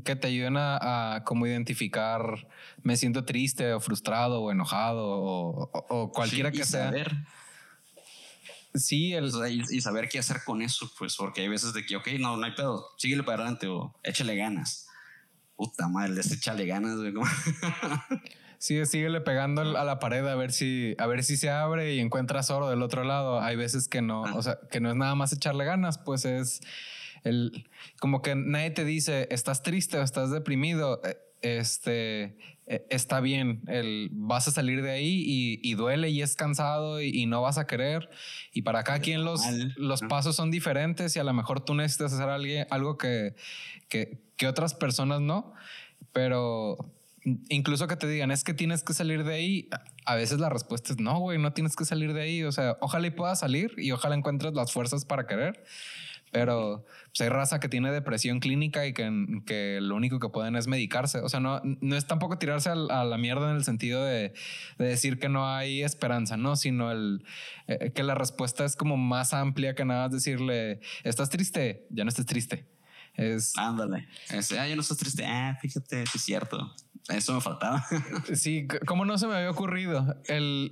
Que 0.03 0.15
te 0.15 0.27
ayuden 0.27 0.55
a, 0.57 1.23
como 1.25 1.47
identificar, 1.47 2.47
me 2.83 2.97
siento 2.97 3.23
triste 3.23 3.73
o 3.73 3.79
frustrado 3.79 4.41
o 4.41 4.51
enojado 4.51 5.05
o, 5.07 6.11
cualquiera 6.13 6.51
que 6.51 6.65
sea. 6.65 6.91
Sí, 8.73 9.13
el... 9.13 9.31
y, 9.49 9.81
saber 9.81 10.09
qué 10.09 10.19
hacer 10.19 10.43
con 10.43 10.61
eso, 10.61 10.91
pues, 10.99 11.15
porque 11.15 11.41
hay 11.41 11.47
veces 11.47 11.73
de 11.73 11.85
que, 11.85 11.95
ok, 11.95 12.07
no, 12.19 12.37
no 12.37 12.45
hay 12.45 12.51
pedo, 12.51 12.85
síguele 12.97 13.23
para 13.23 13.43
adelante 13.43 13.67
o 13.67 13.95
échale 14.03 14.35
ganas. 14.35 14.87
Puta 15.55 15.87
madre, 15.87 16.13
les 16.13 16.31
échale 16.31 16.65
ganas, 16.67 16.97
güey. 16.97 17.13
Sí, 18.59 18.83
síguele 18.85 19.21
pegando 19.21 19.61
a 19.61 19.83
la 19.83 19.99
pared 19.99 20.25
a 20.25 20.35
ver 20.35 20.51
si, 20.51 20.95
a 20.97 21.05
ver 21.05 21.23
si 21.23 21.37
se 21.37 21.49
abre 21.49 21.93
y 21.93 21.99
encuentras 21.99 22.49
oro 22.49 22.69
del 22.69 22.81
otro 22.81 23.03
lado. 23.03 23.39
Hay 23.39 23.55
veces 23.55 23.87
que 23.87 24.01
no, 24.01 24.23
o 24.23 24.41
sea, 24.41 24.59
que 24.71 24.79
no 24.79 24.89
es 24.89 24.95
nada 24.95 25.13
más 25.15 25.31
echarle 25.31 25.63
ganas, 25.63 25.99
pues 25.99 26.25
es 26.25 26.61
el, 27.23 27.69
como 27.99 28.21
que 28.21 28.35
nadie 28.35 28.71
te 28.71 28.83
dice, 28.83 29.27
estás 29.31 29.61
triste 29.61 29.97
o 29.97 30.01
estás 30.01 30.31
deprimido. 30.31 31.01
Eh, 31.03 31.17
este, 31.41 32.35
e, 32.65 32.85
está 32.89 33.19
bien, 33.19 33.61
el, 33.67 34.09
vas 34.11 34.47
a 34.47 34.51
salir 34.51 34.81
de 34.81 34.89
ahí 34.89 35.23
y, 35.61 35.73
duele 35.75 36.09
y 36.09 36.23
es 36.23 36.35
cansado 36.35 36.99
y, 36.99 37.27
no 37.27 37.41
vas 37.41 37.59
a 37.59 37.67
querer. 37.67 38.09
Y 38.53 38.63
para 38.63 38.83
cada 38.83 38.99
quien 38.99 39.23
los, 39.23 39.41
los 39.75 40.01
pasos 40.01 40.35
son 40.35 40.49
diferentes 40.49 41.15
y 41.15 41.19
a 41.19 41.23
lo 41.23 41.33
mejor 41.33 41.61
tú 41.63 41.75
necesitas 41.75 42.13
hacer 42.13 42.65
algo 42.71 42.97
que, 42.97 43.35
que, 43.87 44.19
que 44.35 44.47
otras 44.47 44.73
personas 44.73 45.21
no. 45.21 45.53
Pero 46.11 46.77
incluso 47.49 47.87
que 47.87 47.95
te 47.95 48.07
digan 48.07 48.31
es 48.31 48.43
que 48.43 48.53
tienes 48.53 48.83
que 48.83 48.93
salir 48.93 49.23
de 49.23 49.33
ahí, 49.33 49.69
a 50.05 50.15
veces 50.15 50.39
la 50.39 50.49
respuesta 50.49 50.93
es 50.93 50.99
no, 50.99 51.19
güey, 51.19 51.37
no 51.37 51.53
tienes 51.53 51.75
que 51.75 51.85
salir 51.85 52.13
de 52.13 52.21
ahí. 52.21 52.43
O 52.43 52.51
sea, 52.51 52.77
ojalá 52.79 53.09
puedas 53.15 53.39
salir 53.39 53.73
y 53.77 53.91
ojalá 53.91 54.15
encuentres 54.15 54.53
las 54.53 54.71
fuerzas 54.71 55.05
para 55.05 55.27
querer. 55.27 55.63
Pero 56.31 56.85
pues, 57.05 57.21
hay 57.21 57.29
raza 57.29 57.59
que 57.59 57.69
tiene 57.69 57.91
depresión 57.91 58.39
clínica 58.39 58.85
y 58.85 58.93
que, 58.93 59.09
que, 59.45 59.79
lo 59.81 59.95
único 59.95 60.19
que 60.19 60.29
pueden 60.29 60.55
es 60.55 60.67
medicarse. 60.67 61.19
O 61.19 61.29
sea, 61.29 61.39
no, 61.39 61.61
no 61.63 61.95
es 61.95 62.05
tampoco 62.05 62.37
tirarse 62.37 62.69
a, 62.69 62.75
la 62.75 63.17
mierda 63.17 63.49
en 63.49 63.57
el 63.57 63.63
sentido 63.63 64.03
de, 64.03 64.33
de, 64.77 64.85
decir 64.85 65.19
que 65.19 65.29
no 65.29 65.47
hay 65.47 65.83
esperanza, 65.83 66.35
no, 66.35 66.57
sino 66.57 66.91
el, 66.91 67.23
eh, 67.67 67.91
que 67.93 68.03
la 68.03 68.13
respuesta 68.13 68.65
es 68.65 68.75
como 68.75 68.97
más 68.97 69.33
amplia 69.33 69.73
que 69.73 69.85
nada 69.85 70.09
decirle, 70.09 70.81
¿estás 71.03 71.29
triste? 71.29 71.87
Ya 71.91 72.03
no 72.03 72.09
estés 72.09 72.25
triste. 72.25 72.67
Es... 73.17 73.57
Ándale. 73.57 74.07
ah, 74.29 74.67
ya 74.67 74.75
no 74.75 74.81
estás 74.81 74.97
triste. 74.97 75.25
Ah, 75.25 75.57
fíjate, 75.59 76.03
es 76.03 76.21
cierto. 76.21 76.73
Eso 77.09 77.33
me 77.33 77.41
faltaba. 77.41 77.85
sí, 78.33 78.67
¿cómo 78.85 79.05
no 79.05 79.17
se 79.17 79.27
me 79.27 79.35
había 79.35 79.49
ocurrido? 79.49 80.17
El... 80.25 80.71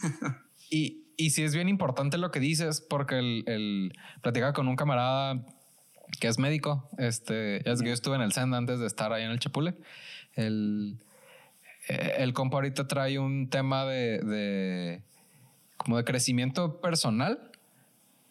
y, 0.70 1.04
y 1.16 1.30
sí 1.30 1.42
es 1.42 1.54
bien 1.54 1.68
importante 1.68 2.18
lo 2.18 2.30
que 2.30 2.40
dices, 2.40 2.80
porque 2.80 3.18
el, 3.18 3.44
el 3.46 3.92
platicaba 4.22 4.52
con 4.52 4.68
un 4.68 4.76
camarada 4.76 5.46
que 6.18 6.28
es 6.28 6.38
médico. 6.38 6.88
Este, 6.98 7.68
es 7.70 7.82
que 7.82 7.88
yo 7.88 7.94
estuve 7.94 8.16
en 8.16 8.22
el 8.22 8.32
SEND 8.32 8.54
antes 8.54 8.80
de 8.80 8.86
estar 8.86 9.12
ahí 9.12 9.24
en 9.24 9.30
el 9.30 9.38
Chapule. 9.38 9.74
El, 10.34 10.98
eh, 11.88 12.16
el 12.18 12.32
compa 12.32 12.56
ahorita 12.56 12.88
trae 12.88 13.18
un 13.18 13.48
tema 13.48 13.84
de, 13.84 14.18
de 14.18 15.02
como 15.76 15.96
de 15.96 16.04
crecimiento 16.04 16.80
personal. 16.80 17.50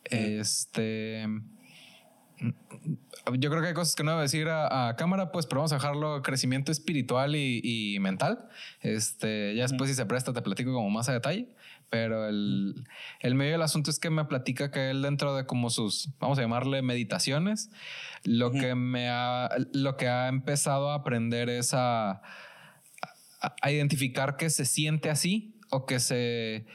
Este. 0.05 1.25
Yo 3.37 3.49
creo 3.49 3.61
que 3.61 3.69
hay 3.69 3.73
cosas 3.73 3.95
que 3.95 4.03
no 4.03 4.11
voy 4.11 4.19
a 4.19 4.23
decir 4.23 4.47
a, 4.49 4.95
cámara, 4.97 5.31
pues, 5.31 5.45
pero 5.45 5.59
vamos 5.61 5.71
a 5.71 5.75
dejarlo 5.75 6.21
crecimiento 6.21 6.71
espiritual 6.71 7.35
y, 7.35 7.61
y 7.63 7.99
mental. 7.99 8.47
Este, 8.81 9.55
ya 9.55 9.63
después, 9.63 9.89
si 9.89 9.95
se 9.95 10.05
presta, 10.05 10.33
te 10.33 10.41
platico 10.41 10.73
como 10.73 10.89
más 10.89 11.09
a 11.09 11.13
detalle. 11.13 11.49
Pero 11.89 12.27
el, 12.27 12.85
el, 13.19 13.35
medio 13.35 13.53
del 13.53 13.61
asunto 13.63 13.89
es 13.89 13.99
que 13.99 14.09
me 14.09 14.23
platica 14.25 14.69
que 14.69 14.91
él 14.91 15.01
dentro 15.01 15.35
de 15.35 15.45
como 15.45 15.69
sus, 15.69 16.09
vamos 16.19 16.37
a 16.37 16.41
llamarle 16.41 16.81
meditaciones, 16.81 17.71
lo 18.23 18.51
que 18.51 18.75
me 18.75 19.09
ha, 19.09 19.49
lo 19.73 19.97
que 19.97 20.07
ha 20.07 20.27
empezado 20.27 20.91
a 20.91 20.95
aprender 20.95 21.49
es 21.49 21.73
a, 21.73 22.21
a, 23.41 23.71
identificar 23.71 24.37
que 24.37 24.49
se 24.51 24.65
siente 24.65 25.09
así 25.09 25.58
o 25.71 25.85
que 25.85 25.99
se, 25.99 26.65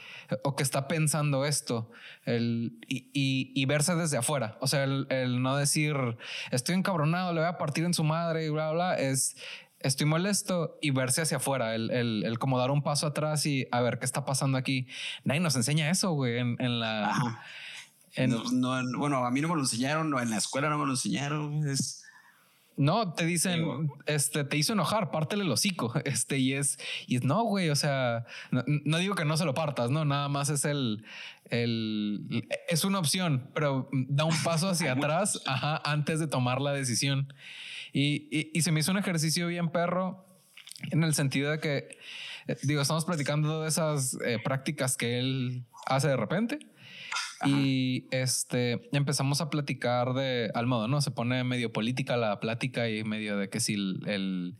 o 0.42 0.56
que 0.56 0.62
está 0.62 0.88
pensando 0.88 1.44
esto 1.44 1.90
el, 2.24 2.78
y, 2.88 3.10
y, 3.12 3.52
y, 3.54 3.64
verse 3.66 3.94
desde 3.94 4.16
afuera. 4.16 4.56
O 4.60 4.66
sea, 4.66 4.84
el, 4.84 5.06
el, 5.10 5.42
no 5.42 5.56
decir, 5.56 5.96
estoy 6.50 6.74
encabronado, 6.74 7.32
le 7.32 7.40
voy 7.40 7.48
a 7.48 7.58
partir 7.58 7.84
en 7.84 7.94
su 7.94 8.04
madre 8.04 8.46
y 8.46 8.50
bla, 8.50 8.70
bla, 8.72 8.94
es, 8.96 9.36
estoy 9.80 10.06
molesto 10.06 10.78
y 10.80 10.90
verse 10.90 11.22
hacia 11.22 11.36
afuera, 11.38 11.74
el, 11.74 11.90
el, 11.90 12.24
el, 12.24 12.38
como 12.38 12.58
dar 12.58 12.70
un 12.70 12.82
paso 12.82 13.06
atrás 13.06 13.44
y 13.46 13.66
a 13.70 13.80
ver 13.80 13.98
qué 13.98 14.04
está 14.04 14.24
pasando 14.24 14.58
aquí. 14.58 14.86
Nadie 15.24 15.40
nos 15.40 15.56
enseña 15.56 15.90
eso, 15.90 16.12
güey, 16.12 16.38
en, 16.38 16.56
en 16.60 16.80
la... 16.80 17.42
En, 18.16 18.30
no, 18.30 18.80
bueno, 18.96 19.26
a 19.26 19.30
mí 19.32 19.40
no 19.40 19.48
me 19.48 19.56
lo 19.56 19.62
enseñaron, 19.62 20.16
en 20.16 20.30
la 20.30 20.36
escuela 20.36 20.68
no 20.68 20.78
me 20.78 20.86
lo 20.86 20.92
enseñaron. 20.92 21.68
Es, 21.68 22.03
No, 22.76 23.12
te 23.12 23.24
dicen, 23.24 23.90
este, 24.06 24.42
te 24.44 24.56
hizo 24.56 24.72
enojar, 24.72 25.10
pártele 25.10 25.44
el 25.44 25.50
hocico. 25.50 25.92
Este, 26.04 26.38
y 26.38 26.54
es, 26.54 26.78
y 27.06 27.16
es, 27.16 27.24
no, 27.24 27.44
güey, 27.44 27.70
o 27.70 27.76
sea, 27.76 28.26
no, 28.50 28.98
digo 28.98 29.14
que 29.14 29.24
no 29.24 29.36
se 29.36 29.44
lo 29.44 29.54
partas, 29.54 29.90
no, 29.90 30.04
nada 30.04 30.28
más 30.28 30.48
es 30.48 30.64
el, 30.64 31.04
el, 31.50 32.46
es 32.68 32.84
una 32.84 32.98
opción, 32.98 33.48
pero 33.54 33.88
da 33.92 34.24
un 34.24 34.42
paso 34.42 34.68
hacia 34.68 34.92
atrás, 34.94 35.42
ajá, 35.46 35.80
antes 35.84 36.20
de 36.20 36.26
tomar 36.26 36.60
la 36.60 36.72
decisión. 36.72 37.32
Y, 37.92 38.50
y, 38.52 38.62
se 38.62 38.72
me 38.72 38.80
hizo 38.80 38.90
un 38.90 38.98
ejercicio 38.98 39.46
bien 39.46 39.68
perro 39.70 40.26
en 40.90 41.04
el 41.04 41.14
sentido 41.14 41.52
de 41.52 41.60
que, 41.60 41.98
eh, 42.48 42.56
digo, 42.62 42.82
estamos 42.82 43.04
platicando 43.04 43.62
de 43.62 43.68
esas 43.68 44.18
eh, 44.24 44.38
prácticas 44.42 44.96
que 44.96 45.20
él 45.20 45.64
hace 45.86 46.08
de 46.08 46.16
repente 46.16 46.58
y 47.44 48.06
este 48.10 48.88
empezamos 48.96 49.40
a 49.40 49.50
platicar 49.50 50.14
de 50.14 50.50
al 50.54 50.66
modo, 50.66 50.88
¿no? 50.88 51.00
Se 51.00 51.10
pone 51.10 51.44
medio 51.44 51.72
política 51.72 52.16
la 52.16 52.40
plática 52.40 52.88
y 52.88 53.04
medio 53.04 53.36
de 53.36 53.48
que 53.48 53.60
si 53.60 53.74
el, 53.74 54.56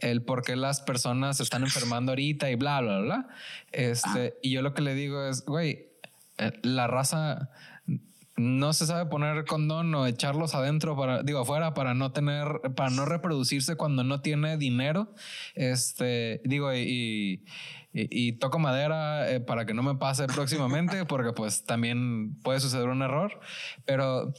el, 0.00 0.22
por 0.22 0.42
qué 0.42 0.56
las 0.56 0.80
personas 0.80 1.38
se 1.38 1.42
están 1.42 1.62
enfermando 1.62 2.12
ahorita 2.12 2.50
y 2.50 2.54
bla, 2.56 2.80
bla, 2.80 3.00
bla. 3.00 3.28
Este, 3.72 4.36
y 4.42 4.50
yo 4.50 4.62
lo 4.62 4.74
que 4.74 4.82
le 4.82 4.94
digo 4.94 5.24
es, 5.24 5.44
güey, 5.44 5.86
eh, 6.38 6.52
la 6.62 6.86
raza 6.86 7.50
no 8.36 8.72
se 8.72 8.86
sabe 8.86 9.08
poner 9.10 9.44
condón 9.44 9.94
o 9.94 10.06
echarlos 10.06 10.54
adentro 10.54 10.96
para, 10.96 11.22
digo, 11.22 11.40
afuera 11.40 11.74
para 11.74 11.94
no 11.94 12.12
tener, 12.12 12.46
para 12.74 12.90
no 12.90 13.04
reproducirse 13.04 13.76
cuando 13.76 14.04
no 14.04 14.20
tiene 14.20 14.56
dinero. 14.56 15.14
Este, 15.54 16.40
digo, 16.44 16.72
y, 16.72 16.78
y, 16.78 17.44
toco 18.38 18.58
madera 18.58 19.30
eh, 19.30 19.40
para 19.40 19.66
que 19.66 19.74
no 19.74 19.82
me 19.82 19.94
pase 19.96 20.26
próximamente, 20.26 21.04
porque 21.06 21.32
pues 21.32 21.64
también 21.64 22.34
puede 22.42 22.60
suceder 22.60 22.88
un 22.88 23.02
error. 23.02 23.40
Pero, 23.84 24.32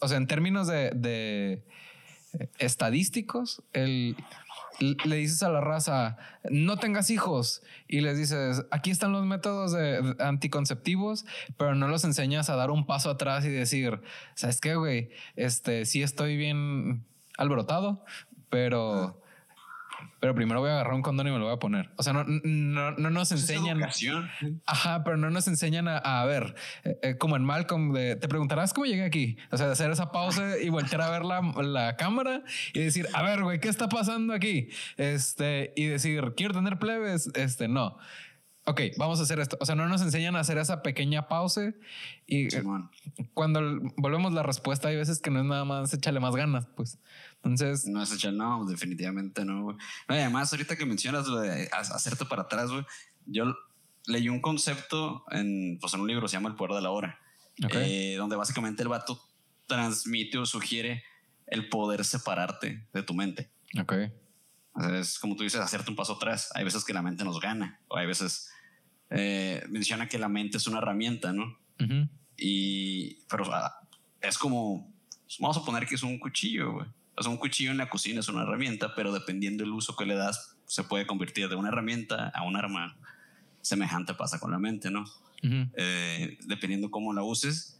o, 0.00 0.08
sea, 0.08 0.16
en 0.16 0.26
términos 0.26 0.66
de, 0.66 0.90
de 0.90 1.64
eh, 2.38 2.48
estadísticos, 2.58 3.62
el, 3.72 4.16
le 4.80 5.16
dices 5.16 5.42
a 5.42 5.50
la 5.50 5.60
raza, 5.60 6.16
no 6.50 6.78
tengas 6.78 7.10
hijos, 7.10 7.62
y 7.88 8.00
les 8.00 8.18
dices, 8.18 8.64
aquí 8.70 8.90
están 8.90 9.12
los 9.12 9.24
métodos 9.24 9.72
de, 9.72 10.16
anticonceptivos, 10.18 11.24
pero 11.56 11.74
no 11.74 11.88
los 11.88 12.04
enseñas 12.04 12.50
a 12.50 12.56
dar 12.56 12.70
un 12.70 12.86
paso 12.86 13.10
atrás 13.10 13.44
y 13.44 13.50
decir, 13.50 14.00
¿sabes 14.34 14.60
qué, 14.60 14.74
güey? 14.74 15.10
Este, 15.36 15.86
sí 15.86 16.02
estoy 16.02 16.36
bien 16.36 17.04
alborotado, 17.36 18.04
pero 18.50 19.20
pero 20.24 20.34
primero 20.34 20.60
voy 20.60 20.70
a 20.70 20.72
agarrar 20.72 20.94
un 20.94 21.02
condón 21.02 21.28
y 21.28 21.30
me 21.32 21.38
lo 21.38 21.44
voy 21.44 21.52
a 21.52 21.58
poner. 21.58 21.90
O 21.96 22.02
sea, 22.02 22.14
no, 22.14 22.24
no, 22.24 22.92
no 22.92 23.10
nos 23.10 23.30
enseñan. 23.30 23.78
Ajá, 24.64 25.04
pero 25.04 25.18
no 25.18 25.28
nos 25.28 25.46
enseñan 25.48 25.86
a, 25.86 25.98
a 25.98 26.24
ver, 26.24 26.54
eh, 26.84 26.98
eh, 27.02 27.18
como 27.18 27.36
en 27.36 27.44
Malcolm, 27.44 27.92
de, 27.92 28.16
te 28.16 28.26
preguntarás 28.26 28.72
cómo 28.72 28.86
llegué 28.86 29.04
aquí. 29.04 29.36
O 29.52 29.58
sea, 29.58 29.70
hacer 29.70 29.90
esa 29.90 30.12
pausa 30.12 30.56
y 30.58 30.70
voltear 30.70 31.02
a 31.02 31.10
ver 31.10 31.26
la, 31.26 31.42
la 31.62 31.96
cámara 31.96 32.42
y 32.72 32.80
decir, 32.80 33.06
a 33.12 33.22
ver, 33.22 33.42
güey, 33.42 33.60
¿qué 33.60 33.68
está 33.68 33.90
pasando 33.90 34.32
aquí? 34.32 34.70
Este, 34.96 35.74
y 35.76 35.88
decir, 35.88 36.32
quiero 36.34 36.54
tener 36.54 36.78
plebes. 36.78 37.30
Este, 37.34 37.68
no. 37.68 37.98
Ok, 38.66 38.80
vamos 38.96 39.20
a 39.20 39.24
hacer 39.24 39.40
esto. 39.40 39.58
O 39.60 39.66
sea, 39.66 39.74
no 39.74 39.86
nos 39.88 40.00
enseñan 40.00 40.36
a 40.36 40.40
hacer 40.40 40.56
esa 40.56 40.82
pequeña 40.82 41.28
pausa 41.28 41.74
y 42.26 42.48
cuando 43.34 43.60
volvemos 43.98 44.32
la 44.32 44.42
respuesta 44.42 44.88
hay 44.88 44.96
veces 44.96 45.20
que 45.20 45.30
no 45.30 45.40
es 45.40 45.44
nada 45.44 45.66
más 45.66 45.92
échale 45.92 46.18
más 46.18 46.34
ganas, 46.34 46.66
pues. 46.74 46.98
Entonces. 47.44 47.86
No 47.86 48.02
es 48.02 48.12
echar, 48.12 48.32
no, 48.32 48.64
definitivamente 48.64 49.44
no, 49.44 49.62
güey. 49.62 49.76
además, 50.08 50.52
ahorita 50.52 50.76
que 50.76 50.86
mencionas 50.86 51.26
lo 51.26 51.40
de 51.40 51.68
hacerte 51.72 52.24
para 52.24 52.42
atrás, 52.42 52.70
güey, 52.70 52.84
yo 53.26 53.54
leí 54.06 54.28
un 54.28 54.40
concepto 54.40 55.24
en, 55.30 55.78
pues, 55.80 55.94
en 55.94 56.00
un 56.00 56.08
libro, 56.08 56.28
se 56.28 56.36
llama 56.36 56.48
El 56.48 56.56
Poder 56.56 56.76
de 56.76 56.82
la 56.82 56.90
Hora, 56.90 57.20
eh, 57.70 58.16
donde 58.16 58.36
básicamente 58.36 58.82
el 58.82 58.88
vato 58.88 59.20
transmite 59.66 60.38
o 60.38 60.46
sugiere 60.46 61.04
el 61.46 61.68
poder 61.68 62.04
separarte 62.04 62.86
de 62.92 63.02
tu 63.02 63.14
mente. 63.14 63.50
Ok. 63.80 63.94
es 64.92 65.18
como 65.18 65.36
tú 65.36 65.42
dices, 65.42 65.60
hacerte 65.60 65.90
un 65.90 65.96
paso 65.96 66.14
atrás. 66.14 66.50
Hay 66.54 66.64
veces 66.64 66.84
que 66.84 66.94
la 66.94 67.02
mente 67.02 67.24
nos 67.24 67.40
gana, 67.40 67.80
o 67.88 67.96
hay 67.96 68.06
veces 68.06 68.50
eh, 69.10 69.62
menciona 69.68 70.08
que 70.08 70.18
la 70.18 70.28
mente 70.28 70.56
es 70.56 70.66
una 70.66 70.78
herramienta, 70.78 71.32
¿no? 71.32 71.58
Y, 72.36 73.14
pero 73.28 73.44
es 74.20 74.38
como, 74.38 74.92
vamos 75.38 75.56
a 75.56 75.64
poner 75.64 75.86
que 75.86 75.94
es 75.94 76.02
un 76.02 76.18
cuchillo, 76.18 76.72
güey. 76.72 76.86
O 77.16 77.22
sea, 77.22 77.30
un 77.30 77.38
cuchillo 77.38 77.70
en 77.70 77.76
la 77.76 77.88
cocina 77.88 78.20
es 78.20 78.28
una 78.28 78.42
herramienta, 78.42 78.94
pero 78.94 79.12
dependiendo 79.12 79.62
del 79.62 79.72
uso 79.72 79.96
que 79.96 80.04
le 80.04 80.14
das, 80.14 80.56
se 80.66 80.84
puede 80.84 81.06
convertir 81.06 81.48
de 81.48 81.54
una 81.54 81.68
herramienta 81.68 82.28
a 82.34 82.42
un 82.42 82.56
arma. 82.56 82.96
Semejante 83.60 84.14
pasa 84.14 84.38
con 84.38 84.50
la 84.50 84.58
mente, 84.58 84.90
¿no? 84.90 85.04
Eh, 85.42 86.38
dependiendo 86.46 86.90
cómo 86.90 87.12
la 87.12 87.22
uses 87.22 87.78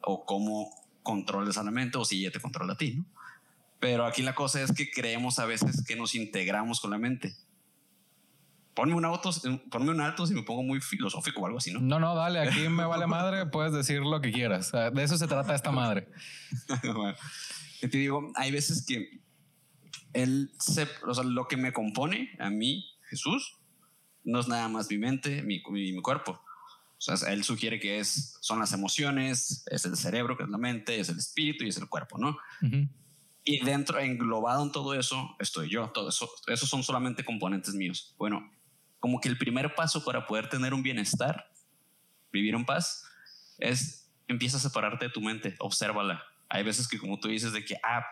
o 0.00 0.24
cómo 0.24 0.70
controles 1.02 1.58
a 1.58 1.62
la 1.62 1.70
mente 1.70 1.98
o 1.98 2.04
si 2.04 2.20
ella 2.20 2.30
te 2.30 2.40
controla 2.40 2.72
a 2.72 2.76
ti, 2.76 2.94
¿no? 2.94 3.04
Pero 3.78 4.06
aquí 4.06 4.22
la 4.22 4.34
cosa 4.34 4.62
es 4.62 4.72
que 4.72 4.90
creemos 4.90 5.38
a 5.38 5.44
veces 5.44 5.84
que 5.84 5.96
nos 5.96 6.14
integramos 6.14 6.80
con 6.80 6.90
la 6.90 6.98
mente. 6.98 7.36
Ponme 8.74 8.94
un 8.94 9.04
auto, 9.04 9.30
ponme 9.70 9.90
un 9.90 10.00
alto 10.00 10.26
si 10.26 10.34
me 10.34 10.42
pongo 10.42 10.62
muy 10.62 10.80
filosófico 10.80 11.42
o 11.42 11.46
algo 11.46 11.58
así, 11.58 11.72
¿no? 11.72 11.80
No, 11.80 11.98
no, 11.98 12.14
dale, 12.14 12.40
aquí 12.40 12.68
me 12.68 12.84
vale 12.84 13.06
madre, 13.06 13.46
puedes 13.46 13.72
decir 13.72 14.00
lo 14.00 14.20
que 14.20 14.32
quieras. 14.32 14.72
De 14.72 15.02
eso 15.02 15.16
se 15.16 15.26
trata 15.26 15.54
esta 15.54 15.72
madre. 15.72 16.08
bueno, 16.94 17.16
te 17.80 17.98
digo, 17.98 18.32
hay 18.34 18.50
veces 18.50 18.84
que 18.86 19.20
él 20.12 20.52
se, 20.58 20.88
o 21.06 21.14
sea, 21.14 21.24
lo 21.24 21.46
que 21.48 21.56
me 21.56 21.72
compone 21.72 22.36
a 22.38 22.50
mí, 22.50 22.86
Jesús, 23.08 23.58
no 24.24 24.40
es 24.40 24.48
nada 24.48 24.68
más 24.68 24.90
mi 24.90 24.98
mente, 24.98 25.42
mi, 25.42 25.62
mi, 25.70 26.02
cuerpo. 26.02 26.32
O 26.32 27.00
sea, 27.00 27.32
él 27.32 27.44
sugiere 27.44 27.78
que 27.78 27.98
es, 27.98 28.38
son 28.40 28.58
las 28.58 28.72
emociones, 28.72 29.64
es 29.70 29.84
el 29.84 29.96
cerebro, 29.96 30.36
que 30.36 30.44
es 30.44 30.48
la 30.48 30.58
mente, 30.58 30.98
es 30.98 31.08
el 31.08 31.18
espíritu 31.18 31.64
y 31.64 31.68
es 31.68 31.76
el 31.76 31.88
cuerpo, 31.88 32.18
¿no? 32.18 32.36
Y 33.44 33.64
dentro, 33.64 34.00
englobado 34.00 34.64
en 34.64 34.72
todo 34.72 34.94
eso, 34.94 35.36
estoy 35.38 35.68
yo. 35.68 35.90
Todo 35.90 36.08
eso, 36.08 36.28
esos 36.48 36.68
son 36.68 36.82
solamente 36.82 37.24
componentes 37.24 37.74
míos. 37.74 38.14
Bueno, 38.18 38.50
como 38.98 39.20
que 39.20 39.28
el 39.28 39.38
primer 39.38 39.74
paso 39.74 40.04
para 40.04 40.26
poder 40.26 40.48
tener 40.48 40.74
un 40.74 40.82
bienestar, 40.82 41.52
vivir 42.32 42.54
en 42.54 42.64
paz, 42.64 43.04
es 43.58 44.10
empieza 44.28 44.56
a 44.56 44.60
separarte 44.60 45.04
de 45.04 45.12
tu 45.12 45.20
mente, 45.20 45.54
obsérvala, 45.60 46.22
hay 46.56 46.62
veces 46.62 46.88
que 46.88 46.98
como 46.98 47.18
tú 47.18 47.28
dices 47.28 47.52
de 47.52 47.64
que, 47.64 47.76
ah, 47.82 48.04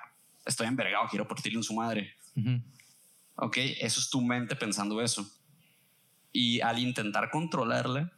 estoy 0.45 0.67
envergado, 0.67 1.09
quiero 1.09 1.27
partirle 1.27 1.59
en 1.59 1.63
su 1.63 1.75
madre. 1.75 2.15
Ok, 3.37 3.57
eso 3.57 4.01
es 4.01 4.11
tu 4.11 4.21
mente 4.21 4.55
pensando 4.55 5.01
eso. 5.01 5.27
Y 6.31 6.61
al 6.61 6.79
intentar 6.79 7.31
controlarla, 7.31 8.13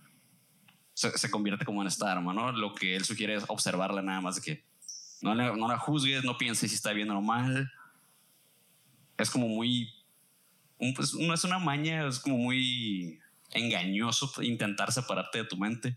se, 0.94 1.30
convierte 1.30 1.64
como 1.64 1.82
en 1.82 1.88
esta 1.88 2.10
arma, 2.10 2.32
¿no? 2.32 2.50
Lo 2.52 2.74
que 2.74 2.96
él 2.96 3.04
sugiere 3.04 3.34
es 3.34 3.44
observarla 3.48 4.02
nada 4.02 4.20
más 4.20 4.36
de 4.36 4.42
que 4.42 4.64
no, 5.20 5.34
no 5.34 5.68
la 5.68 5.78
juzgues, 5.78 6.24
no 6.24 6.38
pienses 6.38 6.70
si 6.70 6.76
está 6.76 6.92
bien 6.92 7.10
o 7.10 7.20
mal. 7.20 7.70
Es 9.16 9.30
como 9.30 9.46
muy... 9.46 9.92
pues, 10.96 11.14
no 11.14 11.34
es 11.34 11.44
una 11.44 11.58
maña, 11.58 12.06
es 12.08 12.18
como 12.18 12.36
muy 12.36 13.20
engañoso 13.52 14.30
intentar 14.42 14.90
separarte 14.92 15.38
de 15.38 15.44
tu 15.44 15.56
mente 15.56 15.96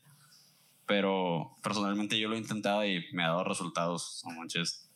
pero 0.90 1.56
personalmente 1.62 2.20
yo 2.20 2.28
lo 2.30 2.36
he 2.36 2.40
intentado 2.40 2.84
y 2.84 3.06
me 3.14 3.24
ha 3.24 3.28
dado 3.28 3.44
resultados. 3.44 4.24
No 4.26 4.34
manches. 4.34 4.90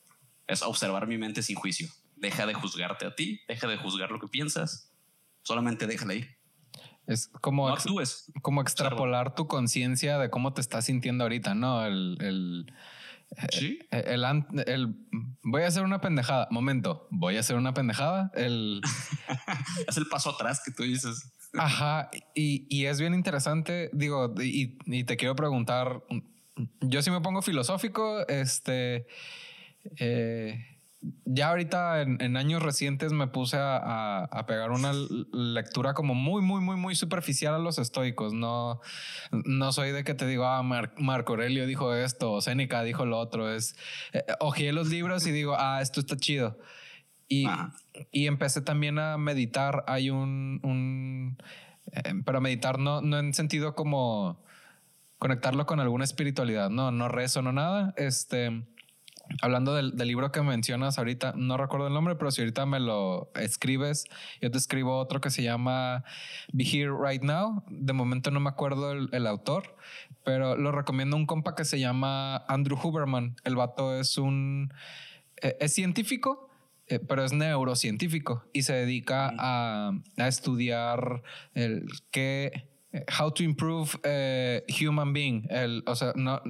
Es 0.48 0.60
observar 0.62 1.06
mi 1.06 1.18
mente 1.18 1.40
sin 1.40 1.54
juicio. 1.54 1.88
Deja 2.16 2.46
de 2.46 2.54
juzgarte 2.54 3.06
a 3.06 3.14
ti, 3.14 3.40
deja 3.46 3.68
de 3.68 3.76
juzgar 3.76 4.10
lo 4.10 4.18
que 4.18 4.26
piensas, 4.26 4.92
solamente 5.42 5.86
déjala 5.86 6.14
ir. 6.14 6.36
Es 7.06 7.28
como, 7.40 7.72
como 8.42 8.60
extrapolar 8.60 9.36
tu 9.36 9.46
conciencia 9.46 10.18
de 10.18 10.30
cómo 10.30 10.52
te 10.52 10.62
estás 10.62 10.86
sintiendo 10.86 11.22
ahorita, 11.22 11.54
¿no? 11.54 11.86
El, 11.86 12.16
el, 12.20 12.72
¿Sí? 13.50 13.78
el, 13.92 14.24
el, 14.66 14.96
voy 15.44 15.62
a 15.62 15.68
hacer 15.68 15.84
una 15.84 16.00
pendejada. 16.00 16.48
Momento, 16.50 17.06
voy 17.12 17.36
a 17.36 17.40
hacer 17.40 17.54
una 17.54 17.72
pendejada. 17.72 18.32
El, 18.34 18.80
es 19.86 19.96
el 19.96 20.06
paso 20.06 20.30
atrás 20.30 20.60
que 20.64 20.72
tú 20.72 20.82
dices. 20.82 21.30
Ajá, 21.56 22.10
y, 22.34 22.66
y, 22.68 22.86
es 22.86 22.98
bien 23.00 23.14
interesante, 23.14 23.90
digo, 23.92 24.34
y, 24.40 24.76
y, 24.86 25.04
te 25.04 25.16
quiero 25.16 25.36
preguntar, 25.36 26.02
yo 26.80 27.02
sí 27.02 27.10
me 27.10 27.20
pongo 27.20 27.42
filosófico, 27.42 28.26
este, 28.26 29.06
eh, 29.98 30.74
ya 31.24 31.50
ahorita 31.50 32.02
en, 32.02 32.36
años 32.36 32.62
recientes 32.62 33.12
me 33.12 33.26
puse 33.26 33.56
a, 33.56 34.24
a, 34.24 34.46
pegar 34.46 34.70
una 34.70 34.92
lectura 35.32 35.94
como 35.94 36.14
muy, 36.14 36.42
muy, 36.42 36.60
muy, 36.60 36.76
muy 36.76 36.94
superficial 36.94 37.54
a 37.54 37.58
los 37.58 37.78
estoicos. 37.78 38.32
No, 38.32 38.80
no 39.30 39.72
soy 39.72 39.90
de 39.90 40.04
que 40.04 40.14
te 40.14 40.26
digo, 40.26 40.46
ah, 40.46 40.62
Marco 40.62 41.32
Aurelio 41.32 41.66
dijo 41.66 41.94
esto, 41.94 42.32
o 42.32 42.40
Séneca 42.40 42.82
dijo 42.82 43.04
lo 43.04 43.18
otro. 43.18 43.52
Es, 43.52 43.76
eh, 44.12 44.72
los 44.72 44.88
libros 44.88 45.26
y 45.26 45.32
digo, 45.32 45.56
ah, 45.58 45.80
esto 45.82 46.00
está 46.00 46.16
chido. 46.16 46.58
Y, 47.28 47.46
y 48.10 48.26
empecé 48.26 48.60
también 48.60 48.98
a 48.98 49.16
meditar. 49.18 49.84
Hay 49.86 50.10
un, 50.10 50.60
un 50.62 51.38
eh, 51.92 52.14
pero 52.24 52.40
meditar 52.40 52.78
no, 52.78 53.00
no 53.00 53.18
en 53.18 53.34
sentido 53.34 53.74
como 53.74 54.42
conectarlo 55.18 55.66
con 55.66 55.80
alguna 55.80 56.04
espiritualidad. 56.04 56.70
No, 56.70 56.90
no 56.90 57.08
rezo, 57.08 57.42
no 57.42 57.52
nada. 57.52 57.94
Este, 57.96 58.66
hablando 59.40 59.74
del, 59.74 59.96
del, 59.96 60.08
libro 60.08 60.32
que 60.32 60.42
mencionas 60.42 60.98
ahorita, 60.98 61.32
no 61.36 61.56
recuerdo 61.56 61.86
el 61.86 61.94
nombre, 61.94 62.16
pero 62.16 62.30
si 62.30 62.42
ahorita 62.42 62.66
me 62.66 62.80
lo 62.80 63.30
escribes, 63.34 64.04
yo 64.40 64.50
te 64.50 64.58
escribo 64.58 64.98
otro 64.98 65.20
que 65.20 65.30
se 65.30 65.42
llama 65.42 66.04
Be 66.52 66.64
Here 66.64 66.92
Right 66.92 67.22
Now. 67.22 67.64
De 67.68 67.92
momento 67.92 68.30
no 68.30 68.40
me 68.40 68.50
acuerdo 68.50 68.92
el, 68.92 69.08
el 69.12 69.26
autor, 69.26 69.76
pero 70.24 70.56
lo 70.56 70.72
recomiendo 70.72 71.16
un 71.16 71.26
compa 71.26 71.54
que 71.54 71.64
se 71.64 71.78
llama 71.78 72.44
Andrew 72.48 72.78
Huberman. 72.82 73.36
El 73.44 73.56
vato 73.56 73.98
es 73.98 74.18
un, 74.18 74.72
eh, 75.40 75.56
es 75.60 75.74
científico 75.74 76.43
eh, 76.86 76.98
pero 76.98 77.24
es 77.24 77.32
neurocientífico 77.32 78.44
y 78.52 78.62
se 78.62 78.74
dedica 78.74 79.32
a, 79.38 79.92
a 80.16 80.28
estudiar 80.28 81.22
el 81.54 81.86
qué 82.10 82.68
How 83.18 83.32
to 83.32 83.42
improve 83.42 83.98
eh, 84.04 84.64
human 84.80 85.12
being, 85.12 85.46
el, 85.50 85.82
o 85.86 85.96
sea, 85.96 86.12
no, 86.14 86.40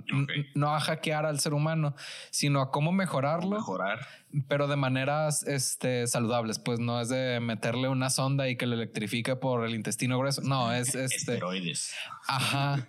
no 0.54 0.74
a 0.74 0.80
hackear 0.80 1.24
al 1.24 1.40
ser 1.40 1.54
humano, 1.54 1.94
sino 2.30 2.60
a 2.60 2.70
cómo 2.70 2.92
mejorarlo, 2.92 3.56
mejorar. 3.56 4.06
pero 4.46 4.68
de 4.68 4.76
maneras 4.76 5.42
este, 5.44 6.06
saludables. 6.06 6.58
Pues 6.58 6.80
no 6.80 7.00
es 7.00 7.08
de 7.08 7.40
meterle 7.40 7.88
una 7.88 8.10
sonda 8.10 8.48
y 8.50 8.56
que 8.56 8.66
lo 8.66 8.74
electrifique 8.74 9.36
por 9.36 9.64
el 9.64 9.74
intestino 9.74 10.18
grueso. 10.18 10.42
No, 10.42 10.70
es 10.70 10.94
este. 10.94 11.32
Esteroides. 11.32 11.94
Ajá. 12.28 12.88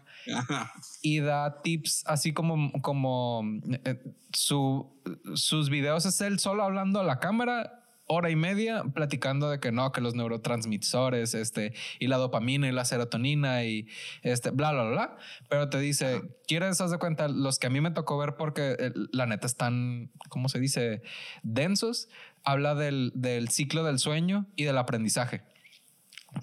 Y 1.02 1.20
da 1.20 1.62
tips 1.62 2.04
así 2.08 2.34
como, 2.34 2.72
como 2.82 3.44
eh, 3.86 4.02
su, 4.34 4.92
sus 5.36 5.70
videos 5.70 6.06
es 6.06 6.20
él 6.22 6.40
solo 6.40 6.64
hablando 6.64 7.00
a 7.00 7.04
la 7.04 7.20
cámara 7.20 7.86
hora 8.08 8.30
y 8.30 8.36
media 8.36 8.84
platicando 8.84 9.50
de 9.50 9.60
que 9.60 9.72
no, 9.72 9.92
que 9.92 10.02
los 10.02 10.16
neurotransmisores, 10.16 11.34
este, 11.34 11.74
y 12.00 12.08
la 12.08 12.18
dopamina 12.18 12.68
y 12.68 12.72
la 12.72 12.86
serotonina 12.86 13.64
y 13.64 13.88
este, 14.22 14.52
bla, 14.52 14.72
bla, 14.72 14.84
bla. 14.84 15.18
Pero 15.50 15.70
te 15.70 15.80
dice, 15.80 16.22
¿quieres 16.48 16.80
hacer 16.82 17.00
cuenta? 17.00 17.28
Los 17.28 17.60
que 17.60 17.68
a 17.68 17.70
mí 17.70 17.82
me 17.82 17.92
tocó 17.92 18.18
ver 18.18 18.36
porque 18.36 18.76
eh, 18.78 18.92
la 19.12 19.26
neta 19.26 19.48
están, 19.48 20.12
¿cómo 20.30 20.50
se 20.50 20.60
dice? 20.60 21.02
Densos. 21.44 22.10
Habla 22.44 22.76
del, 22.76 23.12
del 23.16 23.50
ciclo 23.50 23.84
del 23.84 23.98
sueño 23.98 24.46
y 24.56 24.66
del 24.66 24.78
aprendizaje. 24.78 25.42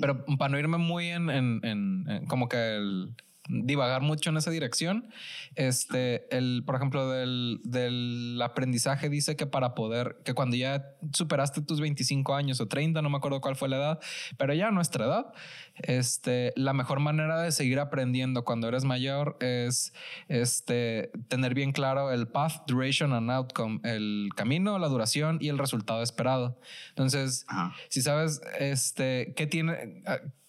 Pero 0.01 0.25
para 0.25 0.49
no 0.49 0.59
irme 0.59 0.79
muy 0.79 1.09
en, 1.09 1.31
en, 1.31 1.61
en 1.63 2.27
como 2.27 2.49
que 2.49 2.77
el, 2.77 3.15
divagar 3.53 4.03
mucho 4.03 4.31
en 4.31 4.37
esa 4.37 4.51
dirección. 4.51 5.09
Este, 5.55 6.27
el, 6.37 6.63
por 6.65 6.77
ejemplo, 6.77 7.09
del, 7.11 7.61
del, 7.65 8.41
aprendizaje 8.43 9.09
dice 9.09 9.37
que 9.37 9.47
para 9.47 9.75
poder, 9.75 10.17
que 10.25 10.35
cuando 10.35 10.57
ya 10.57 10.97
superaste 11.13 11.61
tus 11.61 11.81
25 11.81 12.35
años 12.35 12.61
o 12.61 12.67
30, 12.67 13.03
no 13.03 13.11
me 13.11 13.19
acuerdo 13.19 13.41
cuál 13.41 13.57
fue 13.57 13.69
la 13.69 13.77
edad, 13.77 14.01
pero 14.39 14.55
ya 14.55 14.69
a 14.69 14.71
nuestra 14.71 15.05
edad, 15.05 15.33
este, 15.83 16.53
la 16.57 16.73
mejor 16.73 17.01
manera 17.01 17.41
de 17.43 17.53
seguir 17.53 17.79
aprendiendo 17.79 18.45
cuando 18.45 18.69
eres 18.69 18.85
mayor 18.85 19.37
es 19.41 19.93
este, 20.29 21.11
tener 21.29 21.55
bien 21.55 21.73
claro 21.73 22.11
el 22.11 22.29
path, 22.29 22.65
duration 22.67 23.13
and 23.13 23.31
outcome, 23.31 23.81
el 23.85 24.31
camino, 24.35 24.79
la 24.79 24.89
duración 24.89 25.39
y 25.41 25.49
el 25.49 25.59
resultado 25.59 26.03
esperado. 26.03 26.59
Entonces, 26.91 27.47
si 27.89 28.03
sabes 28.03 28.41
este, 28.59 29.35
qué 29.37 29.47
tiene 29.47 30.03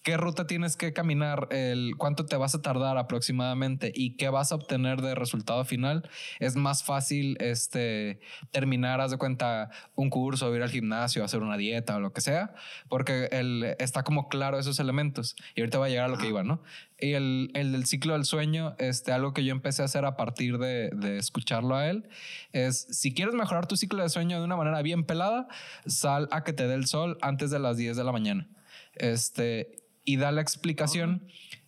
qué 0.04 0.18
ruta 0.18 0.46
tienes 0.46 0.76
que 0.76 0.92
caminar, 0.92 1.48
el 1.50 1.94
cuánto 1.96 2.26
te 2.26 2.36
vas 2.36 2.54
a 2.54 2.60
tardar 2.60 2.98
aproximadamente 2.98 3.90
y 3.92 4.16
qué 4.16 4.28
vas 4.28 4.52
a 4.52 4.54
obtener 4.54 5.00
de 5.00 5.14
resultado 5.14 5.64
final, 5.64 6.08
es 6.40 6.56
más 6.56 6.84
fácil 6.84 7.38
este, 7.40 8.20
terminar, 8.52 9.00
haz 9.00 9.10
de 9.12 9.16
cuenta, 9.16 9.70
un 9.94 10.10
curso, 10.10 10.54
ir 10.54 10.62
al 10.62 10.70
gimnasio, 10.70 11.24
hacer 11.24 11.40
una 11.40 11.56
dieta 11.56 11.96
o 11.96 12.00
lo 12.00 12.12
que 12.12 12.20
sea, 12.20 12.54
porque 12.88 13.30
el, 13.32 13.74
está 13.78 14.02
como 14.02 14.28
claro 14.28 14.58
esos 14.58 14.78
elementos. 14.78 15.36
Y 15.54 15.62
ahorita 15.62 15.78
va 15.78 15.86
a 15.86 15.88
llegar 15.88 16.04
a 16.04 16.08
lo 16.08 16.18
que 16.18 16.28
iba, 16.28 16.42
¿no? 16.44 16.62
Y 17.00 17.14
el, 17.14 17.50
el 17.54 17.72
del 17.72 17.86
ciclo 17.86 18.12
del 18.12 18.26
sueño, 18.26 18.76
este, 18.78 19.10
algo 19.10 19.32
que 19.32 19.42
yo 19.42 19.52
empecé 19.52 19.80
a 19.80 19.86
hacer 19.86 20.04
a 20.04 20.16
partir 20.16 20.58
de, 20.58 20.90
de 20.90 21.16
escucharlo 21.16 21.76
a 21.76 21.88
él, 21.88 22.08
es 22.52 22.86
si 22.90 23.14
quieres 23.14 23.34
mejorar 23.34 23.66
tu 23.66 23.76
ciclo 23.76 24.02
de 24.02 24.10
sueño 24.10 24.38
de 24.38 24.44
una 24.44 24.56
manera 24.56 24.82
bien 24.82 25.04
pelada, 25.04 25.48
sal 25.86 26.28
a 26.30 26.44
que 26.44 26.52
te 26.52 26.68
dé 26.68 26.74
el 26.74 26.86
sol 26.86 27.16
antes 27.22 27.50
de 27.50 27.58
las 27.58 27.78
10 27.78 27.96
de 27.96 28.04
la 28.04 28.12
mañana. 28.12 28.48
Este, 28.96 29.83
y 30.04 30.16
da 30.16 30.32
la 30.32 30.40
explicación 30.40 31.26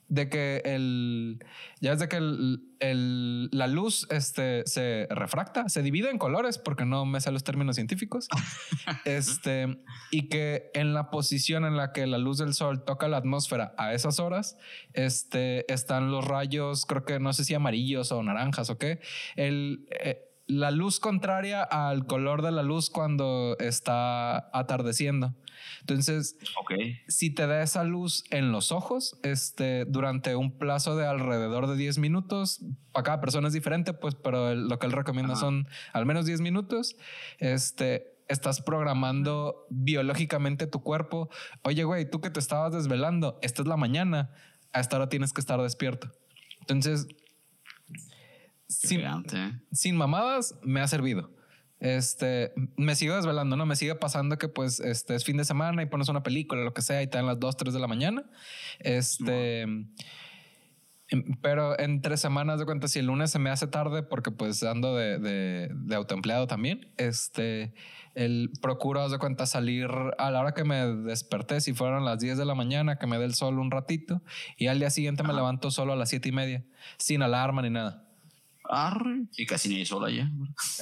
de 0.09 0.28
que 0.28 0.62
el 0.64 1.45
ya 1.80 1.93
es 1.93 1.99
de 1.99 2.09
que 2.09 2.16
el, 2.16 3.49
la 3.51 3.66
luz 3.66 4.07
este, 4.11 4.62
se 4.66 5.09
refracta, 5.11 5.68
se 5.68 5.82
divide 5.82 6.11
en 6.11 6.18
colores 6.18 6.59
porque 6.59 6.84
no 6.84 7.05
me 7.05 7.20
sé 7.20 7.32
los 7.32 7.45
términos 7.45 7.76
científicos. 7.76 8.28
este 9.05 9.78
y 10.11 10.28
que 10.28 10.70
en 10.74 10.95
la 10.95 11.11
posición 11.11 11.64
en 11.64 11.76
la 11.76 11.93
que 11.93 12.07
la 12.07 12.18
luz 12.18 12.39
del 12.39 12.55
sol 12.55 12.84
toca 12.84 13.09
la 13.09 13.16
atmósfera 13.16 13.74
a 13.78 13.95
esas 13.95 14.20
horas, 14.20 14.57
este 14.93 15.70
están 15.72 16.11
los 16.11 16.24
rayos, 16.24 16.87
creo 16.87 17.05
que 17.05 17.18
no 17.18 17.32
sé 17.32 17.45
si 17.45 17.55
amarillos 17.55 18.12
o 18.12 18.22
naranjas 18.22 18.70
o 18.70 18.78
qué. 18.78 19.01
El 19.34 19.87
eh, 19.91 20.22
la 20.47 20.70
luz 20.70 21.01
contraria 21.01 21.62
al 21.62 22.07
color 22.07 22.42
de 22.42 22.53
la 22.53 22.62
luz 22.62 22.90
cuando 22.90 23.57
está 23.59 24.49
atardeciendo. 24.57 25.34
Entonces, 25.80 26.36
si 27.09 27.30
te 27.34 27.47
da 27.47 27.62
esa 27.62 27.84
luz 27.84 28.24
en 28.30 28.53
los 28.53 28.72
ojos, 28.72 29.18
este, 29.22 29.84
durante 29.84 30.36
un 30.36 30.57
plazo 30.57 30.97
de 30.97 31.07
alrededor 31.07 31.66
de 31.66 31.76
10 31.76 31.99
minutos, 31.99 32.61
para 32.92 33.05
cada 33.05 33.20
persona 33.20 33.49
es 33.49 33.55
diferente, 33.55 33.92
pues, 33.92 34.14
pero 34.14 34.55
lo 34.55 34.78
que 34.78 34.86
él 34.86 34.92
recomienda 34.92 35.34
son 35.34 35.66
al 35.92 36.07
menos 36.07 36.26
10 36.26 36.40
minutos, 36.40 36.97
este, 37.38 38.16
estás 38.28 38.62
programando 38.62 39.66
biológicamente 39.70 40.66
tu 40.66 40.82
cuerpo. 40.82 41.28
Oye, 41.62 41.84
güey, 41.84 42.09
tú 42.09 42.20
que 42.20 42.30
te 42.30 42.40
estabas 42.40 42.72
desvelando, 42.72 43.38
esta 43.42 43.62
es 43.62 43.68
la 43.68 43.76
mañana, 43.76 44.30
a 44.72 44.80
esta 44.80 44.97
hora 44.97 45.09
tienes 45.09 45.32
que 45.32 45.40
estar 45.40 45.61
despierto. 45.61 46.11
Entonces, 46.61 47.07
sin, 48.69 49.03
sin, 49.73 49.97
mamadas, 49.97 50.59
me 50.62 50.81
ha 50.81 50.89
servido. 50.89 51.31
Este, 51.79 52.53
me 52.77 52.95
sigo 52.95 53.14
desvelando, 53.14 53.57
¿no? 53.57 53.67
Me 53.67 53.77
sigue 53.77 53.95
pasando 53.95 54.39
que 54.39 54.49
pues 54.49 54.81
este 54.81 55.14
es 55.14 55.25
fin 55.25 55.37
de 55.37 55.45
semana 55.45 55.83
y 55.83 55.87
pones 55.87 56.09
una 56.09 56.23
película, 56.23 56.62
lo 56.62 56.73
que 56.73 56.83
sea, 56.83 57.03
y 57.03 57.07
te 57.07 57.19
dan 57.19 57.27
las 57.27 57.39
2, 57.39 57.57
3 57.57 57.75
de 57.75 57.81
la 57.81 57.87
mañana. 57.87 58.25
Este, 58.79 59.62
em, 59.62 59.93
pero 61.43 61.79
entre 61.79 62.17
semanas 62.17 62.59
de 62.59 62.64
cuenta, 62.64 62.89
si 62.89 62.99
el 62.99 63.07
lunes 63.07 63.31
se 63.31 63.39
me 63.39 63.51
hace 63.51 63.67
tarde 63.67 64.03
porque 64.03 64.31
pues 64.31 64.62
ando 64.62 64.97
de, 64.97 65.19
de, 65.19 65.71
de 65.73 65.95
autoempleado 65.95 66.47
también, 66.47 66.93
este, 66.97 67.75
el 68.14 68.51
procuro 68.62 69.09
de 69.11 69.19
cuenta 69.19 69.45
salir 69.45 69.91
a 70.17 70.31
la 70.31 70.41
hora 70.41 70.55
que 70.55 70.64
me 70.64 70.87
desperté, 70.87 71.61
si 71.61 71.75
fueron 71.75 72.07
las 72.07 72.19
10 72.19 72.39
de 72.39 72.47
la 72.47 72.55
mañana, 72.55 72.99
que 72.99 73.07
me 73.07 73.19
dé 73.19 73.27
el 73.27 73.35
sol 73.35 73.59
un 73.59 73.71
ratito, 73.71 74.23
y 74.57 74.69
al 74.69 74.79
día 74.79 74.89
siguiente 74.89 75.23
me 75.23 75.35
levanto 75.35 75.71
solo 75.71 75.93
a 75.93 75.97
las 75.97 76.09
7 76.09 76.31
y 76.31 76.33
media, 76.33 76.64
sin 76.97 77.23
alarma 77.23 77.61
ni 77.61 77.69
nada. 77.69 78.06
Y 79.37 79.47
casi 79.47 79.69
ni 79.69 79.77
hay 79.77 79.87
sol 79.87 80.05
allá. 80.05 80.31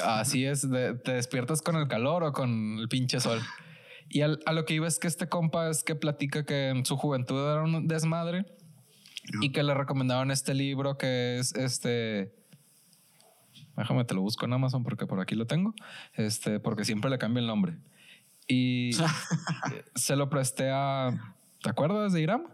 Así 0.03 0.45
es, 0.45 0.62
te 0.62 1.12
despiertas 1.12 1.62
con 1.62 1.76
el 1.76 1.89
calor 1.89 2.24
o 2.24 2.32
con 2.32 2.78
el 2.78 2.89
pinche 2.89 3.20
sol. 3.20 3.41
Y 4.09 4.20
a 4.20 4.28
lo 4.28 4.64
que 4.64 4.74
iba 4.74 4.87
es 4.87 4.99
que 4.99 5.09
este 5.09 5.28
compa 5.28 5.68
es 5.68 5.82
que 5.82 5.95
platica 5.95 6.45
que 6.45 6.68
en 6.68 6.85
su 6.87 6.97
juventud 6.97 7.41
era 7.41 7.62
un 7.62 7.89
desmadre 7.89 8.47
y 9.41 9.51
que 9.51 9.62
le 9.62 9.74
recomendaban 9.74 10.30
este 10.30 10.55
libro 10.55 10.99
que 10.99 11.39
es 11.39 11.55
este. 11.55 12.32
Déjame 13.76 14.05
te 14.05 14.14
lo 14.14 14.20
busco 14.20 14.45
en 14.45 14.53
Amazon 14.53 14.85
porque 14.85 15.07
por 15.07 15.20
aquí 15.20 15.35
lo 15.35 15.47
tengo. 15.47 15.74
Este, 16.14 16.61
porque 16.61 16.85
siempre 16.85 17.11
le 17.11 17.18
cambio 17.18 17.41
el 17.41 17.47
nombre. 17.47 17.76
Y 18.47 18.91
se 19.95 20.16
lo 20.16 20.28
presté 20.28 20.70
a. 20.70 21.35
¿Te 21.62 21.70
acuerdas 21.70 22.12
de 22.12 22.20
Iram? 22.20 22.45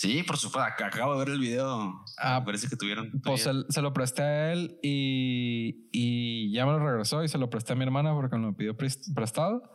Sí, 0.00 0.22
por 0.22 0.38
supuesto. 0.38 0.82
Acabo 0.82 1.12
de 1.12 1.18
ver 1.18 1.34
el 1.34 1.38
video. 1.38 2.02
Ah, 2.16 2.42
parece 2.42 2.70
que 2.70 2.76
tuvieron. 2.76 3.20
Pues 3.22 3.46
se 3.68 3.82
lo 3.82 3.92
presté 3.92 4.22
a 4.22 4.52
él 4.54 4.78
y, 4.82 5.90
y, 5.92 6.50
ya 6.52 6.64
me 6.64 6.72
lo 6.72 6.78
regresó 6.78 7.22
y 7.22 7.28
se 7.28 7.36
lo 7.36 7.50
presté 7.50 7.74
a 7.74 7.76
mi 7.76 7.82
hermana 7.82 8.14
porque 8.14 8.34
me 8.38 8.46
lo 8.46 8.56
pidió 8.56 8.74
prestado. 8.78 9.70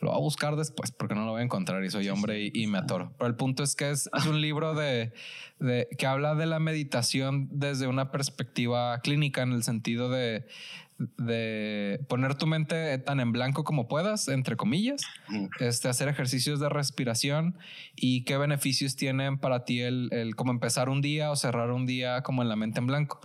Lo 0.00 0.10
voy 0.10 0.16
a 0.16 0.20
buscar 0.20 0.56
después 0.56 0.92
porque 0.92 1.14
no 1.14 1.24
lo 1.24 1.32
voy 1.32 1.40
a 1.40 1.44
encontrar 1.44 1.84
y 1.84 1.90
soy 1.90 2.08
hombre 2.08 2.50
y, 2.52 2.66
me 2.66 2.78
atoro. 2.78 3.12
Pero 3.18 3.28
el 3.28 3.34
punto 3.34 3.62
es 3.62 3.74
que 3.74 3.90
es, 3.90 4.08
es 4.16 4.26
un 4.26 4.40
libro 4.40 4.74
de, 4.74 5.12
de, 5.58 5.88
que 5.98 6.06
habla 6.06 6.34
de 6.34 6.46
la 6.46 6.60
meditación 6.60 7.48
desde 7.50 7.86
una 7.88 8.12
perspectiva 8.12 9.00
clínica 9.00 9.42
en 9.42 9.52
el 9.52 9.64
sentido 9.64 10.08
de, 10.08 10.46
de 11.16 12.00
poner 12.08 12.34
tu 12.34 12.46
mente 12.46 12.98
tan 12.98 13.20
en 13.20 13.30
blanco 13.30 13.62
como 13.62 13.86
puedas, 13.86 14.28
entre 14.28 14.56
comillas, 14.56 15.02
este, 15.60 15.88
hacer 15.88 16.08
ejercicios 16.08 16.58
de 16.58 16.68
respiración 16.68 17.56
y 17.94 18.24
qué 18.24 18.36
beneficios 18.36 18.96
tienen 18.96 19.38
para 19.38 19.64
ti 19.64 19.80
el, 19.80 20.08
el 20.12 20.34
como 20.34 20.50
empezar 20.50 20.88
un 20.88 21.00
día 21.00 21.30
o 21.30 21.36
cerrar 21.36 21.70
un 21.70 21.86
día 21.86 22.22
como 22.22 22.42
en 22.42 22.48
la 22.48 22.56
mente 22.56 22.80
en 22.80 22.86
blanco. 22.86 23.20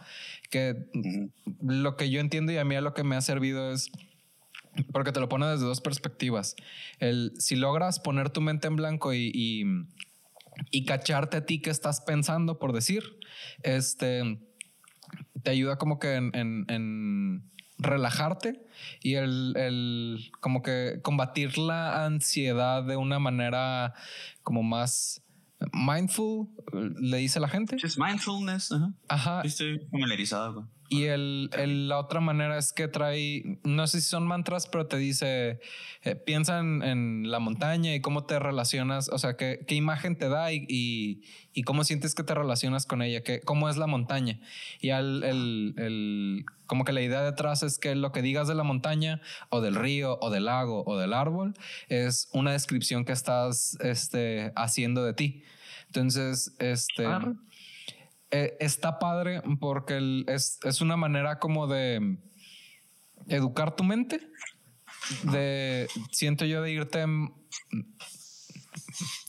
Que 0.51 0.75
lo 1.61 1.97
que 1.97 2.11
yo 2.11 2.19
entiendo 2.19 2.51
y 2.51 2.57
a 2.57 2.65
mí 2.65 2.75
a 2.75 2.81
lo 2.81 2.93
que 2.93 3.03
me 3.03 3.15
ha 3.15 3.21
servido 3.21 3.71
es 3.71 3.91
porque 4.91 5.11
te 5.11 5.19
lo 5.19 5.29
pone 5.29 5.47
desde 5.47 5.65
dos 5.65 5.81
perspectivas. 5.81 6.55
El, 6.99 7.33
si 7.37 7.55
logras 7.55 7.99
poner 7.99 8.29
tu 8.29 8.41
mente 8.41 8.67
en 8.67 8.75
blanco 8.75 9.13
y, 9.13 9.31
y, 9.33 9.63
y 10.71 10.85
cacharte 10.85 11.37
a 11.37 11.45
ti 11.45 11.61
que 11.61 11.69
estás 11.69 12.01
pensando, 12.01 12.59
por 12.59 12.73
decir, 12.73 13.03
este, 13.63 14.39
te 15.43 15.51
ayuda 15.51 15.77
como 15.77 15.99
que 15.99 16.15
en, 16.15 16.31
en 16.33 17.51
relajarte 17.77 18.65
y 19.01 19.15
el, 19.15 19.53
el, 19.57 20.31
como 20.39 20.61
que 20.61 20.99
combatir 21.03 21.57
la 21.57 22.05
ansiedad 22.05 22.83
de 22.83 22.95
una 22.95 23.19
manera 23.19 23.93
como 24.41 24.63
más 24.63 25.21
mindful, 25.71 26.47
le 26.99 27.17
dice 27.17 27.39
la 27.39 27.47
gente. 27.47 27.77
Es 27.81 27.97
mindfulness. 27.97 28.73
Ajá. 29.07 29.41
Estoy 29.43 29.79
familiarizado. 29.91 30.67
Y 30.93 31.05
el, 31.05 31.49
la 31.87 31.97
otra 31.97 32.19
manera 32.19 32.55
es 32.55 32.71
que 32.71 32.87
trae, 32.87 33.57
no 33.63 33.87
sé 33.87 33.99
si 33.99 34.07
son 34.07 34.27
mantras, 34.27 34.67
pero 34.67 34.85
te 34.85 34.97
dice, 34.97 35.59
eh, 36.03 36.15
piensa 36.15 36.59
en, 36.59 37.31
la 37.31 37.39
montaña 37.39 37.95
y 37.95 37.99
cómo 37.99 38.25
te 38.25 38.37
relacionas, 38.37 39.09
o 39.09 39.17
sea, 39.17 39.35
qué, 39.35 39.65
qué 39.67 39.73
imagen 39.73 40.15
te 40.15 40.29
da 40.29 40.53
y, 40.53 41.23
y, 41.51 41.63
cómo 41.63 41.83
sientes 41.83 42.13
que 42.13 42.21
te 42.21 42.35
relacionas 42.35 42.85
con 42.85 43.01
ella, 43.01 43.23
que, 43.23 43.41
cómo 43.41 43.69
es 43.69 43.77
la 43.77 43.87
montaña. 43.87 44.39
Y 44.81 44.91
al, 44.91 45.23
el, 45.23 45.73
el, 45.77 46.45
como 46.67 46.85
que 46.85 46.93
la 46.93 47.01
idea 47.01 47.23
detrás 47.23 47.63
es 47.63 47.79
que 47.79 47.95
lo 47.95 48.11
que 48.11 48.21
digas 48.21 48.47
de 48.47 48.53
la 48.53 48.63
montaña 48.63 49.19
o 49.49 49.61
del 49.61 49.73
río 49.73 50.19
o 50.21 50.29
del 50.29 50.45
lago 50.45 50.83
o 50.85 50.99
del 50.99 51.13
árbol 51.13 51.55
es 51.89 52.29
una 52.33 52.51
descripción 52.51 53.03
que 53.03 53.13
estás 53.13 53.79
este, 53.79 54.53
haciendo 54.55 55.03
de 55.03 55.15
ti. 55.15 55.43
Entonces, 55.87 56.55
este... 56.59 57.07
Eh, 58.35 58.57
está 58.59 58.97
padre 58.97 59.43
porque 59.59 60.23
es, 60.25 60.57
es, 60.63 60.81
una 60.81 60.97
manera 60.97 61.37
como 61.37 61.67
de 61.67 62.17
educar 63.27 63.75
tu 63.75 63.83
mente, 63.83 64.27
de, 65.31 65.87
siento 66.09 66.43
yo, 66.45 66.63
de 66.63 66.71
irte 66.71 67.05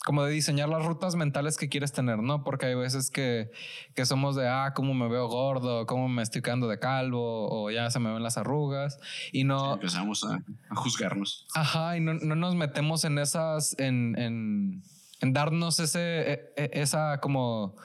como 0.07 0.25
de 0.25 0.33
diseñar 0.33 0.71
las 0.71 0.87
rutas 0.87 1.17
mentales 1.17 1.59
que 1.59 1.69
quieres 1.69 1.93
tener, 1.93 2.21
¿no? 2.21 2.45
Porque 2.45 2.65
hay 2.65 2.75
veces 2.75 3.11
que, 3.11 3.51
que 3.95 4.07
somos 4.07 4.37
de, 4.37 4.49
ah, 4.49 4.73
cómo 4.75 4.95
me 4.95 5.07
veo 5.07 5.29
gordo, 5.29 5.85
cómo 5.85 6.09
me 6.09 6.23
estoy 6.23 6.41
quedando 6.41 6.67
de 6.67 6.79
calvo, 6.79 7.49
o 7.51 7.71
ya 7.71 7.91
se 7.91 7.99
me 8.01 8.11
ven 8.11 8.23
las 8.23 8.39
arrugas, 8.39 8.99
y 9.33 9.45
no... 9.45 9.75
empezamos 9.75 10.25
a, 10.25 10.43
juzgarnos. 10.77 11.47
Ajá, 11.55 11.99
y 11.99 12.01
no, 12.01 12.15
no, 12.15 12.37
nos 12.37 12.55
metemos 12.55 13.05
en 13.05 13.19
esas, 13.19 13.79
en, 13.79 14.19
en 14.19 14.83
en 15.04 15.04
darnos 15.33 15.81
ese, 15.81 16.33
e, 16.33 16.53
e, 16.57 16.71
esa 16.75 17.21
como 17.21 17.77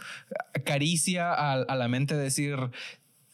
caricia 0.66 1.34
a, 1.34 1.76
la 1.76 1.88
mente, 1.88 2.16
decir, 2.16 2.58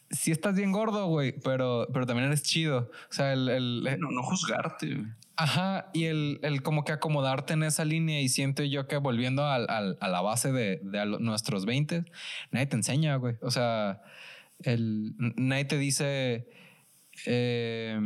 si 0.10 0.32
estás 0.32 0.56
bien 0.56 0.72
gordo, 0.72 1.08
güey, 1.08 1.34
pero, 1.39 1.88
pero 1.93 2.06
también 2.06 2.28
eres 2.28 2.43
chido. 2.43 2.91
O 3.10 3.14
sea, 3.14 3.34
el... 3.34 3.49
el 3.49 3.99
no, 3.99 4.12
no 4.12 4.24
juzgarte. 4.24 5.06
Ajá, 5.38 5.89
y 5.93 6.06
el, 6.06 6.39
el, 6.43 6.62
como 6.62 6.86
que 6.86 6.93
acomodarte 6.93 7.53
en 7.53 7.64
esa 7.64 7.84
línea 7.84 8.22
y 8.22 8.30
siento 8.30 8.64
yo 8.64 8.88
que 8.88 8.95
volviendo 8.97 9.45
al, 9.45 9.70
al, 9.70 9.97
a 9.99 10.08
la 10.08 10.22
base 10.22 10.53
de, 10.53 10.80
de 10.82 11.06
nuestros 11.20 11.66
20, 11.66 12.06
nadie 12.51 12.68
te 12.68 12.76
enseña, 12.78 13.18
güey. 13.18 13.36
O 13.41 13.51
sea, 13.51 14.01
el, 14.60 15.14
nadie 15.18 15.66
te 15.66 15.78
dice... 15.78 16.47
Eh, 17.26 17.99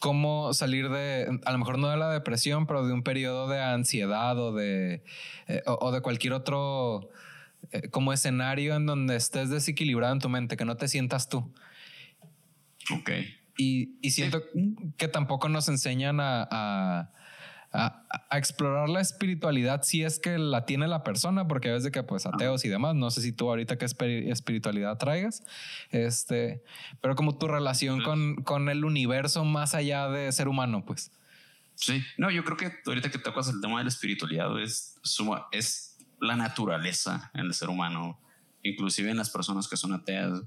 cómo 0.00 0.52
salir 0.54 0.88
de, 0.88 1.38
a 1.44 1.52
lo 1.52 1.58
mejor 1.58 1.78
no 1.78 1.88
de 1.88 1.96
la 1.96 2.10
depresión, 2.10 2.66
pero 2.66 2.84
de 2.84 2.92
un 2.92 3.04
periodo 3.04 3.48
de 3.48 3.62
ansiedad 3.62 4.36
o 4.38 4.52
de, 4.52 5.04
eh, 5.46 5.62
o, 5.66 5.92
de 5.92 6.00
cualquier 6.00 6.32
otro 6.32 7.10
eh, 7.70 7.88
como 7.90 8.12
escenario 8.12 8.74
en 8.74 8.86
donde 8.86 9.14
estés 9.14 9.50
desequilibrado 9.50 10.12
en 10.14 10.18
tu 10.18 10.28
mente, 10.28 10.56
que 10.56 10.64
no 10.64 10.76
te 10.76 10.88
sientas 10.88 11.28
tú. 11.28 11.54
Ok. 12.92 13.10
Y, 13.58 13.98
y 14.00 14.10
siento 14.10 14.42
que 14.96 15.06
tampoco 15.06 15.48
nos 15.50 15.68
enseñan 15.68 16.18
a 16.18 16.48
a, 16.50 17.10
explorar 18.32 18.88
la 18.88 19.00
espiritualidad 19.00 19.82
si 19.82 20.02
es 20.02 20.18
que 20.18 20.38
la 20.38 20.66
tiene 20.66 20.88
la 20.88 21.04
persona, 21.04 21.46
porque 21.46 21.70
a 21.70 21.74
veces 21.74 21.92
que 21.92 22.02
pues 22.02 22.26
ateos 22.26 22.64
y 22.64 22.68
demás, 22.68 22.96
no 22.96 23.10
sé 23.10 23.20
si 23.22 23.32
tú 23.32 23.48
ahorita 23.48 23.78
qué 23.78 23.84
espiritualidad 23.84 24.98
traigas, 24.98 25.44
este, 25.90 26.64
pero 27.00 27.14
como 27.14 27.38
tu 27.38 27.46
relación 27.46 28.02
con, 28.02 28.36
con 28.42 28.68
el 28.68 28.84
universo 28.84 29.44
más 29.44 29.74
allá 29.74 30.08
de 30.08 30.32
ser 30.32 30.48
humano, 30.48 30.84
pues. 30.84 31.12
Sí, 31.76 32.02
no, 32.18 32.30
yo 32.30 32.44
creo 32.44 32.56
que 32.56 32.72
ahorita 32.84 33.10
que 33.10 33.18
tocas 33.18 33.48
el 33.48 33.60
tema 33.60 33.78
de 33.78 33.84
la 33.84 33.90
espiritualidad 33.90 34.60
es, 34.60 34.96
suma, 35.02 35.46
es 35.52 35.96
la 36.20 36.36
naturaleza 36.36 37.30
en 37.34 37.46
el 37.46 37.54
ser 37.54 37.70
humano, 37.70 38.20
inclusive 38.62 39.10
en 39.10 39.16
las 39.16 39.30
personas 39.30 39.68
que 39.68 39.76
son 39.76 39.92
ateas. 39.92 40.42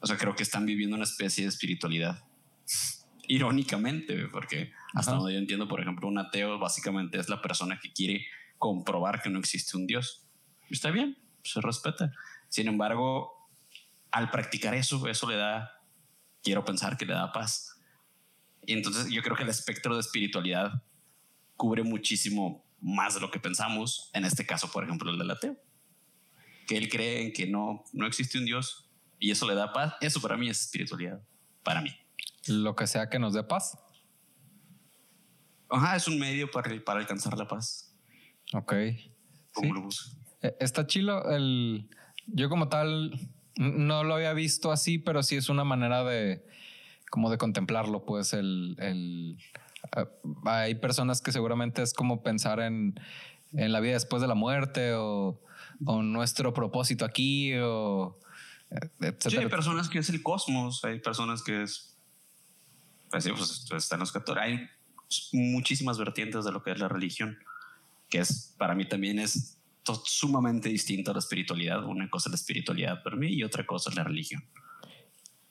O 0.00 0.06
sea, 0.06 0.16
creo 0.16 0.34
que 0.34 0.42
están 0.42 0.64
viviendo 0.64 0.96
una 0.96 1.04
especie 1.04 1.44
de 1.44 1.50
espiritualidad 1.50 2.24
irónicamente, 3.30 4.26
porque 4.26 4.72
hasta 4.92 5.12
donde 5.12 5.34
yo 5.34 5.38
entiendo, 5.38 5.68
por 5.68 5.80
ejemplo, 5.80 6.08
un 6.08 6.18
ateo 6.18 6.58
básicamente 6.58 7.16
es 7.16 7.28
la 7.28 7.40
persona 7.40 7.78
que 7.80 7.92
quiere 7.92 8.26
comprobar 8.58 9.22
que 9.22 9.30
no 9.30 9.38
existe 9.38 9.76
un 9.76 9.86
Dios. 9.86 10.26
Está 10.68 10.90
bien, 10.90 11.16
se 11.44 11.60
respeta. 11.60 12.12
Sin 12.48 12.66
embargo, 12.66 13.48
al 14.10 14.30
practicar 14.30 14.74
eso, 14.74 15.06
eso 15.06 15.30
le 15.30 15.36
da, 15.36 15.70
quiero 16.42 16.64
pensar 16.64 16.96
que 16.96 17.06
le 17.06 17.12
da 17.12 17.30
paz. 17.30 17.80
Y 18.66 18.72
entonces 18.72 19.08
yo 19.10 19.22
creo 19.22 19.36
que 19.36 19.44
el 19.44 19.48
espectro 19.48 19.94
de 19.94 20.00
espiritualidad 20.00 20.82
cubre 21.56 21.84
muchísimo 21.84 22.66
más 22.80 23.14
de 23.14 23.20
lo 23.20 23.30
que 23.30 23.38
pensamos, 23.38 24.10
en 24.12 24.24
este 24.24 24.44
caso, 24.44 24.72
por 24.72 24.82
ejemplo, 24.82 25.08
el 25.08 25.18
del 25.18 25.30
ateo. 25.30 25.56
Que 26.66 26.76
él 26.76 26.88
cree 26.88 27.26
en 27.26 27.32
que 27.32 27.46
no, 27.46 27.84
no 27.92 28.08
existe 28.08 28.38
un 28.38 28.44
Dios 28.44 28.90
y 29.20 29.30
eso 29.30 29.46
le 29.48 29.54
da 29.54 29.72
paz. 29.72 29.94
Eso 30.00 30.20
para 30.20 30.36
mí 30.36 30.48
es 30.48 30.62
espiritualidad, 30.62 31.22
para 31.62 31.80
mí 31.80 31.94
lo 32.46 32.74
que 32.74 32.86
sea 32.86 33.08
que 33.08 33.18
nos 33.18 33.34
dé 33.34 33.42
paz. 33.42 33.78
Ajá, 35.68 35.96
es 35.96 36.08
un 36.08 36.18
medio 36.18 36.50
para, 36.50 36.70
para 36.84 37.00
alcanzar 37.00 37.36
la 37.38 37.46
paz. 37.46 37.94
Ok. 38.52 38.72
E, 38.72 40.56
está 40.58 40.86
chilo. 40.86 41.30
El, 41.30 41.88
yo 42.26 42.48
como 42.48 42.68
tal 42.68 43.12
no 43.56 44.04
lo 44.04 44.14
había 44.14 44.32
visto 44.32 44.72
así, 44.72 44.98
pero 44.98 45.22
sí 45.22 45.36
es 45.36 45.48
una 45.48 45.64
manera 45.64 46.02
de 46.04 46.44
como 47.10 47.28
de 47.30 47.38
contemplarlo, 47.38 48.04
pues 48.04 48.32
el, 48.32 48.76
el 48.78 49.36
eh, 49.96 50.06
hay 50.44 50.76
personas 50.76 51.20
que 51.20 51.32
seguramente 51.32 51.82
es 51.82 51.92
como 51.92 52.22
pensar 52.22 52.60
en, 52.60 52.94
en 53.52 53.72
la 53.72 53.80
vida 53.80 53.94
después 53.94 54.22
de 54.22 54.28
la 54.28 54.36
muerte 54.36 54.94
o, 54.94 55.42
o 55.84 56.02
nuestro 56.02 56.54
propósito 56.54 57.04
aquí 57.04 57.54
o 57.56 58.16
etcétera. 58.70 59.30
Sí, 59.30 59.36
hay 59.38 59.48
personas 59.48 59.88
que 59.88 59.98
es 59.98 60.08
el 60.10 60.22
cosmos, 60.22 60.84
hay 60.84 61.00
personas 61.00 61.42
que 61.42 61.62
es 61.62 61.89
pues, 63.10 63.28
pues, 63.28 63.66
pues 63.68 63.84
están 63.84 64.00
los 64.00 64.12
católicos. 64.12 64.44
Hay 64.44 64.68
muchísimas 65.32 65.98
vertientes 65.98 66.44
de 66.44 66.52
lo 66.52 66.62
que 66.62 66.70
es 66.70 66.78
la 66.78 66.88
religión, 66.88 67.38
que 68.08 68.18
es 68.18 68.54
para 68.56 68.74
mí 68.74 68.86
también 68.86 69.18
es 69.18 69.56
sumamente 70.04 70.68
distinto 70.68 71.10
a 71.10 71.14
la 71.14 71.20
espiritualidad. 71.20 71.84
Una 71.84 72.08
cosa 72.08 72.28
es 72.28 72.32
la 72.32 72.36
espiritualidad 72.36 73.02
para 73.02 73.16
mí 73.16 73.28
y 73.28 73.42
otra 73.42 73.66
cosa 73.66 73.90
es 73.90 73.96
la 73.96 74.04
religión. 74.04 74.44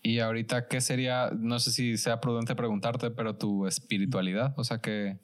Y 0.01 0.19
ahorita, 0.19 0.67
¿qué 0.67 0.79
sería? 0.79 1.29
No 1.37 1.59
sé 1.59 1.71
si 1.71 1.97
sea 1.97 2.21
prudente 2.21 2.55
preguntarte, 2.55 3.11
pero 3.11 3.35
tu 3.35 3.67
espiritualidad, 3.67 4.53
o 4.57 4.63
sea, 4.63 4.79
¿qué, 4.79 5.17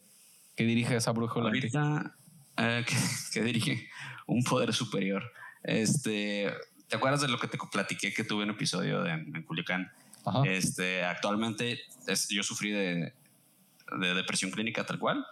qué 0.55 0.65
dirige 0.65 0.97
esa 0.97 1.11
brújula? 1.11 1.45
Ahorita, 1.45 2.15
eh, 2.57 2.85
¿qué, 3.33 3.41
dirige? 3.41 3.87
Un 4.27 4.43
poder 4.43 4.73
superior. 4.73 5.31
Este, 5.63 6.51
¿Te 6.89 6.97
acuerdas 6.97 7.21
de 7.21 7.29
lo 7.29 7.39
que 7.39 7.47
te 7.47 7.57
platiqué 7.71 8.13
que 8.13 8.25
tuve 8.25 8.43
en 8.43 8.49
un 8.49 8.55
episodio 8.55 9.01
de, 9.01 9.11
en 9.11 9.43
Culiacán? 9.43 9.91
Este, 10.45 11.03
actualmente 11.03 11.81
yo 12.29 12.43
sufrí 12.43 12.71
de, 12.71 13.13
de, 13.99 14.13
depresión 14.13 14.51
clínica 14.51 14.85
tal 14.85 14.99
cual 14.99 15.25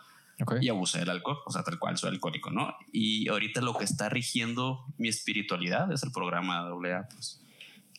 y 0.62 0.70
abusé 0.70 1.00
del 1.00 1.10
alcohol, 1.10 1.38
o 1.46 1.52
sea, 1.52 1.64
tal 1.64 1.80
cual 1.80 1.98
soy 1.98 2.10
alcohólico, 2.10 2.50
¿no? 2.50 2.76
Y 2.92 3.28
ahorita 3.30 3.62
lo 3.62 3.76
que 3.78 3.84
está 3.84 4.10
rigiendo 4.10 4.86
mi 4.98 5.08
espiritualidad 5.08 5.92
es 5.92 6.04
el 6.04 6.12
programa 6.12 6.68
AA, 6.68 7.08
pues. 7.14 7.42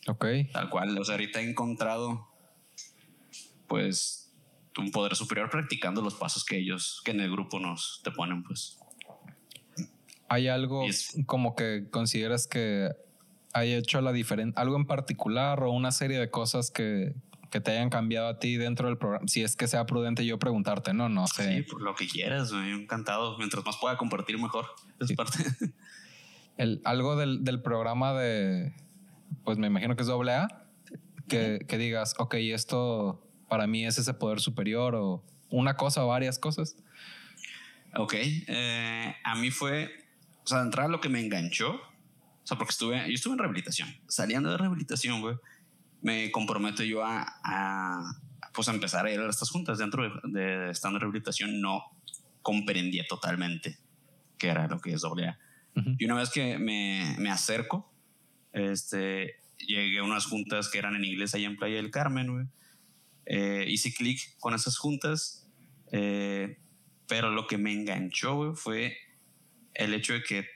Ok. 0.06 0.26
Tal 0.52 0.68
cual, 0.68 0.98
o 0.98 1.04
sea, 1.04 1.14
ahorita 1.14 1.40
he 1.40 1.48
encontrado, 1.48 2.28
pues, 3.68 4.32
un 4.76 4.90
poder 4.90 5.14
superior 5.14 5.48
practicando 5.48 6.02
los 6.02 6.14
pasos 6.14 6.44
que 6.44 6.58
ellos, 6.58 7.00
que 7.04 7.12
en 7.12 7.20
el 7.20 7.30
grupo 7.30 7.60
nos 7.60 8.00
te 8.02 8.10
ponen, 8.10 8.42
pues. 8.42 8.78
¿Hay 10.28 10.48
algo 10.48 10.84
como 11.26 11.54
que 11.54 11.88
consideras 11.90 12.46
que 12.46 12.90
haya 13.54 13.76
hecho 13.78 14.00
la 14.00 14.12
diferencia, 14.12 14.60
algo 14.60 14.76
en 14.76 14.86
particular 14.86 15.62
o 15.62 15.70
una 15.70 15.92
serie 15.92 16.18
de 16.18 16.30
cosas 16.30 16.70
que, 16.70 17.14
que 17.50 17.60
te 17.60 17.70
hayan 17.70 17.88
cambiado 17.88 18.28
a 18.28 18.38
ti 18.38 18.56
dentro 18.56 18.88
del 18.88 18.98
programa? 18.98 19.26
Si 19.28 19.42
es 19.42 19.56
que 19.56 19.68
sea 19.68 19.86
prudente 19.86 20.26
yo 20.26 20.38
preguntarte, 20.38 20.92
no, 20.92 21.08
no 21.08 21.26
sé. 21.26 21.56
Sí, 21.56 21.62
por 21.62 21.80
lo 21.80 21.94
que 21.94 22.06
quieras, 22.06 22.52
me 22.52 22.72
encantado. 22.72 23.38
Mientras 23.38 23.64
más 23.64 23.76
pueda 23.76 23.96
compartir, 23.96 24.38
mejor. 24.38 24.66
Es 25.00 25.12
parte. 25.12 25.38
El, 26.56 26.80
algo 26.84 27.16
del, 27.16 27.42
del, 27.42 27.62
programa 27.62 28.12
de, 28.12 28.72
pues 29.42 29.58
me 29.58 29.66
imagino 29.66 29.96
que 29.96 30.02
es 30.02 30.08
doble 30.08 30.32
A, 30.32 30.66
que, 31.28 31.64
que 31.66 31.78
digas, 31.78 32.14
ok, 32.18 32.34
esto 32.34 33.26
para 33.48 33.66
mí 33.66 33.84
es 33.84 33.98
ese 33.98 34.14
poder 34.14 34.38
superior 34.38 34.94
o 34.94 35.24
una 35.50 35.76
cosa 35.76 36.04
o 36.04 36.08
varias 36.08 36.38
cosas. 36.38 36.76
Ok, 37.96 38.14
eh, 38.16 39.16
a 39.24 39.34
mí 39.34 39.50
fue, 39.50 39.90
o 40.44 40.46
sea, 40.46 40.58
de 40.58 40.64
entrada 40.64 40.88
lo 40.88 41.00
que 41.00 41.08
me 41.08 41.20
enganchó 41.20 41.80
o 42.44 42.46
sea, 42.46 42.58
porque 42.58 42.72
estuve, 42.72 42.98
yo 43.08 43.14
estuve 43.14 43.32
en 43.32 43.38
rehabilitación. 43.38 43.88
Saliendo 44.06 44.50
de 44.50 44.58
rehabilitación, 44.58 45.22
güey, 45.22 45.36
me 46.02 46.30
comprometo 46.30 46.84
yo 46.84 47.02
a, 47.02 47.24
a, 47.42 48.20
pues 48.52 48.68
a 48.68 48.72
empezar 48.72 49.06
a 49.06 49.10
ir 49.10 49.18
a 49.18 49.30
estas 49.30 49.48
juntas. 49.48 49.78
Dentro 49.78 50.02
de, 50.02 50.40
de 50.40 50.70
estando 50.70 50.98
en 50.98 51.00
rehabilitación 51.00 51.62
no 51.62 51.82
comprendía 52.42 53.06
totalmente 53.08 53.78
qué 54.36 54.48
era 54.48 54.68
lo 54.68 54.78
que 54.78 54.92
es 54.92 55.00
doble 55.00 55.28
A. 55.28 55.38
Y 55.98 56.04
una 56.04 56.16
vez 56.16 56.30
que 56.30 56.58
me, 56.58 57.16
me, 57.18 57.30
acerco, 57.30 57.90
este, 58.52 59.40
llegué 59.58 59.98
a 59.98 60.04
unas 60.04 60.26
juntas 60.26 60.68
que 60.68 60.78
eran 60.78 60.94
en 60.94 61.04
inglés 61.04 61.34
allá 61.34 61.46
en 61.46 61.56
Playa 61.56 61.76
del 61.76 61.90
Carmen, 61.90 62.30
güey. 62.30 62.46
Eh, 63.26 63.64
hice 63.68 63.92
clic 63.92 64.36
con 64.38 64.54
esas 64.54 64.76
juntas, 64.76 65.50
eh, 65.90 66.58
pero 67.08 67.30
lo 67.30 67.46
que 67.46 67.56
me 67.56 67.72
enganchó, 67.72 68.36
güey, 68.36 68.52
fue 68.54 68.96
el 69.72 69.94
hecho 69.94 70.12
de 70.12 70.22
que 70.22 70.46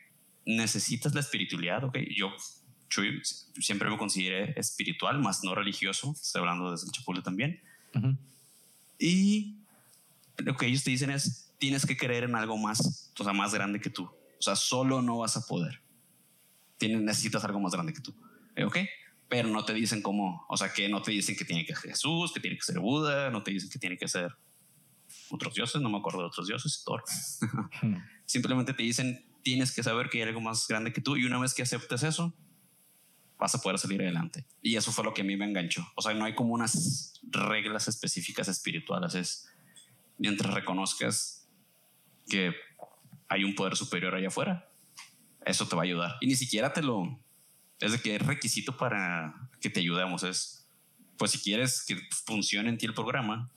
necesitas 0.49 1.15
la 1.15 1.21
espiritualidad, 1.21 1.85
ok. 1.85 1.99
Yo 2.17 2.35
Chuy, 2.89 3.21
siempre 3.61 3.91
me 3.91 3.99
consideré 3.99 4.59
espiritual, 4.59 5.21
más 5.21 5.45
no 5.45 5.55
religioso. 5.55 6.13
Estoy 6.13 6.41
hablando 6.41 6.71
desde 6.71 6.87
el 6.87 6.93
Chapule 6.93 7.21
también. 7.21 7.61
Y 8.99 9.59
lo 10.39 10.57
que 10.57 10.67
ellos 10.67 10.83
te 10.85 10.91
dicen 10.91 11.11
es, 11.11 11.53
tienes 11.59 11.85
que 11.85 11.97
creer 11.97 12.25
en 12.25 12.35
algo 12.35 12.57
más, 12.57 13.13
o 13.19 13.25
sea, 13.25 13.33
más 13.33 13.53
grande 13.53 13.81
que 13.81 13.91
tú. 13.91 14.05
O 14.05 14.43
sea, 14.43 14.57
solo 14.57 15.03
no 15.03 15.19
vas 15.19 15.37
a 15.37 15.47
poder. 15.47 15.83
Tienes, 16.79 17.03
necesitas 17.03 17.45
algo 17.45 17.61
más 17.61 17.73
grande 17.73 17.93
que 17.93 18.01
tú. 18.01 18.15
Eh, 18.57 18.65
¿Ok? 18.65 18.79
Pero 19.29 19.49
no 19.49 19.65
te 19.67 19.75
dicen 19.75 20.01
cómo, 20.01 20.47
o 20.49 20.57
sea, 20.57 20.73
que 20.73 20.89
no 20.89 21.03
te 21.03 21.11
dicen 21.11 21.37
que 21.37 21.45
tiene 21.45 21.67
que 21.67 21.75
ser 21.75 21.91
Jesús, 21.91 22.33
que 22.33 22.41
tiene 22.41 22.57
que 22.57 22.63
ser 22.63 22.79
Buda, 22.79 23.31
no 23.31 23.43
te 23.43 23.51
dicen 23.51 23.69
que 23.69 23.79
tiene 23.79 23.99
que 23.99 24.09
ser 24.09 24.33
otros 25.29 25.55
dioses, 25.55 25.83
no 25.83 25.91
me 25.91 25.99
acuerdo 25.99 26.21
de 26.21 26.27
otros 26.27 26.47
dioses, 26.47 26.83
Thor. 26.87 27.03
Simplemente 28.25 28.73
te 28.73 28.83
dicen, 28.83 29.28
tienes 29.43 29.73
que 29.73 29.83
saber 29.83 30.09
que 30.09 30.23
hay 30.23 30.29
algo 30.29 30.41
más 30.41 30.67
grande 30.69 30.93
que 30.93 31.01
tú 31.01 31.17
y 31.17 31.25
una 31.25 31.39
vez 31.39 31.55
que 31.55 31.63
aceptes 31.63 32.03
eso, 32.03 32.35
vas 33.39 33.55
a 33.55 33.61
poder 33.61 33.79
salir 33.79 34.03
adelante. 34.03 34.45
Y 34.63 34.77
eso 34.77 34.93
fue 34.93 35.05
lo 35.05 35.15
que 35.15 35.23
a 35.23 35.25
mí 35.25 35.37
me 35.37 35.45
enganchó. 35.45 35.87
O 35.95 36.03
sea, 36.03 36.15
no 36.15 36.25
hay 36.25 36.35
como 36.35 36.55
unas 36.55 37.21
reglas 37.23 37.89
específicas 37.89 38.49
espirituales, 38.49 39.15
es 39.15 39.49
mientras 40.19 40.53
reconozcas 40.53 41.49
que 42.29 42.55
hay 43.29 43.45
un 43.45 43.55
poder 43.55 43.77
superior 43.77 44.15
allá 44.15 44.29
afuera, 44.29 44.69
eso 45.47 45.67
te 45.67 45.77
va 45.77 45.83
a 45.83 45.85
ayudar. 45.85 46.17
Y 46.21 46.27
ni 46.27 46.35
siquiera 46.35 46.73
te 46.73 46.83
lo... 46.83 47.21
Es 47.81 47.93
de 47.93 48.01
que 48.01 48.17
es 48.17 48.27
requisito 48.27 48.77
para 48.77 49.51
que 49.61 49.71
te 49.71 49.81
ayudemos. 49.81 50.25
Es, 50.25 50.69
pues 51.17 51.31
si 51.31 51.39
quieres 51.39 51.85
que 51.87 51.97
funcione 52.27 52.69
en 52.69 52.77
ti 52.77 52.87
el 52.87 52.95
programa, 52.95 53.51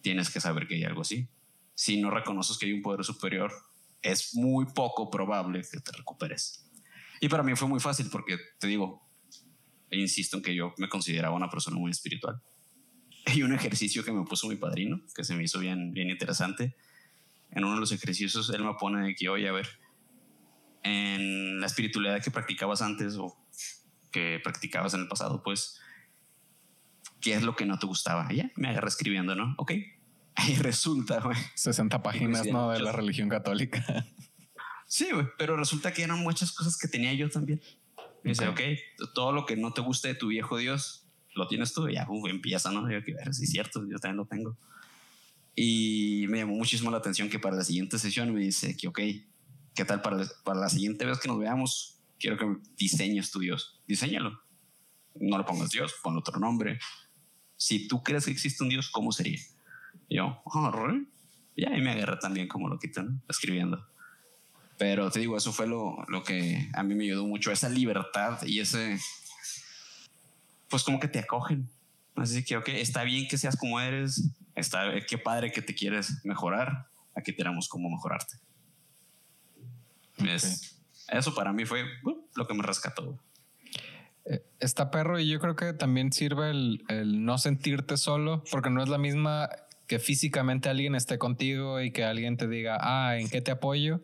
tienes 0.00 0.30
que 0.30 0.40
saber 0.40 0.68
que 0.68 0.76
hay 0.76 0.84
algo 0.84 1.00
así. 1.00 1.28
Si 1.74 2.00
no 2.00 2.10
reconoces 2.10 2.56
que 2.56 2.66
hay 2.66 2.72
un 2.72 2.82
poder 2.82 3.04
superior, 3.04 3.52
es 4.06 4.34
muy 4.34 4.66
poco 4.66 5.10
probable 5.10 5.62
que 5.62 5.80
te 5.80 5.92
recuperes. 5.92 6.70
Y 7.20 7.28
para 7.28 7.42
mí 7.42 7.54
fue 7.56 7.68
muy 7.68 7.80
fácil 7.80 8.08
porque, 8.10 8.38
te 8.58 8.68
digo, 8.68 9.02
insisto 9.90 10.36
en 10.36 10.42
que 10.42 10.54
yo 10.54 10.74
me 10.78 10.88
consideraba 10.88 11.34
una 11.34 11.50
persona 11.50 11.76
muy 11.76 11.90
espiritual. 11.90 12.40
Hay 13.26 13.42
un 13.42 13.52
ejercicio 13.52 14.04
que 14.04 14.12
me 14.12 14.24
puso 14.24 14.48
mi 14.48 14.56
padrino, 14.56 15.00
que 15.14 15.24
se 15.24 15.34
me 15.34 15.42
hizo 15.42 15.58
bien, 15.58 15.92
bien 15.92 16.08
interesante. 16.08 16.76
En 17.50 17.64
uno 17.64 17.74
de 17.74 17.80
los 17.80 17.90
ejercicios 17.90 18.48
él 18.50 18.62
me 18.62 18.74
pone 18.74 19.04
de 19.04 19.14
que, 19.16 19.28
oye, 19.28 19.48
a 19.48 19.52
ver, 19.52 19.66
en 20.84 21.60
la 21.60 21.66
espiritualidad 21.66 22.22
que 22.22 22.30
practicabas 22.30 22.82
antes 22.82 23.16
o 23.16 23.36
que 24.12 24.40
practicabas 24.42 24.94
en 24.94 25.00
el 25.00 25.08
pasado, 25.08 25.42
pues, 25.42 25.80
¿qué 27.20 27.34
es 27.34 27.42
lo 27.42 27.56
que 27.56 27.66
no 27.66 27.78
te 27.80 27.86
gustaba? 27.86 28.32
Y 28.32 28.36
ya, 28.36 28.52
me 28.54 28.68
agarra 28.68 28.88
escribiendo, 28.88 29.34
¿no? 29.34 29.54
Ok, 29.58 29.72
y 30.48 30.54
resulta, 30.56 31.20
güey. 31.20 31.36
60 31.54 32.02
páginas, 32.02 32.46
¿no? 32.46 32.70
De 32.70 32.80
la 32.80 32.92
religión 32.92 33.28
católica. 33.28 34.06
Sí, 34.88 35.08
güey, 35.12 35.26
pero 35.36 35.56
resulta 35.56 35.92
que 35.92 36.02
eran 36.02 36.20
muchas 36.20 36.52
cosas 36.52 36.78
que 36.78 36.88
tenía 36.88 37.12
yo 37.12 37.28
también. 37.28 37.60
Y 38.22 38.30
dice, 38.30 38.48
ok, 38.48 38.60
todo 39.14 39.32
lo 39.32 39.44
que 39.44 39.56
no 39.56 39.72
te 39.72 39.80
guste 39.80 40.08
de 40.08 40.14
tu 40.14 40.28
viejo 40.28 40.58
Dios, 40.58 41.06
lo 41.34 41.48
tienes 41.48 41.72
tú. 41.72 41.88
Y 41.88 41.94
ya, 41.94 42.06
uf, 42.08 42.28
empieza, 42.28 42.70
¿no? 42.70 42.90
Yo, 42.90 43.02
que 43.02 43.12
ver, 43.12 43.34
sí, 43.34 43.44
es 43.44 43.50
cierto, 43.50 43.84
yo 43.88 43.98
también 43.98 44.16
lo 44.16 44.26
tengo. 44.26 44.56
Y 45.54 46.26
me 46.28 46.38
llamó 46.38 46.54
muchísimo 46.54 46.90
la 46.90 46.98
atención 46.98 47.28
que 47.28 47.38
para 47.38 47.56
la 47.56 47.64
siguiente 47.64 47.98
sesión 47.98 48.32
me 48.32 48.40
dice 48.40 48.76
que, 48.76 48.88
ok, 48.88 49.00
¿qué 49.74 49.84
tal 49.84 50.02
para, 50.02 50.24
para 50.44 50.60
la 50.60 50.68
siguiente 50.68 51.04
vez 51.04 51.18
que 51.18 51.28
nos 51.28 51.38
veamos? 51.38 51.98
Quiero 52.18 52.36
que 52.36 52.46
diseñes 52.76 53.30
tu 53.30 53.40
Dios. 53.40 53.80
Diseñalo. 53.86 54.40
No 55.14 55.38
le 55.38 55.44
pongas 55.44 55.70
Dios, 55.70 55.94
pon 56.02 56.16
otro 56.16 56.38
nombre. 56.38 56.78
Si 57.56 57.88
tú 57.88 58.02
crees 58.02 58.26
que 58.26 58.30
existe 58.30 58.62
un 58.62 58.68
Dios, 58.68 58.90
¿cómo 58.90 59.12
sería? 59.12 59.40
Yo, 60.08 60.40
oh, 60.44 60.88
y 61.56 61.64
ahí 61.64 61.80
me 61.80 61.92
agarré 61.92 62.18
también 62.18 62.48
como 62.48 62.68
lo 62.68 62.78
¿no? 62.78 63.20
escribiendo. 63.28 63.86
Pero 64.78 65.10
te 65.10 65.20
digo, 65.20 65.36
eso 65.38 65.52
fue 65.52 65.66
lo, 65.66 66.04
lo 66.08 66.22
que 66.22 66.68
a 66.74 66.82
mí 66.82 66.94
me 66.94 67.04
ayudó 67.04 67.26
mucho, 67.26 67.50
esa 67.50 67.70
libertad 67.70 68.42
y 68.44 68.60
ese, 68.60 68.98
pues 70.68 70.82
como 70.82 71.00
que 71.00 71.08
te 71.08 71.18
acogen. 71.18 71.70
Así 72.14 72.44
que, 72.44 72.58
ok, 72.58 72.68
está 72.68 73.02
bien 73.04 73.26
que 73.26 73.38
seas 73.38 73.56
como 73.56 73.80
eres, 73.80 74.30
está, 74.54 74.92
qué 75.08 75.16
padre 75.16 75.50
que 75.50 75.62
te 75.62 75.74
quieres 75.74 76.24
mejorar, 76.24 76.88
aquí 77.14 77.32
tenemos 77.32 77.68
cómo 77.68 77.88
mejorarte. 77.88 78.36
eso 81.08 81.34
para 81.34 81.52
mí 81.52 81.64
fue 81.64 81.84
uh, 82.04 82.28
lo 82.34 82.46
que 82.46 82.54
me 82.54 82.62
rescató. 82.62 83.18
Eh, 84.26 84.44
está 84.60 84.90
perro 84.90 85.18
y 85.18 85.28
yo 85.28 85.40
creo 85.40 85.56
que 85.56 85.72
también 85.72 86.12
sirve 86.12 86.50
el, 86.50 86.84
el, 86.88 87.24
no 87.24 87.38
sentirte 87.38 87.96
solo, 87.96 88.44
porque 88.50 88.70
no 88.70 88.82
es 88.82 88.88
la 88.88 88.98
misma 88.98 89.48
que 89.86 89.98
físicamente 89.98 90.68
alguien 90.68 90.94
esté 90.94 91.18
contigo 91.18 91.80
y 91.80 91.92
que 91.92 92.04
alguien 92.04 92.36
te 92.36 92.48
diga, 92.48 92.78
ah, 92.80 93.18
¿en 93.18 93.28
qué 93.28 93.40
te 93.40 93.50
apoyo? 93.50 94.00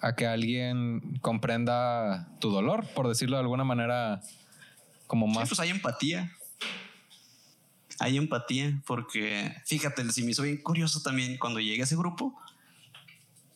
A 0.00 0.14
que 0.16 0.26
alguien 0.26 1.18
comprenda 1.20 2.28
tu 2.40 2.50
dolor, 2.50 2.84
por 2.94 3.08
decirlo 3.08 3.36
de 3.36 3.42
alguna 3.42 3.64
manera, 3.64 4.20
como 5.06 5.26
más. 5.26 5.48
pues 5.48 5.60
hay 5.60 5.70
empatía. 5.70 6.32
Hay 8.00 8.16
empatía, 8.16 8.82
porque 8.86 9.54
fíjate, 9.66 10.10
si 10.10 10.24
me 10.24 10.32
hizo 10.32 10.42
bien 10.42 10.60
curioso 10.60 11.00
también 11.00 11.38
cuando 11.38 11.60
llegué 11.60 11.82
a 11.82 11.84
ese 11.84 11.96
grupo, 11.96 12.36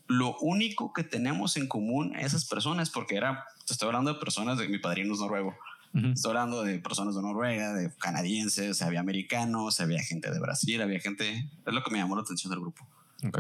lo 0.06 0.36
único 0.38 0.92
que 0.92 1.02
tenemos 1.02 1.56
en 1.56 1.66
común 1.66 2.16
esas 2.16 2.44
personas, 2.46 2.88
porque 2.88 3.16
era, 3.16 3.44
te 3.66 3.72
estoy 3.72 3.86
hablando 3.86 4.14
de 4.14 4.20
personas 4.20 4.58
de 4.58 4.68
mi 4.68 4.78
padrino 4.78 5.12
es 5.12 5.20
noruego, 5.20 5.56
Estoy 5.94 6.30
hablando 6.30 6.62
de 6.62 6.78
personas 6.78 7.14
de 7.16 7.22
Noruega, 7.22 7.72
de 7.72 7.92
canadienses, 7.96 8.82
había 8.82 9.00
americanos, 9.00 9.80
había 9.80 10.00
gente 10.02 10.30
de 10.30 10.38
Brasil, 10.38 10.80
había 10.82 11.00
gente. 11.00 11.50
Es 11.66 11.74
lo 11.74 11.82
que 11.82 11.90
me 11.90 11.98
llamó 11.98 12.14
la 12.14 12.22
atención 12.22 12.50
del 12.50 12.60
grupo. 12.60 12.86
Ok. 13.26 13.38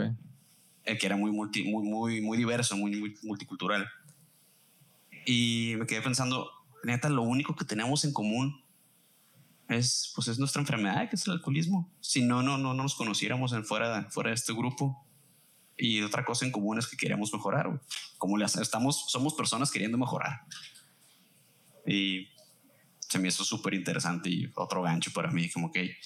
El 0.84 0.98
que 0.98 1.06
era 1.06 1.16
muy, 1.16 1.30
multi, 1.30 1.64
muy, 1.64 1.84
muy, 1.84 2.20
muy 2.20 2.38
diverso, 2.38 2.76
muy, 2.76 2.96
muy 2.96 3.14
multicultural. 3.22 3.86
Y 5.26 5.74
me 5.78 5.86
quedé 5.86 6.00
pensando, 6.00 6.50
neta, 6.82 7.10
lo 7.10 7.22
único 7.22 7.54
que 7.54 7.64
tenemos 7.64 8.04
en 8.04 8.12
común 8.12 8.64
es, 9.68 10.12
pues, 10.14 10.28
es 10.28 10.38
nuestra 10.38 10.62
enfermedad, 10.62 11.08
que 11.10 11.16
es 11.16 11.26
el 11.26 11.34
alcoholismo. 11.34 11.92
Si 12.00 12.22
no, 12.22 12.42
no, 12.42 12.56
no, 12.56 12.72
nos 12.72 12.94
conociéramos 12.94 13.52
en 13.52 13.64
fuera, 13.64 14.08
fuera 14.10 14.30
de 14.30 14.34
este 14.34 14.54
grupo. 14.54 15.04
Y 15.76 16.00
otra 16.00 16.24
cosa 16.24 16.46
en 16.46 16.50
común 16.50 16.78
es 16.78 16.86
que 16.86 16.96
queremos 16.96 17.32
mejorar. 17.32 17.80
Como 18.16 18.36
le 18.36 18.46
estamos, 18.46 19.04
somos 19.08 19.34
personas 19.34 19.70
queriendo 19.70 19.98
mejorar. 19.98 20.40
Y 21.86 22.28
se 23.08 23.18
me 23.18 23.28
hizo 23.28 23.44
súper 23.44 23.74
interesante 23.74 24.28
y 24.28 24.50
otro 24.54 24.82
gancho 24.82 25.10
para 25.12 25.30
mí, 25.30 25.48
como 25.50 25.72
que 25.72 25.96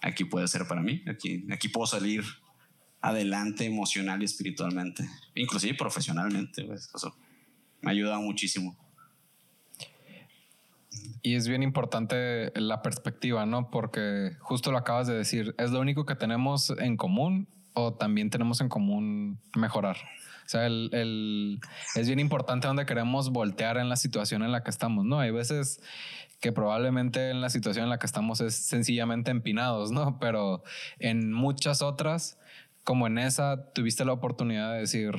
aquí 0.00 0.24
puede 0.24 0.46
ser 0.48 0.66
para 0.66 0.82
mí, 0.82 1.02
aquí, 1.08 1.46
aquí 1.50 1.68
puedo 1.68 1.86
salir 1.86 2.24
adelante 3.00 3.64
emocional 3.64 4.20
y 4.22 4.24
espiritualmente, 4.24 5.08
inclusive 5.34 5.74
profesionalmente, 5.74 6.64
pues, 6.64 6.90
me 7.80 7.90
ha 7.90 7.92
ayudado 7.92 8.20
muchísimo. 8.20 8.76
Y 11.22 11.34
es 11.34 11.48
bien 11.48 11.62
importante 11.62 12.52
la 12.54 12.82
perspectiva, 12.82 13.46
¿no? 13.46 13.70
Porque 13.70 14.36
justo 14.40 14.72
lo 14.72 14.78
acabas 14.78 15.06
de 15.06 15.14
decir, 15.14 15.54
¿es 15.58 15.70
lo 15.70 15.80
único 15.80 16.06
que 16.06 16.14
tenemos 16.14 16.70
en 16.78 16.96
común 16.96 17.48
o 17.74 17.94
también 17.94 18.30
tenemos 18.30 18.60
en 18.60 18.68
común 18.68 19.40
mejorar? 19.54 19.96
O 20.48 20.50
sea, 20.50 20.64
el, 20.64 20.88
el, 20.94 21.60
es 21.94 22.06
bien 22.06 22.20
importante 22.20 22.66
donde 22.66 22.86
queremos 22.86 23.28
voltear 23.28 23.76
en 23.76 23.90
la 23.90 23.96
situación 23.96 24.42
en 24.42 24.50
la 24.50 24.64
que 24.64 24.70
estamos, 24.70 25.04
¿no? 25.04 25.20
Hay 25.20 25.30
veces 25.30 25.82
que 26.40 26.52
probablemente 26.52 27.28
en 27.28 27.42
la 27.42 27.50
situación 27.50 27.84
en 27.84 27.90
la 27.90 27.98
que 27.98 28.06
estamos 28.06 28.40
es 28.40 28.54
sencillamente 28.54 29.30
empinados, 29.30 29.90
¿no? 29.90 30.18
Pero 30.18 30.62
en 31.00 31.34
muchas 31.34 31.82
otras, 31.82 32.38
como 32.82 33.06
en 33.06 33.18
esa, 33.18 33.74
tuviste 33.74 34.06
la 34.06 34.14
oportunidad 34.14 34.72
de 34.72 34.78
decir, 34.78 35.12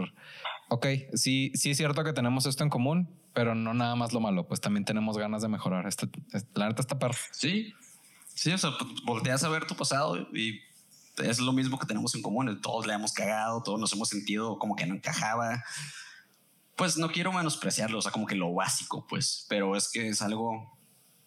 ok, 0.70 0.88
sí, 1.14 1.52
sí 1.54 1.70
es 1.70 1.78
cierto 1.78 2.04
que 2.04 2.14
tenemos 2.14 2.48
esto 2.48 2.64
en 2.64 2.72
común, 2.72 3.16
pero 3.34 3.54
no 3.54 3.76
nada 3.76 3.96
más 3.96 4.14
lo 4.14 4.22
malo, 4.22 4.48
pues 4.48 4.62
también 4.62 4.84
tenemos 4.84 5.20
ganas 5.20 5.44
de 5.44 5.48
mejorar. 5.48 5.86
Este, 5.86 6.10
la 6.56 6.70
neta 6.70 6.82
está 6.82 6.98
perro. 6.98 7.20
Sí, 7.34 7.72
sí, 8.34 8.52
o 8.52 8.58
sea, 8.58 8.72
pues, 8.80 9.04
volteas 9.06 9.44
a 9.44 9.50
ver 9.50 9.68
tu 9.68 9.76
pasado 9.76 10.18
y 10.34 10.60
es 11.24 11.40
lo 11.40 11.54
mismo 11.54 11.78
que 11.80 11.88
tenemos 11.88 12.16
en 12.16 12.22
común. 12.22 12.60
Todos 12.62 12.88
le 12.88 12.94
hemos 12.94 13.14
cagado, 13.14 13.62
todos 13.64 13.80
nos 13.80 13.94
hemos 13.94 14.10
sentido 14.10 14.58
como 14.60 14.76
que 14.76 14.86
no 14.86 14.96
encajaba. 14.96 15.64
Pues 16.76 16.98
no 16.98 17.12
quiero 17.12 17.34
menospreciarlo, 17.34 18.00
o 18.00 18.02
sea, 18.02 18.12
como 18.12 18.26
que 18.26 18.36
lo 18.36 18.54
básico, 18.54 19.06
pues, 19.08 19.46
pero 19.50 19.76
es 19.76 19.92
que 19.92 20.08
es 20.08 20.22
algo 20.22 20.78